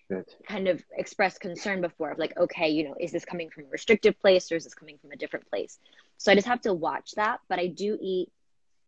Good. 0.08 0.24
kind 0.46 0.68
of 0.68 0.82
expressed 0.96 1.40
concern 1.40 1.82
before 1.82 2.10
of 2.10 2.18
like, 2.18 2.34
okay, 2.38 2.70
you 2.70 2.84
know, 2.84 2.94
is 2.98 3.12
this 3.12 3.26
coming 3.26 3.50
from 3.50 3.64
a 3.64 3.68
restrictive 3.68 4.18
place 4.18 4.50
or 4.50 4.56
is 4.56 4.64
this 4.64 4.74
coming 4.74 4.96
from 4.98 5.12
a 5.12 5.16
different 5.16 5.48
place? 5.50 5.78
So 6.16 6.32
I 6.32 6.34
just 6.34 6.46
have 6.46 6.62
to 6.62 6.72
watch 6.72 7.12
that. 7.16 7.40
But 7.48 7.58
I 7.58 7.66
do 7.66 7.98
eat 8.00 8.32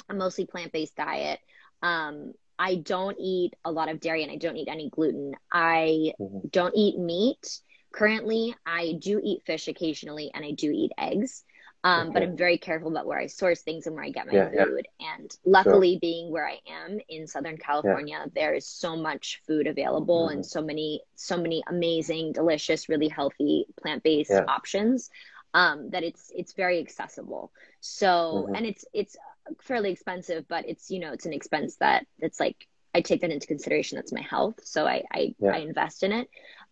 a 0.08 0.14
mostly 0.14 0.46
plant 0.46 0.72
based 0.72 0.96
diet. 0.96 1.40
Um, 1.82 2.32
I 2.58 2.76
don't 2.76 3.16
eat 3.18 3.54
a 3.64 3.72
lot 3.72 3.90
of 3.90 4.00
dairy 4.00 4.22
and 4.22 4.32
I 4.32 4.36
don't 4.36 4.56
eat 4.56 4.68
any 4.68 4.90
gluten. 4.90 5.34
I 5.52 6.12
mm-hmm. 6.20 6.48
don't 6.50 6.74
eat 6.74 6.98
meat 6.98 7.60
currently. 7.92 8.54
I 8.66 8.98
do 8.98 9.20
eat 9.22 9.42
fish 9.44 9.68
occasionally 9.68 10.30
and 10.34 10.44
I 10.44 10.52
do 10.52 10.70
eat 10.70 10.92
eggs. 10.98 11.44
Um, 11.82 12.08
okay. 12.08 12.12
But 12.12 12.22
I'm 12.24 12.36
very 12.36 12.58
careful 12.58 12.90
about 12.90 13.06
where 13.06 13.18
I 13.18 13.26
source 13.26 13.62
things 13.62 13.86
and 13.86 13.96
where 13.96 14.04
I 14.04 14.10
get 14.10 14.26
my 14.26 14.34
yeah, 14.34 14.50
food. 14.50 14.86
Yeah. 14.98 15.14
And 15.16 15.36
luckily, 15.46 15.94
sure. 15.94 16.00
being 16.00 16.30
where 16.30 16.46
I 16.46 16.58
am 16.68 17.00
in 17.08 17.26
Southern 17.26 17.56
California, 17.56 18.18
yeah. 18.20 18.30
there 18.34 18.54
is 18.54 18.66
so 18.66 18.96
much 18.96 19.40
food 19.46 19.66
available 19.66 20.26
mm-hmm. 20.26 20.36
and 20.36 20.46
so 20.46 20.60
many, 20.60 21.00
so 21.14 21.38
many 21.38 21.62
amazing, 21.66 22.32
delicious, 22.32 22.88
really 22.88 23.08
healthy 23.08 23.66
plant 23.80 24.02
based 24.02 24.30
options 24.30 25.10
um, 25.54 25.90
that 25.90 26.02
it's 26.02 26.30
it's 26.34 26.52
very 26.52 26.78
accessible. 26.80 27.52
So 27.80 28.44
mm-hmm. 28.46 28.54
and 28.54 28.66
it's 28.66 28.84
it's 28.92 29.16
fairly 29.62 29.90
expensive, 29.90 30.46
but 30.48 30.68
it's 30.68 30.90
you 30.90 31.00
know 31.00 31.12
it's 31.12 31.26
an 31.26 31.32
expense 31.32 31.76
that 31.76 32.06
it's 32.18 32.40
like 32.40 32.66
I 32.94 33.00
take 33.00 33.20
that 33.22 33.30
into 33.30 33.46
consideration. 33.46 33.96
That's 33.96 34.12
my 34.12 34.22
health, 34.22 34.60
so 34.64 34.86
I 34.86 35.04
I, 35.12 35.34
I 35.42 35.58
invest 35.58 36.02
in 36.02 36.12
it. 36.12 36.28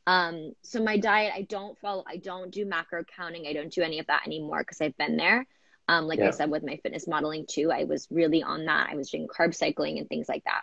Um, 0.09 0.53
so 0.63 0.83
my 0.83 0.97
diet, 0.97 1.35
I 1.37 1.43
don't 1.43 1.79
follow, 1.79 2.03
I 2.07 2.17
don't 2.17 2.51
do 2.51 2.65
macro 2.65 3.05
counting. 3.05 3.47
I 3.47 3.53
don't 3.53 3.71
do 3.71 3.83
any 3.83 3.99
of 3.99 4.07
that 4.07 4.23
anymore 4.27 4.61
because 4.61 4.81
I've 4.81 4.97
been 4.97 5.19
there. 5.19 5.47
Um, 5.87 6.07
like 6.07 6.19
yeah. 6.19 6.29
I 6.29 6.31
said, 6.31 6.51
with 6.51 6.65
my 6.65 6.79
fitness 6.83 7.07
modeling 7.07 7.45
too, 7.47 7.71
I 7.71 7.85
was 7.85 8.09
really 8.11 8.43
on 8.43 8.65
that. 8.65 8.89
I 8.91 8.97
was 8.97 9.11
doing 9.11 9.29
carb 9.29 9.55
cycling 9.55 9.99
and 9.99 10.09
things 10.09 10.27
like 10.27 10.45
that. 10.45 10.63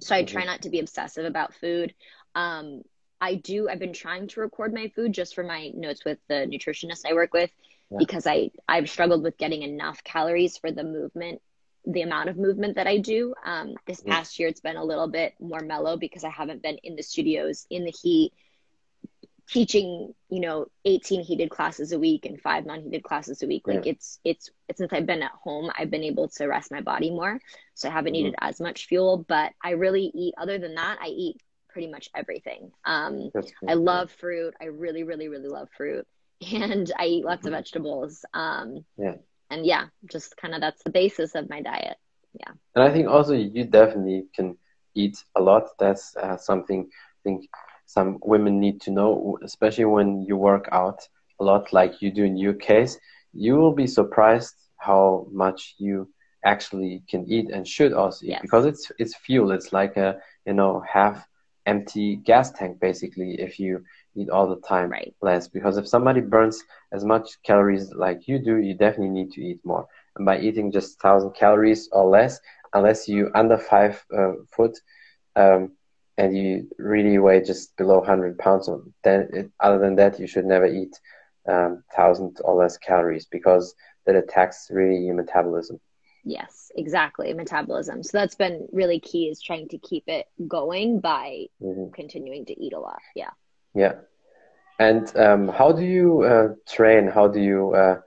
So 0.00 0.14
I 0.14 0.22
try 0.22 0.42
mm-hmm. 0.42 0.50
not 0.50 0.62
to 0.62 0.68
be 0.68 0.80
obsessive 0.80 1.24
about 1.24 1.54
food. 1.54 1.94
Um, 2.34 2.82
I 3.22 3.36
do, 3.36 3.70
I've 3.70 3.78
been 3.78 3.94
trying 3.94 4.28
to 4.28 4.40
record 4.40 4.74
my 4.74 4.92
food 4.94 5.14
just 5.14 5.34
for 5.34 5.44
my 5.44 5.70
notes 5.74 6.04
with 6.04 6.18
the 6.28 6.46
nutritionist 6.46 7.06
I 7.08 7.14
work 7.14 7.32
with 7.32 7.50
yeah. 7.90 7.96
because 7.98 8.26
I, 8.26 8.50
I've 8.68 8.90
struggled 8.90 9.22
with 9.22 9.38
getting 9.38 9.62
enough 9.62 10.04
calories 10.04 10.58
for 10.58 10.70
the 10.70 10.84
movement 10.84 11.40
the 11.86 12.02
amount 12.02 12.28
of 12.28 12.36
movement 12.36 12.74
that 12.74 12.86
I 12.86 12.98
do. 12.98 13.34
Um, 13.46 13.74
this 13.86 14.02
past 14.02 14.38
year, 14.38 14.48
it's 14.48 14.60
been 14.60 14.76
a 14.76 14.84
little 14.84 15.08
bit 15.08 15.32
more 15.40 15.60
mellow 15.60 15.96
because 15.96 16.22
I 16.22 16.28
haven't 16.28 16.62
been 16.62 16.76
in 16.82 16.96
the 16.96 17.02
studios 17.02 17.66
in 17.70 17.84
the 17.84 17.94
heat 18.02 18.32
teaching 19.48 20.14
you 20.28 20.40
know 20.40 20.66
18 20.84 21.22
heated 21.22 21.50
classes 21.50 21.92
a 21.92 21.98
week 21.98 22.26
and 22.26 22.40
five 22.40 22.66
non-heated 22.66 23.02
classes 23.02 23.42
a 23.42 23.46
week 23.46 23.66
like 23.66 23.86
yeah. 23.86 23.92
it's 23.92 24.18
it's 24.24 24.50
since 24.76 24.92
i've 24.92 25.06
been 25.06 25.22
at 25.22 25.32
home 25.42 25.70
i've 25.78 25.90
been 25.90 26.04
able 26.04 26.28
to 26.28 26.46
rest 26.46 26.70
my 26.70 26.82
body 26.82 27.10
more 27.10 27.40
so 27.74 27.88
i 27.88 27.92
haven't 27.92 28.12
mm-hmm. 28.12 28.24
needed 28.24 28.34
as 28.40 28.60
much 28.60 28.86
fuel 28.86 29.24
but 29.26 29.52
i 29.64 29.70
really 29.70 30.10
eat 30.14 30.34
other 30.36 30.58
than 30.58 30.74
that 30.74 30.98
i 31.00 31.06
eat 31.06 31.40
pretty 31.78 31.92
much 31.92 32.10
everything. 32.14 32.72
Um 32.84 33.30
i 33.68 33.74
love 33.74 34.10
fruit. 34.10 34.54
I 34.60 34.64
really 34.64 35.04
really 35.04 35.28
really 35.28 35.48
love 35.48 35.68
fruit. 35.76 36.06
And 36.52 36.90
i 36.98 37.06
eat 37.06 37.24
lots 37.24 37.40
mm-hmm. 37.40 37.48
of 37.48 37.52
vegetables. 37.52 38.24
Um 38.34 38.84
yeah. 38.96 39.14
and 39.50 39.64
yeah 39.64 39.84
just 40.10 40.36
kind 40.36 40.54
of 40.54 40.60
that's 40.60 40.82
the 40.82 40.90
basis 40.90 41.34
of 41.34 41.48
my 41.48 41.62
diet. 41.62 41.96
Yeah. 42.34 42.52
And 42.74 42.82
i 42.82 42.90
think 42.92 43.08
also 43.08 43.34
you 43.34 43.64
definitely 43.64 44.26
can 44.34 44.56
eat 44.94 45.22
a 45.36 45.40
lot. 45.40 45.64
That's 45.78 46.16
uh, 46.16 46.36
something 46.36 46.88
i 46.90 47.20
think 47.22 47.48
some 47.88 48.18
women 48.22 48.60
need 48.60 48.82
to 48.82 48.90
know, 48.90 49.38
especially 49.42 49.86
when 49.86 50.22
you 50.22 50.36
work 50.36 50.68
out 50.72 51.00
a 51.40 51.44
lot 51.44 51.72
like 51.72 52.02
you 52.02 52.10
do 52.10 52.22
in 52.22 52.36
your 52.36 52.52
case, 52.52 52.98
you 53.32 53.56
will 53.56 53.72
be 53.72 53.86
surprised 53.86 54.54
how 54.76 55.26
much 55.32 55.74
you 55.78 56.06
actually 56.44 57.02
can 57.08 57.24
eat 57.30 57.48
and 57.50 57.66
should 57.66 57.94
also 57.94 58.26
eat 58.26 58.30
yes. 58.32 58.42
because 58.42 58.66
it's 58.66 58.92
it's 58.98 59.16
fuel. 59.16 59.52
It's 59.52 59.72
like 59.72 59.96
a 59.96 60.20
you 60.44 60.52
know 60.52 60.84
half 60.86 61.26
empty 61.64 62.16
gas 62.16 62.52
tank 62.52 62.78
basically 62.78 63.40
if 63.40 63.58
you 63.58 63.82
eat 64.14 64.28
all 64.28 64.46
the 64.46 64.60
time 64.68 64.90
right. 64.90 65.14
less. 65.22 65.48
Because 65.48 65.78
if 65.78 65.88
somebody 65.88 66.20
burns 66.20 66.62
as 66.92 67.04
much 67.04 67.42
calories 67.42 67.90
like 67.94 68.28
you 68.28 68.38
do, 68.38 68.58
you 68.58 68.74
definitely 68.74 69.14
need 69.18 69.32
to 69.32 69.40
eat 69.40 69.60
more. 69.64 69.86
And 70.16 70.26
by 70.26 70.40
eating 70.40 70.72
just 70.72 71.00
thousand 71.00 71.32
calories 71.34 71.88
or 71.90 72.04
less, 72.06 72.38
unless 72.74 73.08
you 73.08 73.30
under 73.34 73.56
five 73.56 74.04
uh, 74.14 74.32
foot, 74.54 74.78
um, 75.36 75.72
and 76.18 76.36
you 76.36 76.68
really 76.78 77.16
weigh 77.18 77.42
just 77.42 77.76
below 77.76 77.98
100 77.98 78.38
pounds, 78.38 78.68
then 79.04 79.28
it, 79.32 79.50
other 79.60 79.78
than 79.78 79.94
that, 79.96 80.18
you 80.18 80.26
should 80.26 80.44
never 80.44 80.66
eat 80.66 80.98
um, 81.48 81.84
1,000 81.94 82.38
or 82.44 82.56
less 82.56 82.76
calories 82.76 83.26
because 83.26 83.74
that 84.04 84.16
attacks 84.16 84.68
really 84.70 84.98
your 84.98 85.14
metabolism. 85.14 85.80
Yes, 86.24 86.72
exactly. 86.76 87.32
Metabolism. 87.32 88.02
So 88.02 88.18
that's 88.18 88.34
been 88.34 88.68
really 88.72 88.98
key 88.98 89.28
is 89.28 89.40
trying 89.40 89.68
to 89.68 89.78
keep 89.78 90.04
it 90.08 90.26
going 90.46 90.98
by 90.98 91.46
mm-hmm. 91.62 91.92
continuing 91.94 92.44
to 92.46 92.60
eat 92.60 92.72
a 92.72 92.80
lot. 92.80 92.98
Yeah. 93.14 93.30
Yeah. 93.74 93.94
And 94.80 95.16
um, 95.16 95.48
how 95.48 95.72
do 95.72 95.84
you 95.84 96.22
uh, 96.22 96.48
train? 96.68 97.06
How 97.06 97.28
do 97.28 97.40
you 97.40 97.72
uh, 97.74 98.00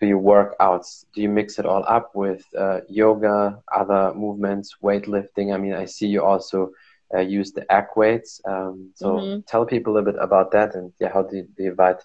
do 0.00 0.06
you 0.06 0.18
work 0.18 0.56
out? 0.60 0.86
Do 1.14 1.20
you 1.20 1.28
mix 1.28 1.58
it 1.58 1.66
all 1.66 1.84
up 1.86 2.12
with 2.14 2.44
uh, 2.56 2.80
yoga, 2.88 3.62
other 3.72 4.14
movements, 4.14 4.76
weightlifting? 4.82 5.54
I 5.54 5.58
mean, 5.58 5.74
I 5.74 5.84
see 5.84 6.06
you 6.06 6.24
also 6.24 6.70
uh, 7.14 7.20
use 7.20 7.52
the 7.52 7.70
egg 7.72 7.86
weights. 7.96 8.40
Um, 8.46 8.90
so 8.94 9.14
mm-hmm. 9.14 9.40
tell 9.46 9.66
people 9.66 9.92
a 9.92 9.94
little 9.94 10.12
bit 10.12 10.22
about 10.22 10.52
that 10.52 10.74
and 10.74 10.92
yeah, 11.00 11.12
how 11.12 11.22
do 11.22 11.36
you 11.36 11.48
divide 11.56 11.96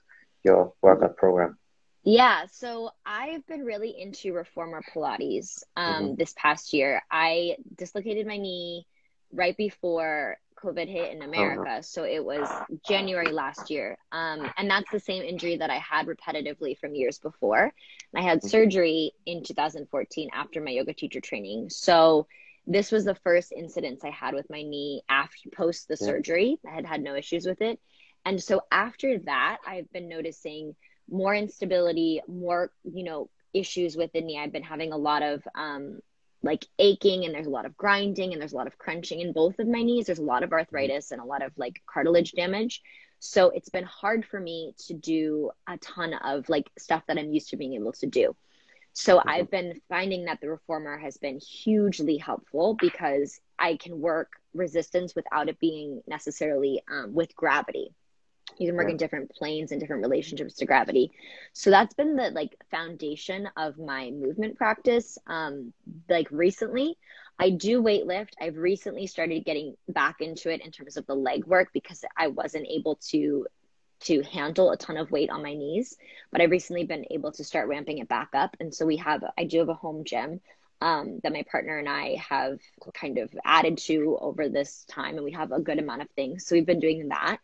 your 0.44 0.74
workout 0.82 1.18
program? 1.18 1.58
Yeah, 2.04 2.46
so 2.52 2.92
I've 3.04 3.46
been 3.48 3.66
really 3.66 4.00
into 4.00 4.32
reformer 4.32 4.84
Pilates 4.94 5.64
um, 5.76 5.94
mm-hmm. 5.94 6.16
this 6.16 6.36
past 6.38 6.72
year. 6.72 7.02
I 7.10 7.58
dislocated 7.76 8.28
my 8.28 8.38
knee 8.38 8.86
right 9.32 9.58
before 9.58 10.38
COVID 10.64 10.88
hit 10.88 11.14
in 11.14 11.24
America. 11.24 11.70
Uh-huh. 11.70 11.82
So 11.82 12.04
it 12.04 12.24
was 12.24 12.48
January 12.88 13.32
last 13.32 13.70
year. 13.70 13.98
Um, 14.12 14.52
and 14.58 14.70
that's 14.70 14.90
the 14.92 15.00
same 15.00 15.24
injury 15.24 15.58
that 15.58 15.70
I 15.70 15.80
had 15.80 16.08
repetitively 16.08 16.78
from 16.78 16.96
years 16.96 17.18
before. 17.20 17.74
I 18.16 18.22
had 18.22 18.40
mm-hmm. 18.40 18.48
surgery 18.48 19.12
in 19.26 19.44
2014 19.44 20.30
after 20.34 20.62
my 20.62 20.72
yoga 20.72 20.94
teacher 20.94 21.22
training. 21.22 21.70
So 21.70 22.28
this 22.68 22.92
was 22.92 23.06
the 23.06 23.16
first 23.16 23.52
incidence 23.52 24.04
I 24.04 24.10
had 24.10 24.34
with 24.34 24.50
my 24.50 24.62
knee 24.62 25.04
after 25.10 25.50
post 25.50 25.88
the 25.88 25.98
yeah. 26.00 26.08
surgery. 26.08 26.58
I 26.68 26.74
had 26.74 26.86
had 26.86 27.02
no 27.02 27.16
issues 27.16 27.46
with 27.46 27.62
it. 27.62 27.80
And 28.26 28.42
so 28.42 28.62
after 28.72 29.20
that, 29.20 29.58
I've 29.68 29.92
been 29.92 30.10
noticing 30.10 30.76
more 31.10 31.36
instability, 31.36 32.22
more, 32.28 32.72
you 32.84 33.04
know, 33.04 33.30
issues 33.54 33.96
with 33.96 34.12
the 34.14 34.22
knee. 34.22 34.40
I've 34.40 34.52
been 34.52 34.64
having 34.64 34.92
a 34.92 34.98
lot 34.98 35.22
of 35.22 35.48
um, 35.54 36.00
like 36.42 36.66
aching 36.80 37.26
and 37.26 37.34
there's 37.34 37.48
a 37.48 37.52
lot 37.52 37.66
of 37.66 37.78
grinding 37.78 38.32
and 38.32 38.42
there's 38.42 38.54
a 38.54 38.58
lot 38.58 38.68
of 38.68 38.78
crunching 38.78 39.20
in 39.20 39.32
both 39.32 39.60
of 39.60 39.68
my 39.68 39.82
knees. 39.82 40.08
There's 40.08 40.20
a 40.20 40.24
lot 40.24 40.44
of 40.44 40.52
arthritis 40.52 41.12
and 41.12 41.22
a 41.22 41.26
lot 41.26 41.44
of 41.44 41.52
like 41.58 41.82
cartilage 41.86 42.34
damage. 42.34 42.82
So 43.20 43.50
it's 43.50 43.70
been 43.70 43.86
hard 43.86 44.26
for 44.26 44.40
me 44.40 44.74
to 44.88 44.94
do 44.94 45.52
a 45.68 45.78
ton 45.78 46.14
of 46.14 46.48
like 46.50 46.70
stuff 46.78 47.04
that 47.08 47.18
I'm 47.18 47.32
used 47.32 47.50
to 47.50 47.58
being 47.58 47.74
able 47.74 47.94
to 47.94 48.06
do. 48.06 48.36
So. 48.96 49.22
I've 49.26 49.52
been 49.52 49.82
finding 49.90 50.26
that 50.26 50.40
the 50.42 50.50
reformer 50.50 50.98
has 50.98 51.18
been 51.18 51.40
hugely 51.40 52.18
helpful 52.18 52.76
because 52.80 53.40
I 53.60 53.76
can 53.76 54.00
work 54.00 54.32
resistance 54.54 55.14
without 55.16 55.50
it 55.50 55.60
being 55.60 56.02
necessarily 56.08 56.82
um, 56.90 57.14
with 57.14 57.36
gravity 57.36 57.92
you 58.58 58.68
can 58.68 58.76
work 58.76 58.88
yeah. 58.88 58.92
in 58.92 58.98
different 58.98 59.30
planes 59.32 59.72
and 59.72 59.80
different 59.80 60.02
relationships 60.02 60.56
to 60.56 60.66
gravity 60.66 61.12
so 61.54 61.70
that's 61.70 61.94
been 61.94 62.16
the 62.16 62.30
like 62.32 62.56
foundation 62.72 63.50
of 63.58 63.78
my 63.78 64.12
movement 64.12 64.58
practice 64.58 65.18
um 65.28 65.74
like 66.10 66.28
recently 66.32 66.98
i 67.40 67.50
do 67.50 67.82
weightlift 67.82 68.30
i've 68.40 68.58
recently 68.58 69.08
started 69.08 69.46
getting 69.46 69.76
back 69.90 70.22
into 70.22 70.50
it 70.50 70.64
in 70.64 70.72
terms 70.72 70.98
of 70.98 71.06
the 71.08 71.16
leg 71.16 71.46
work 71.46 71.70
because 71.74 72.04
i 72.18 72.28
wasn't 72.28 72.66
able 72.68 72.96
to 72.96 73.46
to 74.06 74.22
handle 74.24 74.72
a 74.72 74.78
ton 74.78 74.98
of 74.98 75.12
weight 75.12 75.30
on 75.30 75.44
my 75.44 75.54
knees 75.54 75.98
but 76.32 76.42
i've 76.42 76.52
recently 76.52 76.84
been 76.84 77.06
able 77.12 77.32
to 77.32 77.44
start 77.44 77.68
ramping 77.68 77.98
it 78.00 78.08
back 78.08 78.30
up 78.34 78.56
and 78.60 78.74
so 78.74 78.86
we 78.86 78.98
have 78.98 79.24
i 79.38 79.44
do 79.44 79.60
have 79.60 79.70
a 79.70 79.74
home 79.74 80.04
gym 80.04 80.40
um, 80.82 81.20
that 81.24 81.34
my 81.34 81.44
partner 81.50 81.78
and 81.78 81.90
I 81.90 82.16
have 82.30 82.60
kind 82.94 83.18
of 83.18 83.34
added 83.44 83.78
to 83.80 84.18
over 84.20 84.50
this 84.50 84.86
time, 84.88 85.16
and 85.16 85.24
we 85.24 85.32
have 85.32 85.52
a 85.52 85.60
good 85.60 85.80
amount 85.80 86.02
of 86.02 86.10
things. 86.12 86.46
So 86.46 86.56
we've 86.56 86.66
been 86.66 86.80
doing 86.80 87.10
that. 87.10 87.38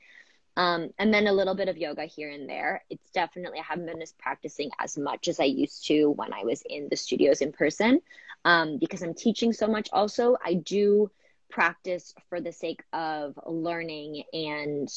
Um, 0.57 0.89
and 0.99 1.13
then 1.13 1.27
a 1.27 1.33
little 1.33 1.55
bit 1.55 1.69
of 1.69 1.77
yoga 1.77 2.05
here 2.05 2.29
and 2.29 2.49
there. 2.49 2.83
It's 2.89 3.09
definitely, 3.11 3.59
I 3.59 3.63
haven't 3.63 3.85
been 3.85 4.01
as 4.01 4.11
practicing 4.11 4.69
as 4.79 4.97
much 4.97 5.27
as 5.27 5.39
I 5.39 5.45
used 5.45 5.87
to 5.87 6.09
when 6.11 6.33
I 6.33 6.43
was 6.43 6.61
in 6.69 6.89
the 6.89 6.97
studios 6.97 7.41
in 7.41 7.53
person 7.53 8.01
um, 8.43 8.77
because 8.77 9.01
I'm 9.01 9.13
teaching 9.13 9.53
so 9.53 9.67
much. 9.67 9.87
Also, 9.93 10.35
I 10.43 10.55
do 10.55 11.09
practice 11.49 12.13
for 12.29 12.41
the 12.41 12.51
sake 12.51 12.83
of 12.93 13.39
learning 13.45 14.23
and. 14.33 14.89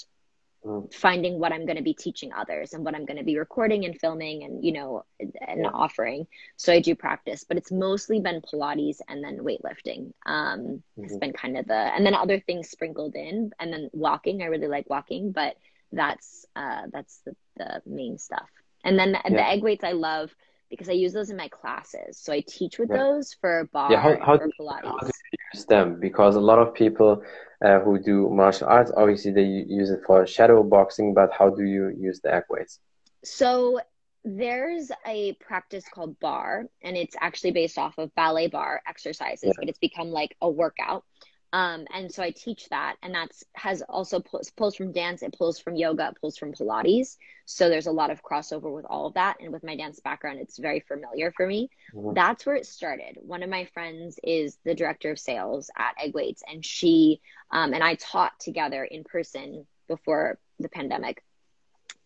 Finding 0.92 1.38
what 1.38 1.53
I'm 1.53 1.66
going 1.66 1.77
to 1.77 1.83
be 1.83 1.94
teaching 1.94 2.33
others 2.33 2.72
and 2.72 2.85
what 2.85 2.94
I'm 2.94 3.05
going 3.05 3.18
to 3.18 3.24
be 3.24 3.38
recording 3.38 3.85
and 3.85 3.98
filming 3.98 4.44
and 4.44 4.64
you 4.64 4.72
know 4.72 5.05
and 5.20 5.66
offering. 5.66 6.27
So 6.57 6.72
I 6.72 6.81
do 6.81 6.94
practice, 6.94 7.44
but 7.44 7.57
it's 7.57 7.70
mostly 7.70 8.20
been 8.20 8.40
Pilates 8.40 8.98
and 9.09 9.22
then 9.22 9.38
weightlifting. 9.38 10.12
Um, 10.24 10.61
mm-hmm. 10.61 11.05
It's 11.05 11.16
been 11.16 11.33
kind 11.33 11.59
of 11.59 11.66
the 11.66 11.74
and 11.74 12.05
then 12.05 12.14
other 12.14 12.40
things 12.40 12.70
sprinkled 12.70 13.14
in 13.14 13.53
and 13.59 13.72
then 13.72 13.90
walking. 13.92 14.42
I 14.42 14.46
really 14.46 14.68
like 14.68 14.88
walking, 14.88 15.33
but 15.33 15.57
that's 15.92 16.46
uh, 16.57 16.83
that's 16.92 17.20
the, 17.24 17.37
the 17.57 17.83
main 17.87 18.18
stuff. 18.18 18.48
And 18.85 18.98
then 18.98 19.12
the, 19.12 19.20
yeah. 19.24 19.31
the 19.31 19.48
egg 19.48 19.62
weights 19.62 19.85
I 19.85 19.92
love 19.92 20.35
because 20.70 20.88
I 20.88 20.92
use 20.92 21.12
those 21.12 21.31
in 21.31 21.37
my 21.37 21.48
classes. 21.48 22.18
So 22.18 22.33
I 22.33 22.42
teach 22.46 22.79
with 22.79 22.90
yeah. 22.90 22.98
those 22.98 23.35
for 23.40 23.68
barre 23.72 23.92
yeah, 23.92 24.00
how, 24.00 24.18
how, 24.24 24.37
Pilates. 24.37 24.85
How 24.85 24.98
do 24.98 25.07
you 25.07 25.38
use 25.55 25.64
them? 25.66 26.00
Because 26.00 26.37
a 26.37 26.40
lot 26.40 26.59
of 26.59 26.74
people 26.74 27.22
uh, 27.64 27.81
who 27.81 27.98
do 27.98 28.29
martial 28.31 28.68
arts, 28.68 28.92
obviously 28.96 29.33
they 29.33 29.44
use 29.44 29.90
it 29.90 30.00
for 30.07 30.27
shadow 30.27 30.62
boxing, 30.62 31.14
but 31.14 31.31
how 31.37 31.50
do 31.50 31.64
you 31.64 31.88
use 31.98 32.20
the 32.20 32.35
egg 32.35 32.44
weights? 32.50 32.81
So 33.24 33.81
there's 34.24 34.90
a 35.07 35.35
practice 35.35 35.85
called 35.92 36.18
barre, 36.18 36.66
and 36.83 36.96
it's 36.96 37.14
actually 37.20 37.53
based 37.53 37.79
off 37.79 37.98
of 37.98 38.14
ballet 38.14 38.48
barre 38.48 38.81
exercises, 38.87 39.44
yeah. 39.44 39.53
but 39.59 39.68
it's 39.68 39.79
become 39.79 40.09
like 40.09 40.35
a 40.40 40.48
workout. 40.48 41.05
Um, 41.54 41.86
and 41.94 42.12
so 42.12 42.20
I 42.20 42.32
teach 42.32 42.68
that, 42.70 42.96
and 43.00 43.14
that's 43.14 43.44
has 43.54 43.80
also 43.82 44.18
pulls, 44.18 44.50
pulls 44.50 44.74
from 44.74 44.90
dance, 44.90 45.22
it 45.22 45.38
pulls 45.38 45.60
from 45.60 45.76
yoga, 45.76 46.08
it 46.08 46.20
pulls 46.20 46.36
from 46.36 46.52
Pilates. 46.52 47.16
So 47.44 47.68
there's 47.68 47.86
a 47.86 47.92
lot 47.92 48.10
of 48.10 48.24
crossover 48.24 48.74
with 48.74 48.84
all 48.86 49.06
of 49.06 49.14
that, 49.14 49.36
and 49.38 49.52
with 49.52 49.62
my 49.62 49.76
dance 49.76 50.00
background, 50.00 50.40
it's 50.40 50.58
very 50.58 50.80
familiar 50.80 51.30
for 51.30 51.46
me. 51.46 51.70
Mm-hmm. 51.94 52.14
That's 52.14 52.44
where 52.44 52.56
it 52.56 52.66
started. 52.66 53.18
One 53.20 53.44
of 53.44 53.50
my 53.50 53.66
friends 53.66 54.18
is 54.24 54.58
the 54.64 54.74
director 54.74 55.12
of 55.12 55.20
sales 55.20 55.70
at 55.78 55.94
Egg 56.02 56.12
Weights, 56.12 56.42
and 56.50 56.64
she 56.66 57.20
um, 57.52 57.72
and 57.72 57.84
I 57.84 57.94
taught 57.94 58.32
together 58.40 58.82
in 58.82 59.04
person 59.04 59.64
before 59.86 60.40
the 60.58 60.68
pandemic 60.68 61.22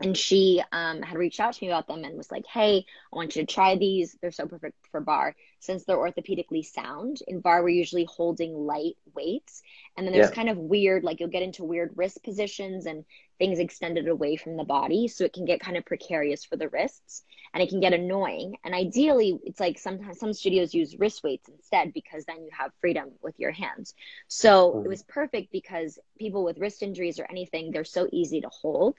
and 0.01 0.17
she 0.17 0.63
um, 0.73 1.03
had 1.03 1.19
reached 1.19 1.41
out 1.41 1.55
to 1.55 1.65
me 1.65 1.71
about 1.71 1.89
them 1.89 2.05
and 2.05 2.17
was 2.17 2.31
like, 2.31 2.47
"Hey, 2.47 2.85
I 3.13 3.17
want 3.17 3.35
you 3.35 3.45
to 3.45 3.53
try 3.53 3.77
these. 3.77 4.17
They're 4.21 4.31
so 4.31 4.47
perfect 4.47 4.77
for 4.91 5.01
barre 5.01 5.35
since 5.61 5.85
they're 5.85 5.97
orthopedically 5.97 6.65
sound. 6.65 7.23
In 7.27 7.41
barre, 7.41 7.63
we're 7.63 7.71
usually 7.71 8.05
holding 8.05 8.55
light 8.55 8.97
weights, 9.15 9.63
and 9.97 10.07
then 10.07 10.13
there's 10.15 10.29
yeah. 10.29 10.35
kind 10.35 10.49
of 10.49 10.57
weird, 10.57 11.03
like 11.03 11.21
you'll 11.21 11.29
get 11.29 11.43
into 11.43 11.65
weird 11.65 11.93
wrist 11.97 12.23
positions 12.23 12.87
and 12.87 13.05
things 13.39 13.59
extended 13.59 14.09
away 14.09 14.37
from 14.37 14.57
the 14.57 14.65
body, 14.65 15.09
so 15.09 15.25
it 15.25 15.33
can 15.33 15.45
get 15.45 15.61
kind 15.61 15.77
of 15.77 15.85
precarious 15.85 16.45
for 16.45 16.57
the 16.57 16.69
wrists, 16.69 17.25
and 17.53 17.63
it 17.63 17.69
can 17.69 17.81
get 17.81 17.93
annoying. 17.93 18.57
And 18.65 18.75
ideally, 18.75 19.39
it's 19.45 19.61
like 19.61 19.79
sometimes 19.79 20.21
some 20.21 20.33
studios 20.33 20.75
use 20.75 20.97
wrist 20.97 21.25
weights 21.25 21.49
instead 21.49 21.93
because 21.93 22.25
then 22.25 22.43
you 22.45 22.51
have 22.57 22.73
freedom 22.81 23.11
with 23.23 23.39
your 23.39 23.53
hands. 23.53 23.95
So 24.29 24.73
mm. 24.73 24.85
it 24.85 24.89
was 24.89 25.03
perfect 25.03 25.51
because 25.51 25.99
people 26.19 26.45
with 26.45 26.59
wrist 26.59 26.83
injuries 26.83 27.19
or 27.19 27.27
anything, 27.29 27.71
they're 27.71 27.85
so 27.85 28.09
easy 28.13 28.41
to 28.41 28.49
hold 28.49 28.97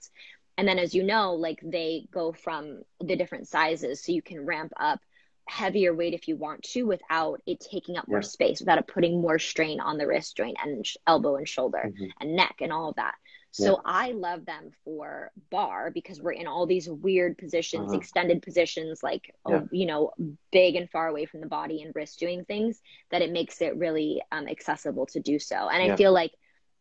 and 0.60 0.68
then, 0.68 0.78
as 0.78 0.94
you 0.94 1.02
know, 1.02 1.36
like 1.36 1.58
they 1.64 2.06
go 2.12 2.32
from 2.34 2.82
the 3.00 3.16
different 3.16 3.48
sizes, 3.48 4.04
so 4.04 4.12
you 4.12 4.20
can 4.20 4.44
ramp 4.44 4.74
up 4.78 5.00
heavier 5.48 5.94
weight 5.94 6.12
if 6.12 6.28
you 6.28 6.36
want 6.36 6.62
to 6.64 6.82
without 6.82 7.40
it 7.46 7.60
taking 7.60 7.96
up 7.96 8.06
more 8.06 8.20
space, 8.20 8.60
without 8.60 8.76
it 8.76 8.86
putting 8.86 9.22
more 9.22 9.38
strain 9.38 9.80
on 9.80 9.96
the 9.96 10.06
wrist 10.06 10.36
joint 10.36 10.58
and 10.62 10.86
sh- 10.86 10.98
elbow 11.06 11.36
and 11.36 11.48
shoulder 11.48 11.82
mm-hmm. 11.86 12.10
and 12.20 12.36
neck 12.36 12.56
and 12.60 12.74
all 12.74 12.90
of 12.90 12.96
that. 12.96 13.14
So 13.52 13.70
yeah. 13.70 13.76
I 13.86 14.10
love 14.10 14.44
them 14.44 14.72
for 14.84 15.32
barre 15.50 15.92
because 15.94 16.20
we're 16.20 16.32
in 16.32 16.46
all 16.46 16.66
these 16.66 16.90
weird 16.90 17.38
positions, 17.38 17.88
uh-huh. 17.88 17.96
extended 17.96 18.42
positions, 18.42 19.02
like 19.02 19.34
yeah. 19.48 19.60
oh, 19.62 19.68
you 19.72 19.86
know, 19.86 20.12
big 20.52 20.76
and 20.76 20.90
far 20.90 21.08
away 21.08 21.24
from 21.24 21.40
the 21.40 21.46
body 21.46 21.80
and 21.80 21.94
wrist 21.94 22.20
doing 22.20 22.44
things 22.44 22.82
that 23.10 23.22
it 23.22 23.32
makes 23.32 23.62
it 23.62 23.78
really 23.78 24.20
um, 24.30 24.46
accessible 24.46 25.06
to 25.06 25.20
do 25.20 25.38
so. 25.38 25.70
And 25.70 25.90
I 25.90 25.96
feel 25.96 26.12
like 26.12 26.32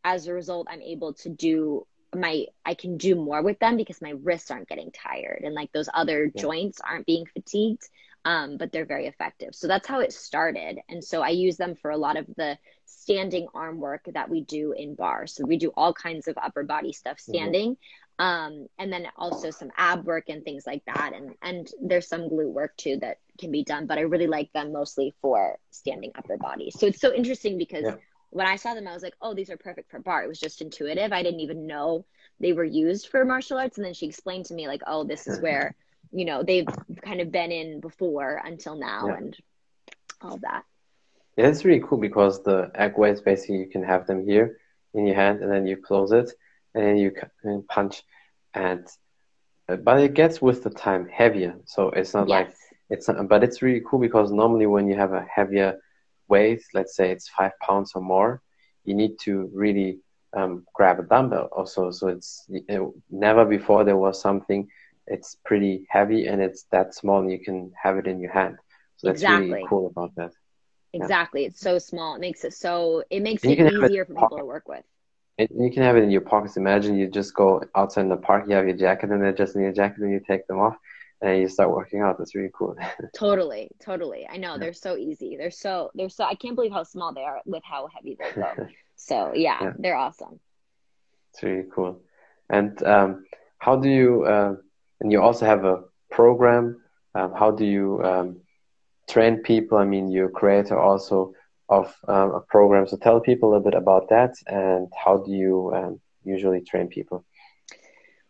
as 0.04 0.28
a 0.28 0.34
result, 0.34 0.68
I'm 0.70 0.82
able 0.82 1.14
to 1.14 1.30
do 1.30 1.88
my 2.16 2.46
I 2.66 2.74
can 2.74 2.98
do 2.98 3.16
more 3.16 3.42
with 3.42 3.60
them 3.60 3.78
because 3.78 4.02
my 4.02 4.12
wrists 4.12 4.52
aren't 4.52 4.70
getting 4.70 4.92
tired 4.92 5.42
and 5.44 5.54
like 5.54 5.72
those 5.72 5.90
other 5.94 6.32
yeah. 6.34 6.42
joints 6.42 6.82
aren't 6.82 7.06
being 7.06 7.26
fatigued 7.26 7.88
um, 8.26 8.58
but 8.58 8.72
they're 8.72 8.86
very 8.86 9.08
effective 9.08 9.54
so 9.54 9.68
that's 9.68 9.88
how 9.88 10.00
it 10.00 10.14
started 10.14 10.80
and 10.90 11.04
so 11.04 11.22
I 11.22 11.30
use 11.30 11.58
them 11.58 11.76
for 11.76 11.92
a 11.92 11.98
lot 11.98 12.18
of 12.18 12.26
the 12.36 12.58
standing 12.86 13.48
arm 13.54 13.80
work 13.80 14.08
that 14.14 14.30
we 14.30 14.42
do 14.42 14.74
in 14.74 14.96
barre 14.96 15.28
so 15.28 15.46
we 15.46 15.58
do 15.58 15.72
all 15.76 15.94
kinds 15.94 16.28
of 16.28 16.38
upper 16.42 16.64
body 16.64 16.94
stuff 16.94 17.18
mm-hmm. 17.18 17.32
standing 17.32 17.78
mm-hmm. 18.20 18.26
um, 18.26 18.68
and 18.80 18.92
then 18.92 19.08
also 19.16 19.52
some 19.52 19.72
ab 19.78 20.06
work 20.06 20.30
and 20.30 20.44
things 20.44 20.66
like 20.66 20.84
that 20.86 21.14
and 21.16 21.36
and 21.42 21.70
there's 21.82 22.08
some 22.08 22.22
glute 22.22 22.52
work 22.52 22.76
too 22.76 22.98
that 22.98 23.20
can 23.38 23.52
be 23.52 23.64
done 23.64 23.86
but 23.86 23.98
I 23.98 24.02
really 24.02 24.28
like 24.28 24.52
them 24.52 24.74
mostly 24.74 25.14
for 25.22 25.58
standing 25.70 26.12
upper 26.16 26.38
body 26.38 26.72
so 26.72 26.88
it's 26.88 27.00
so 27.00 27.14
interesting 27.14 27.58
because 27.58 27.86
yeah 27.86 27.96
when 28.32 28.48
I 28.48 28.56
saw 28.56 28.74
them, 28.74 28.88
I 28.88 28.94
was 28.94 29.04
like, 29.04 29.16
oh, 29.22 29.34
these 29.34 29.50
are 29.50 29.58
perfect 29.58 29.90
for 29.90 30.00
barre. 30.00 30.24
It 30.24 30.28
was 30.28 30.40
just 30.40 30.62
intuitive. 30.62 31.12
I 31.12 31.24
didn't 31.24 31.40
even 31.40 31.68
know 31.68 32.06
they 32.40 32.54
were 32.54 32.64
used 32.64 33.08
for 33.08 33.26
martial 33.26 33.58
arts. 33.58 33.78
And 33.78 33.86
then 33.86 33.94
she 33.94 34.08
explained 34.08 34.46
to 34.46 34.54
me, 34.54 34.68
like, 34.68 34.82
oh, 34.88 35.04
this 35.04 35.28
is 35.28 35.40
where, 35.42 35.76
you 36.12 36.26
know, 36.26 36.44
they've 36.44 36.68
kind 37.02 37.22
of 37.22 37.32
been 37.32 37.52
in 37.52 37.80
before 37.80 38.42
until 38.44 38.76
now 38.76 39.08
yeah. 39.08 39.18
and 39.18 39.38
all 40.22 40.38
that. 40.38 40.64
Yeah, 41.38 41.48
it's 41.48 41.64
really 41.64 41.82
cool 41.86 41.98
because 41.98 42.44
the 42.44 42.72
egg 42.76 42.98
weights 42.98 43.22
basically 43.22 43.58
you 43.58 43.68
can 43.68 43.84
have 43.84 44.06
them 44.06 44.26
here 44.26 44.58
in 44.94 45.06
your 45.06 45.16
hand 45.16 45.42
and 45.42 45.52
then 45.52 45.66
you 45.66 45.78
close 45.78 46.12
it 46.12 46.32
and 46.74 46.84
then 46.84 46.98
you 46.98 47.14
punch 47.70 48.04
and 48.54 48.86
uh, 49.70 49.76
but 49.76 50.02
it 50.02 50.14
gets 50.14 50.42
with 50.42 50.64
the 50.64 50.70
time 50.70 51.08
heavier 51.08 51.56
so 51.66 51.90
it's 51.92 52.14
not 52.14 52.28
yes. 52.28 52.48
like 52.48 52.56
it's 52.90 53.08
not, 53.08 53.28
but 53.28 53.44
it's 53.44 53.62
really 53.62 53.82
cool 53.88 54.00
because 54.00 54.32
normally 54.32 54.66
when 54.66 54.88
you 54.88 54.96
have 54.96 55.14
a 55.14 55.22
heavier 55.22 55.80
weight, 56.30 56.62
let's 56.74 56.96
say 56.96 57.12
it's 57.12 57.30
five 57.30 57.52
pounds 57.62 57.92
or 57.96 58.02
more, 58.02 58.42
you 58.86 58.96
need 58.96 59.18
to 59.24 59.50
really 59.54 60.00
um, 60.36 60.66
grab 60.76 61.00
a 61.00 61.04
dumbbell 61.04 61.50
also. 61.56 61.92
So 61.92 62.08
it's 62.08 62.46
it, 62.50 62.82
never 63.10 63.46
before 63.46 63.84
there 63.84 63.98
was 63.98 64.22
something 64.22 64.68
it's 65.08 65.38
pretty 65.46 65.86
heavy 65.90 66.28
and 66.28 66.42
it's 66.42 66.66
that 66.72 66.94
small 66.94 67.20
and 67.20 67.32
you 67.32 67.40
can 67.44 67.72
have 67.82 67.98
it 67.98 68.08
in 68.08 68.20
your 68.20 68.32
hand. 68.32 68.58
So 68.98 69.08
that's 69.08 69.22
exactly. 69.22 69.50
really 69.50 69.66
cool 69.68 69.88
about 69.88 70.16
that. 70.16 70.32
Exactly. 70.94 71.42
Yeah. 71.42 71.48
It's 71.48 71.60
so 71.60 71.80
small. 71.80 72.16
It 72.16 72.22
makes 72.22 72.44
it 72.44 72.54
so 72.54 73.04
it 73.10 73.22
makes 73.22 73.44
it 73.44 73.60
easier 73.60 74.04
it 74.04 74.08
for 74.08 74.14
people 74.16 74.38
to 74.38 74.46
work 74.46 74.68
with. 74.68 74.84
And 75.38 75.50
you 75.58 75.72
can 75.72 75.84
have 75.84 75.96
it 75.96 76.04
in 76.04 76.12
your 76.12 76.22
pockets. 76.22 76.58
Imagine 76.58 76.98
you 76.98 77.08
just 77.08 77.34
go 77.34 77.62
outside 77.76 78.02
in 78.02 78.10
the 78.10 78.18
park, 78.18 78.46
you 78.48 78.56
have 78.56 78.68
your 78.68 78.76
jacket 78.78 79.10
in 79.10 79.22
there, 79.22 79.34
just 79.34 79.56
in 79.56 79.62
your 79.62 79.72
jacket, 79.72 80.02
and 80.02 80.12
you 80.12 80.20
take 80.20 80.46
them 80.48 80.60
off 80.60 80.76
and 81.22 81.42
you 81.42 81.48
start 81.48 81.72
working 81.72 82.02
out. 82.02 82.18
That's 82.18 82.36
really 82.36 82.52
cool. 82.54 82.76
totally, 83.16 83.70
totally. 83.82 84.28
I 84.28 84.38
know 84.38 84.54
yeah. 84.54 84.60
they're 84.60 84.74
so 84.74 84.98
easy. 84.98 85.36
They're 85.38 85.52
so 85.52 85.92
they're 85.96 86.10
so. 86.10 86.24
I 86.24 86.36
can't 86.36 86.56
believe 86.56 86.72
how 86.72 86.84
small 86.84 87.14
they 87.14 87.24
are 87.24 87.42
with 87.46 87.64
how 87.64 87.88
heavy 87.94 88.18
they 88.20 88.32
go. 88.42 88.68
so 88.96 89.34
yeah, 89.34 89.58
yeah, 89.62 89.74
they're 89.78 89.98
awesome. 89.98 90.40
It's 91.34 91.44
really 91.44 91.68
cool. 91.74 92.02
And 92.50 92.82
um, 92.84 93.26
how 93.58 93.76
do 93.76 93.90
you? 93.90 94.24
Uh, 94.24 94.56
and 95.02 95.12
you 95.12 95.22
also 95.22 95.46
have 95.46 95.66
a 95.66 95.84
program. 96.12 96.82
Um, 97.16 97.34
how 97.34 97.52
do 97.52 97.66
you 97.66 98.02
um, 98.04 98.42
train 99.10 99.38
people? 99.38 99.78
I 99.78 99.86
mean, 99.86 100.12
you're 100.12 100.30
creator 100.30 100.80
also 100.80 101.34
of 101.70 101.96
um, 102.08 102.32
a 102.32 102.42
program. 102.42 102.88
So 102.88 102.98
tell 102.98 103.20
people 103.20 103.50
a 103.50 103.52
little 103.52 103.64
bit 103.64 103.76
about 103.76 104.10
that 104.10 104.36
and 104.48 104.88
how 104.96 105.18
do 105.18 105.32
you 105.32 105.72
um, 105.76 106.02
usually 106.24 106.62
train 106.62 106.88
people? 106.88 107.24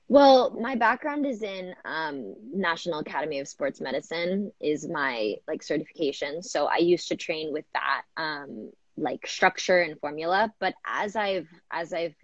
Well, 0.10 0.58
my 0.60 0.74
background 0.74 1.28
is 1.28 1.43
in 1.43 1.76
um, 1.86 2.34
National 2.52 3.00
Academy 3.00 3.39
of 3.39 3.48
Sports 3.48 3.80
Medicine 3.80 4.52
is 4.60 4.88
my 4.88 5.36
like 5.48 5.62
certification. 5.62 6.41
So 6.41 6.65
I 6.65 6.78
used 6.78 7.10
to 7.10 7.15
train 7.15 7.54
with 7.54 7.65
that 7.74 8.02
um, 8.17 8.72
like 8.98 9.28
structure 9.28 9.80
and 9.80 10.00
formula. 10.00 10.52
But 10.60 10.74
as 10.84 11.15
I've 11.15 11.48
as 11.72 11.93
I've 11.93 12.15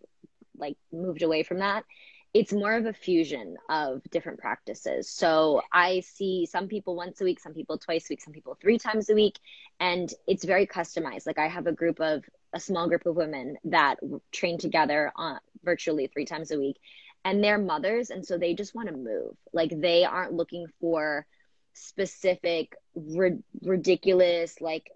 like 0.57 0.77
moved 0.91 1.21
away 1.21 1.43
from 1.43 1.59
that, 1.59 1.83
it's 2.33 2.51
more 2.51 2.73
of 2.73 2.87
a 2.87 2.93
fusion 2.93 3.55
of 3.69 4.01
different 4.09 4.39
practices. 4.39 5.07
So 5.07 5.61
I 5.71 5.99
see 5.99 6.47
some 6.47 6.67
people 6.67 6.95
once 6.95 7.21
a 7.21 7.23
week, 7.23 7.39
some 7.39 7.53
people 7.53 7.77
twice 7.77 8.09
a 8.09 8.13
week, 8.13 8.21
some 8.21 8.33
people 8.33 8.57
three 8.59 8.79
times 8.79 9.11
a 9.11 9.13
week, 9.13 9.37
and 9.79 10.11
it's 10.25 10.43
very 10.43 10.65
customized. 10.65 11.27
Like 11.27 11.37
I 11.37 11.47
have 11.47 11.67
a 11.67 11.71
group 11.71 11.99
of 12.01 12.25
a 12.51 12.59
small 12.59 12.87
group 12.87 13.05
of 13.05 13.15
women 13.15 13.57
that 13.65 13.97
train 14.31 14.57
together 14.57 15.11
on 15.15 15.39
virtually 15.63 16.07
three 16.07 16.25
times 16.25 16.49
a 16.49 16.57
week 16.57 16.77
and 17.25 17.43
they're 17.43 17.57
mothers 17.57 18.11
and 18.11 18.25
so 18.25 18.37
they 18.37 18.53
just 18.53 18.73
want 18.75 18.87
to 18.87 18.95
move. 18.95 19.35
Like 19.51 19.71
they 19.81 20.05
aren't 20.05 20.31
looking 20.31 20.67
for 20.79 21.25
specific 21.73 22.73
ri- 22.95 23.43
ridiculous 23.63 24.61
like 24.61 24.89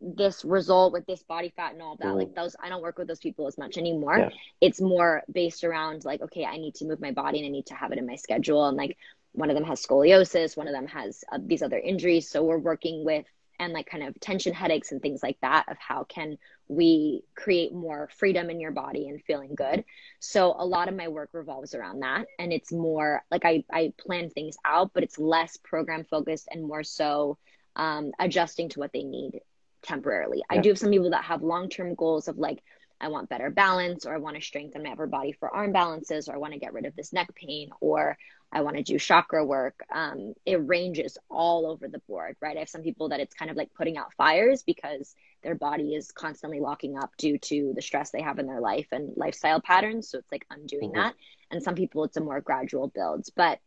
this 0.00 0.44
result 0.44 0.92
with 0.92 1.04
this 1.06 1.22
body 1.24 1.52
fat 1.56 1.72
and 1.72 1.82
all 1.82 1.96
that. 2.00 2.14
Like 2.14 2.34
those 2.34 2.54
i 2.62 2.68
don't 2.68 2.80
work 2.80 2.96
with 2.96 3.08
those 3.08 3.18
people 3.18 3.48
as 3.48 3.58
much 3.58 3.76
anymore. 3.76 4.16
Yeah. 4.16 4.28
it's 4.60 4.80
more 4.80 5.24
based 5.30 5.64
around 5.64 6.04
like 6.04 6.22
okay 6.22 6.44
i 6.44 6.56
need 6.56 6.76
to 6.76 6.86
move 6.86 7.00
my 7.00 7.10
body 7.10 7.38
and 7.38 7.46
i 7.46 7.50
need 7.50 7.66
to 7.66 7.74
have 7.74 7.90
it 7.92 7.98
in 7.98 8.06
my 8.06 8.16
schedule. 8.16 8.66
And 8.66 8.76
like 8.76 8.96
one 9.32 9.50
of 9.50 9.56
them 9.56 9.64
has 9.64 9.84
scoliosis 9.84 10.56
one 10.56 10.68
of 10.68 10.72
them 10.72 10.86
has 10.86 11.24
uh, 11.32 11.38
these 11.44 11.62
other 11.62 11.78
injuries. 11.78 12.30
So 12.30 12.44
we're 12.44 12.58
working 12.58 13.04
with 13.04 13.26
and 13.58 13.72
like 13.72 13.86
kind 13.86 14.02
of 14.02 14.18
tension 14.20 14.52
headaches 14.52 14.92
and 14.92 15.02
things 15.02 15.22
like 15.22 15.38
that 15.40 15.64
of 15.68 15.76
how 15.78 16.04
can 16.04 16.38
we 16.68 17.22
create 17.34 17.72
more 17.72 18.08
freedom 18.16 18.50
in 18.50 18.60
your 18.60 18.70
body 18.70 19.08
and 19.08 19.22
feeling 19.24 19.54
good 19.54 19.84
so 20.20 20.54
a 20.58 20.64
lot 20.64 20.88
of 20.88 20.94
my 20.94 21.08
work 21.08 21.30
revolves 21.32 21.74
around 21.74 22.00
that 22.00 22.26
and 22.38 22.52
it's 22.52 22.72
more 22.72 23.22
like 23.30 23.44
i 23.44 23.64
i 23.72 23.92
plan 23.98 24.30
things 24.30 24.56
out 24.64 24.90
but 24.92 25.02
it's 25.02 25.18
less 25.18 25.56
program 25.58 26.04
focused 26.04 26.48
and 26.50 26.62
more 26.62 26.82
so 26.82 27.38
um, 27.76 28.10
adjusting 28.18 28.68
to 28.70 28.80
what 28.80 28.92
they 28.92 29.04
need 29.04 29.40
temporarily 29.82 30.38
yeah. 30.38 30.58
i 30.58 30.60
do 30.60 30.70
have 30.70 30.78
some 30.78 30.90
people 30.90 31.10
that 31.10 31.24
have 31.24 31.42
long-term 31.42 31.94
goals 31.94 32.28
of 32.28 32.38
like 32.38 32.62
I 33.00 33.08
want 33.08 33.28
better 33.28 33.50
balance, 33.50 34.06
or 34.06 34.14
I 34.14 34.18
want 34.18 34.36
to 34.36 34.42
strengthen 34.42 34.82
my 34.82 34.90
upper 34.90 35.06
body 35.06 35.32
for 35.32 35.54
arm 35.54 35.72
balances, 35.72 36.28
or 36.28 36.34
I 36.34 36.38
want 36.38 36.52
to 36.52 36.58
get 36.58 36.72
rid 36.72 36.86
of 36.86 36.96
this 36.96 37.12
neck 37.12 37.34
pain, 37.34 37.70
or 37.80 38.18
I 38.50 38.62
want 38.62 38.76
to 38.76 38.82
do 38.82 38.98
chakra 38.98 39.44
work. 39.44 39.84
Um, 39.92 40.34
it 40.46 40.56
ranges 40.56 41.18
all 41.30 41.66
over 41.66 41.86
the 41.86 42.00
board, 42.08 42.36
right? 42.40 42.56
I 42.56 42.60
have 42.60 42.68
some 42.68 42.82
people 42.82 43.10
that 43.10 43.20
it's 43.20 43.34
kind 43.34 43.50
of 43.50 43.56
like 43.56 43.74
putting 43.74 43.98
out 43.98 44.14
fires 44.14 44.62
because 44.62 45.14
their 45.42 45.54
body 45.54 45.94
is 45.94 46.10
constantly 46.12 46.60
locking 46.60 46.96
up 46.96 47.10
due 47.18 47.38
to 47.38 47.72
the 47.74 47.82
stress 47.82 48.10
they 48.10 48.22
have 48.22 48.38
in 48.38 48.46
their 48.46 48.60
life 48.60 48.88
and 48.90 49.12
lifestyle 49.16 49.60
patterns. 49.60 50.08
So 50.08 50.18
it's 50.18 50.32
like 50.32 50.46
undoing 50.50 50.90
mm-hmm. 50.90 51.00
that. 51.00 51.14
And 51.50 51.62
some 51.62 51.74
people, 51.74 52.04
it's 52.04 52.16
a 52.16 52.22
more 52.22 52.40
gradual 52.40 52.88
build. 52.88 53.26
But 53.36 53.60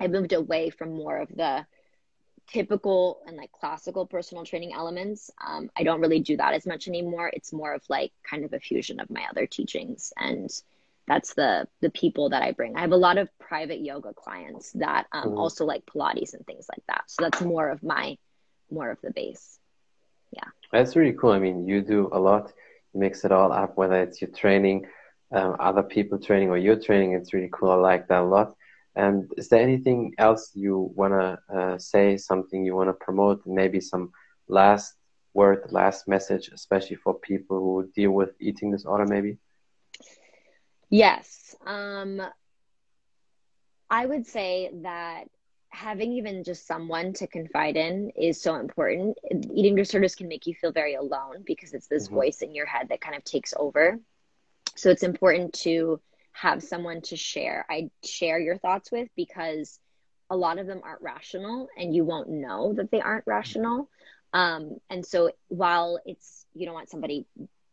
I 0.00 0.08
moved 0.08 0.32
away 0.32 0.70
from 0.70 0.94
more 0.94 1.18
of 1.18 1.28
the 1.28 1.66
typical 2.48 3.20
and 3.26 3.36
like 3.36 3.52
classical 3.52 4.06
personal 4.06 4.44
training 4.44 4.72
elements. 4.72 5.30
Um, 5.44 5.70
I 5.76 5.82
don't 5.82 6.00
really 6.00 6.20
do 6.20 6.36
that 6.36 6.54
as 6.54 6.66
much 6.66 6.88
anymore. 6.88 7.30
It's 7.32 7.52
more 7.52 7.74
of 7.74 7.82
like 7.88 8.12
kind 8.28 8.44
of 8.44 8.52
a 8.52 8.60
fusion 8.60 9.00
of 9.00 9.10
my 9.10 9.24
other 9.30 9.46
teachings 9.46 10.12
and 10.16 10.50
that's 11.06 11.34
the 11.34 11.68
the 11.80 11.90
people 11.90 12.30
that 12.30 12.42
I 12.42 12.52
bring. 12.52 12.76
I 12.76 12.80
have 12.80 12.92
a 12.92 12.96
lot 12.96 13.18
of 13.18 13.28
private 13.38 13.80
yoga 13.80 14.12
clients 14.12 14.72
that 14.72 15.06
um, 15.12 15.28
mm-hmm. 15.28 15.38
also 15.38 15.64
like 15.64 15.86
Pilates 15.86 16.34
and 16.34 16.44
things 16.46 16.66
like 16.68 16.82
that. 16.88 17.04
So 17.06 17.22
that's 17.22 17.40
more 17.42 17.68
of 17.68 17.82
my 17.82 18.18
more 18.70 18.90
of 18.90 19.00
the 19.02 19.12
base. 19.12 19.58
Yeah, 20.32 20.48
that's 20.72 20.96
really 20.96 21.12
cool. 21.12 21.30
I 21.30 21.38
mean, 21.38 21.66
you 21.66 21.80
do 21.80 22.08
a 22.12 22.18
lot. 22.18 22.52
You 22.92 23.00
mix 23.00 23.24
it 23.24 23.32
all 23.32 23.52
up, 23.52 23.76
whether 23.76 24.02
it's 24.02 24.20
your 24.20 24.30
training, 24.30 24.86
um, 25.30 25.56
other 25.60 25.84
people 25.84 26.18
training, 26.18 26.50
or 26.50 26.58
your 26.58 26.76
training. 26.76 27.12
It's 27.12 27.32
really 27.32 27.50
cool. 27.52 27.70
I 27.70 27.76
like 27.76 28.08
that 28.08 28.22
a 28.22 28.24
lot. 28.24 28.56
And 28.96 29.30
is 29.36 29.48
there 29.48 29.60
anything 29.60 30.14
else 30.16 30.50
you 30.54 30.90
want 30.94 31.12
to 31.12 31.38
uh, 31.54 31.78
say, 31.78 32.16
something 32.16 32.64
you 32.64 32.74
want 32.74 32.88
to 32.88 32.94
promote, 32.94 33.42
maybe 33.46 33.80
some 33.80 34.10
last 34.48 34.94
word, 35.34 35.66
last 35.70 36.08
message, 36.08 36.48
especially 36.48 36.96
for 36.96 37.14
people 37.14 37.58
who 37.58 37.90
deal 37.94 38.12
with 38.12 38.30
eating 38.40 38.72
disorder, 38.72 39.04
maybe? 39.04 39.36
Yes. 40.88 41.54
Um, 41.66 42.22
I 43.90 44.06
would 44.06 44.26
say 44.26 44.70
that 44.82 45.24
having 45.68 46.12
even 46.12 46.42
just 46.42 46.66
someone 46.66 47.12
to 47.12 47.26
confide 47.26 47.76
in 47.76 48.10
is 48.16 48.40
so 48.40 48.54
important. 48.54 49.18
Eating 49.52 49.74
disorders 49.74 50.14
can 50.14 50.26
make 50.26 50.46
you 50.46 50.54
feel 50.54 50.72
very 50.72 50.94
alone 50.94 51.42
because 51.44 51.74
it's 51.74 51.86
this 51.86 52.06
mm-hmm. 52.06 52.14
voice 52.14 52.40
in 52.40 52.54
your 52.54 52.66
head 52.66 52.88
that 52.88 53.02
kind 53.02 53.14
of 53.14 53.24
takes 53.24 53.52
over. 53.58 53.98
So 54.74 54.90
it's 54.90 55.02
important 55.02 55.52
to 55.64 56.00
have 56.36 56.62
someone 56.62 57.00
to 57.00 57.16
share. 57.16 57.64
I 57.70 57.90
share 58.04 58.38
your 58.38 58.58
thoughts 58.58 58.92
with 58.92 59.08
because 59.16 59.78
a 60.28 60.36
lot 60.36 60.58
of 60.58 60.66
them 60.66 60.82
aren't 60.84 61.00
rational 61.00 61.68
and 61.78 61.94
you 61.94 62.04
won't 62.04 62.28
know 62.28 62.74
that 62.74 62.90
they 62.90 63.00
aren't 63.00 63.26
rational. 63.26 63.88
Um, 64.34 64.76
and 64.90 65.04
so 65.04 65.30
while 65.48 65.98
it's, 66.04 66.44
you 66.52 66.66
don't 66.66 66.74
want 66.74 66.90
somebody 66.90 67.24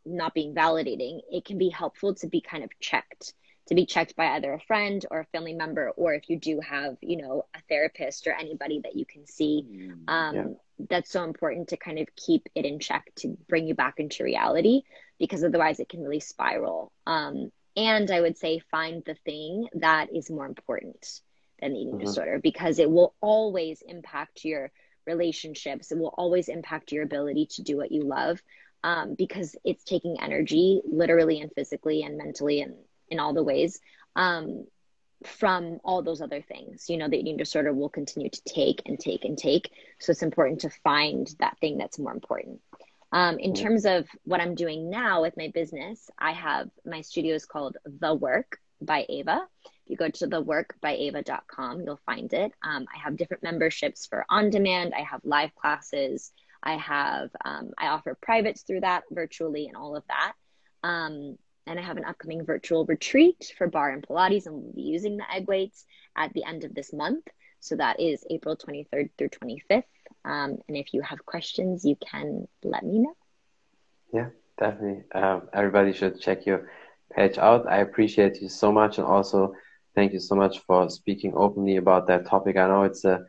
not 0.05 0.33
being 0.33 0.55
validating, 0.55 1.19
it 1.29 1.43
can 1.43 1.57
be 1.57 1.69
helpful 1.69 2.15
to 2.15 2.27
be 2.27 2.39
kind 2.39 2.63
of 2.63 2.69
checked, 2.79 3.33
to 3.67 3.75
be 3.75 3.85
checked 3.85 4.15
by 4.15 4.27
either 4.27 4.53
a 4.53 4.61
friend 4.61 5.05
or 5.11 5.19
a 5.19 5.25
family 5.25 5.53
member, 5.53 5.89
or 5.91 6.13
if 6.13 6.29
you 6.29 6.37
do 6.37 6.61
have, 6.61 6.95
you 7.01 7.17
know, 7.17 7.45
a 7.53 7.59
therapist 7.67 8.27
or 8.27 8.31
anybody 8.31 8.79
that 8.83 8.95
you 8.95 9.05
can 9.05 9.27
see. 9.27 9.65
Mm, 9.69 10.03
um, 10.07 10.35
yeah. 10.35 10.45
That's 10.89 11.11
so 11.11 11.23
important 11.23 11.69
to 11.69 11.77
kind 11.77 11.99
of 11.99 12.07
keep 12.15 12.47
it 12.55 12.65
in 12.65 12.79
check 12.79 13.11
to 13.17 13.37
bring 13.49 13.67
you 13.67 13.73
back 13.73 13.95
into 13.97 14.23
reality 14.23 14.83
because 15.19 15.43
otherwise 15.43 15.79
it 15.79 15.89
can 15.89 16.01
really 16.01 16.19
spiral. 16.19 16.91
Um, 17.05 17.51
and 17.75 18.09
I 18.11 18.21
would 18.21 18.37
say 18.37 18.59
find 18.71 19.03
the 19.05 19.15
thing 19.25 19.67
that 19.75 20.15
is 20.15 20.29
more 20.29 20.45
important 20.45 21.21
than 21.59 21.73
the 21.73 21.79
eating 21.79 21.93
mm-hmm. 21.95 22.05
disorder 22.05 22.39
because 22.41 22.79
it 22.79 22.89
will 22.89 23.15
always 23.21 23.81
impact 23.87 24.45
your 24.45 24.71
relationships. 25.05 25.91
It 25.91 25.97
will 25.97 26.13
always 26.17 26.47
impact 26.49 26.91
your 26.91 27.03
ability 27.03 27.47
to 27.51 27.63
do 27.63 27.77
what 27.77 27.91
you 27.91 28.03
love 28.03 28.41
um, 28.83 29.15
because 29.17 29.55
it's 29.63 29.83
taking 29.83 30.17
energy, 30.21 30.81
literally 30.85 31.39
and 31.39 31.51
physically 31.53 32.03
and 32.03 32.17
mentally 32.17 32.61
and 32.61 32.75
in 33.09 33.19
all 33.19 33.33
the 33.33 33.43
ways 33.43 33.79
um, 34.15 34.65
from 35.25 35.79
all 35.83 36.03
those 36.03 36.21
other 36.21 36.41
things. 36.41 36.89
You 36.89 36.97
know, 36.97 37.09
the 37.09 37.17
eating 37.17 37.37
disorder 37.37 37.73
will 37.73 37.89
continue 37.89 38.29
to 38.29 38.41
take 38.45 38.81
and 38.85 38.99
take 38.99 39.25
and 39.25 39.37
take. 39.37 39.71
So 39.99 40.11
it's 40.11 40.23
important 40.23 40.61
to 40.61 40.69
find 40.83 41.27
that 41.39 41.57
thing 41.59 41.77
that's 41.77 41.99
more 41.99 42.13
important. 42.13 42.59
Um, 43.13 43.37
in 43.37 43.53
terms 43.53 43.85
of 43.85 44.07
what 44.23 44.41
I'm 44.41 44.55
doing 44.55 44.89
now 44.89 45.21
with 45.21 45.37
my 45.37 45.51
business, 45.53 46.09
I 46.17 46.31
have 46.31 46.69
my 46.83 47.01
studio 47.01 47.35
is 47.35 47.45
called 47.45 47.77
The 47.85 48.15
Work 48.15 48.57
by 48.81 49.05
Ava. 49.07 49.47
If 49.65 49.71
you 49.85 49.95
go 49.95 50.09
to 50.09 50.27
theworkbyava.com, 50.27 51.81
you'll 51.81 51.99
find 52.07 52.33
it. 52.33 52.51
Um, 52.63 52.87
I 52.91 52.97
have 53.03 53.15
different 53.15 53.43
memberships 53.43 54.07
for 54.07 54.25
on 54.29 54.49
demand. 54.49 54.93
I 54.97 55.01
have 55.01 55.21
live 55.23 55.53
classes. 55.53 56.31
I 56.63 56.77
have 56.77 57.29
um, 57.45 57.69
I 57.77 57.89
offer 57.89 58.17
privates 58.19 58.63
through 58.63 58.81
that 58.81 59.03
virtually 59.11 59.67
and 59.67 59.77
all 59.77 59.95
of 59.95 60.03
that. 60.07 60.33
Um, 60.81 61.37
and 61.67 61.79
I 61.79 61.83
have 61.83 61.97
an 61.97 62.05
upcoming 62.05 62.43
virtual 62.45 62.83
retreat 62.83 63.53
for 63.59 63.67
barre 63.67 63.93
and 63.93 64.01
Pilates, 64.01 64.47
and 64.47 64.55
we'll 64.55 64.73
be 64.73 64.81
using 64.81 65.17
the 65.17 65.31
egg 65.31 65.47
weights 65.47 65.85
at 66.17 66.33
the 66.33 66.45
end 66.45 66.63
of 66.63 66.73
this 66.73 66.91
month. 66.91 67.27
So 67.59 67.75
that 67.75 67.99
is 67.99 68.25
April 68.31 68.57
23rd 68.57 69.11
through 69.17 69.29
25th. 69.29 69.83
Um, 70.25 70.57
and 70.67 70.77
if 70.77 70.93
you 70.93 71.01
have 71.01 71.25
questions, 71.25 71.83
you 71.85 71.95
can 71.97 72.47
let 72.63 72.83
me 72.83 72.99
know. 72.99 73.13
Yeah, 74.13 74.29
definitely. 74.59 75.03
Um, 75.13 75.49
everybody 75.53 75.93
should 75.93 76.19
check 76.21 76.45
your 76.45 76.69
page 77.15 77.37
out. 77.37 77.67
I 77.67 77.77
appreciate 77.77 78.41
you 78.41 78.49
so 78.49 78.71
much. 78.71 78.97
And 78.97 79.07
also, 79.07 79.53
thank 79.95 80.13
you 80.13 80.19
so 80.19 80.35
much 80.35 80.59
for 80.59 80.89
speaking 80.89 81.33
openly 81.35 81.77
about 81.77 82.07
that 82.07 82.25
topic. 82.27 82.57
I 82.57 82.67
know 82.67 82.83
it's 82.83 83.05
a 83.05 83.25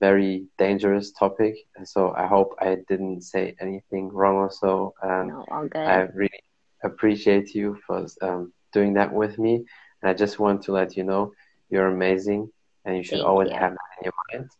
very 0.00 0.46
dangerous 0.58 1.12
topic. 1.12 1.54
So 1.84 2.12
I 2.16 2.26
hope 2.26 2.54
I 2.60 2.78
didn't 2.88 3.22
say 3.22 3.54
anything 3.60 4.08
wrong 4.12 4.36
or 4.36 4.50
so. 4.50 4.94
Um, 5.02 5.28
no, 5.28 5.44
all 5.50 5.68
good. 5.68 5.78
I 5.78 6.00
really 6.14 6.42
appreciate 6.82 7.54
you 7.54 7.78
for 7.86 8.06
um, 8.20 8.52
doing 8.72 8.94
that 8.94 9.12
with 9.12 9.38
me. 9.38 9.64
And 10.02 10.10
I 10.10 10.14
just 10.14 10.38
want 10.38 10.62
to 10.64 10.72
let 10.72 10.96
you 10.96 11.04
know 11.04 11.32
you're 11.70 11.86
amazing. 11.88 12.50
and 12.84 12.96
you 12.96 13.02
should 13.02 13.20
Thank 13.20 13.28
always 13.28 13.48
you. 13.48 13.54
have 13.54 13.72
that 13.72 13.90
in 13.98 14.04
your 14.04 14.12
mind. 14.32 14.50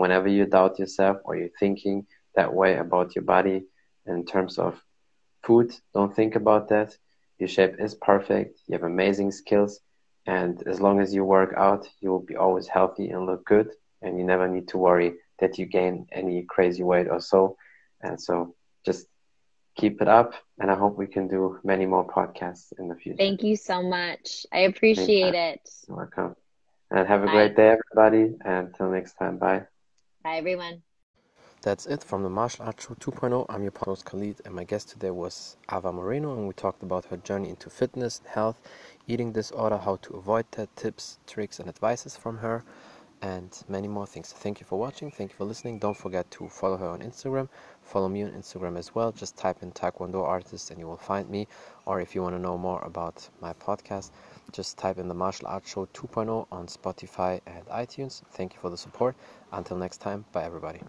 Whenever 0.00 0.28
you 0.28 0.46
doubt 0.46 0.78
yourself 0.78 1.18
or 1.24 1.36
you're 1.36 1.58
thinking 1.60 2.06
that 2.36 2.54
way 2.54 2.76
about 2.76 3.14
your 3.14 3.24
body 3.24 3.64
in 4.06 4.24
terms 4.24 4.58
of 4.58 4.80
food, 5.44 5.72
don't 5.94 6.14
think 6.14 6.36
about 6.36 6.68
that. 6.68 6.96
Your 7.38 7.48
shape 7.48 7.76
is 7.78 7.94
perfect. 7.94 8.60
You 8.66 8.74
have 8.74 8.84
amazing 8.84 9.32
skills. 9.32 9.80
And 10.26 10.62
as 10.66 10.80
long 10.80 11.00
as 11.00 11.14
you 11.14 11.24
work 11.24 11.54
out, 11.56 11.86
you 12.00 12.10
will 12.10 12.24
be 12.32 12.36
always 12.36 12.68
healthy 12.68 13.10
and 13.10 13.26
look 13.26 13.44
good. 13.46 13.68
And 14.02 14.18
you 14.18 14.24
never 14.24 14.48
need 14.48 14.68
to 14.68 14.78
worry 14.78 15.14
that 15.40 15.58
you 15.58 15.66
gain 15.66 16.06
any 16.12 16.44
crazy 16.48 16.82
weight 16.82 17.08
or 17.08 17.20
so. 17.20 17.56
And 18.02 18.20
so 18.20 18.54
just 18.84 19.06
keep 19.76 20.00
it 20.02 20.08
up. 20.08 20.34
And 20.58 20.70
I 20.70 20.74
hope 20.76 20.96
we 20.96 21.06
can 21.06 21.28
do 21.28 21.58
many 21.64 21.86
more 21.86 22.06
podcasts 22.06 22.72
in 22.78 22.88
the 22.88 22.94
future. 22.96 23.16
Thank 23.18 23.42
you 23.42 23.56
so 23.56 23.82
much. 23.82 24.46
I 24.52 24.60
appreciate 24.60 25.34
it. 25.34 25.68
You're 25.88 25.98
welcome. 25.98 26.36
And 26.90 27.06
have 27.08 27.22
a 27.22 27.26
bye. 27.26 27.32
great 27.32 27.56
day, 27.56 27.76
everybody. 27.78 28.34
And 28.44 28.68
until 28.68 28.90
next 28.90 29.14
time, 29.14 29.38
bye. 29.38 29.69
Bye, 30.22 30.36
everyone. 30.36 30.82
That's 31.62 31.86
it 31.86 32.04
from 32.04 32.22
the 32.22 32.28
Martial 32.28 32.66
Arts 32.66 32.84
Show 32.86 32.94
2.0. 32.94 33.46
I'm 33.48 33.62
your 33.62 33.72
host 33.74 34.04
Khalid, 34.04 34.42
and 34.44 34.54
my 34.54 34.64
guest 34.64 34.90
today 34.90 35.10
was 35.10 35.56
Ava 35.72 35.90
Moreno, 35.94 36.34
and 36.34 36.46
we 36.46 36.52
talked 36.52 36.82
about 36.82 37.06
her 37.06 37.16
journey 37.16 37.48
into 37.48 37.70
fitness, 37.70 38.20
health, 38.26 38.60
eating 39.06 39.32
disorder, 39.32 39.78
how 39.78 39.96
to 39.96 40.16
avoid 40.16 40.44
that, 40.52 40.76
tips, 40.76 41.20
tricks, 41.26 41.58
and 41.58 41.70
advices 41.70 42.18
from 42.18 42.36
her, 42.36 42.64
and 43.22 43.62
many 43.66 43.88
more 43.88 44.06
things. 44.06 44.30
Thank 44.30 44.60
you 44.60 44.66
for 44.66 44.78
watching. 44.78 45.10
Thank 45.10 45.30
you 45.30 45.36
for 45.36 45.44
listening. 45.46 45.78
Don't 45.78 45.96
forget 45.96 46.30
to 46.32 46.50
follow 46.50 46.76
her 46.76 46.88
on 46.88 47.00
Instagram. 47.00 47.48
Follow 47.82 48.10
me 48.10 48.22
on 48.22 48.32
Instagram 48.32 48.76
as 48.76 48.94
well. 48.94 49.12
Just 49.12 49.38
type 49.38 49.62
in 49.62 49.72
Taekwondo 49.72 50.22
artist, 50.22 50.70
and 50.70 50.78
you 50.78 50.86
will 50.86 50.98
find 50.98 51.30
me. 51.30 51.48
Or 51.86 52.02
if 52.02 52.14
you 52.14 52.20
want 52.20 52.34
to 52.34 52.38
know 52.38 52.58
more 52.58 52.82
about 52.82 53.26
my 53.40 53.54
podcast, 53.54 54.10
just 54.52 54.78
type 54.78 54.98
in 54.98 55.08
the 55.08 55.14
Martial 55.14 55.46
Arts 55.46 55.70
Show 55.70 55.86
2.0 55.86 56.46
on 56.50 56.66
Spotify 56.66 57.40
and 57.46 57.64
iTunes. 57.66 58.22
Thank 58.32 58.54
you 58.54 58.60
for 58.60 58.70
the 58.70 58.76
support. 58.76 59.16
Until 59.52 59.76
next 59.76 59.98
time, 59.98 60.24
bye 60.32 60.44
everybody. 60.44 60.80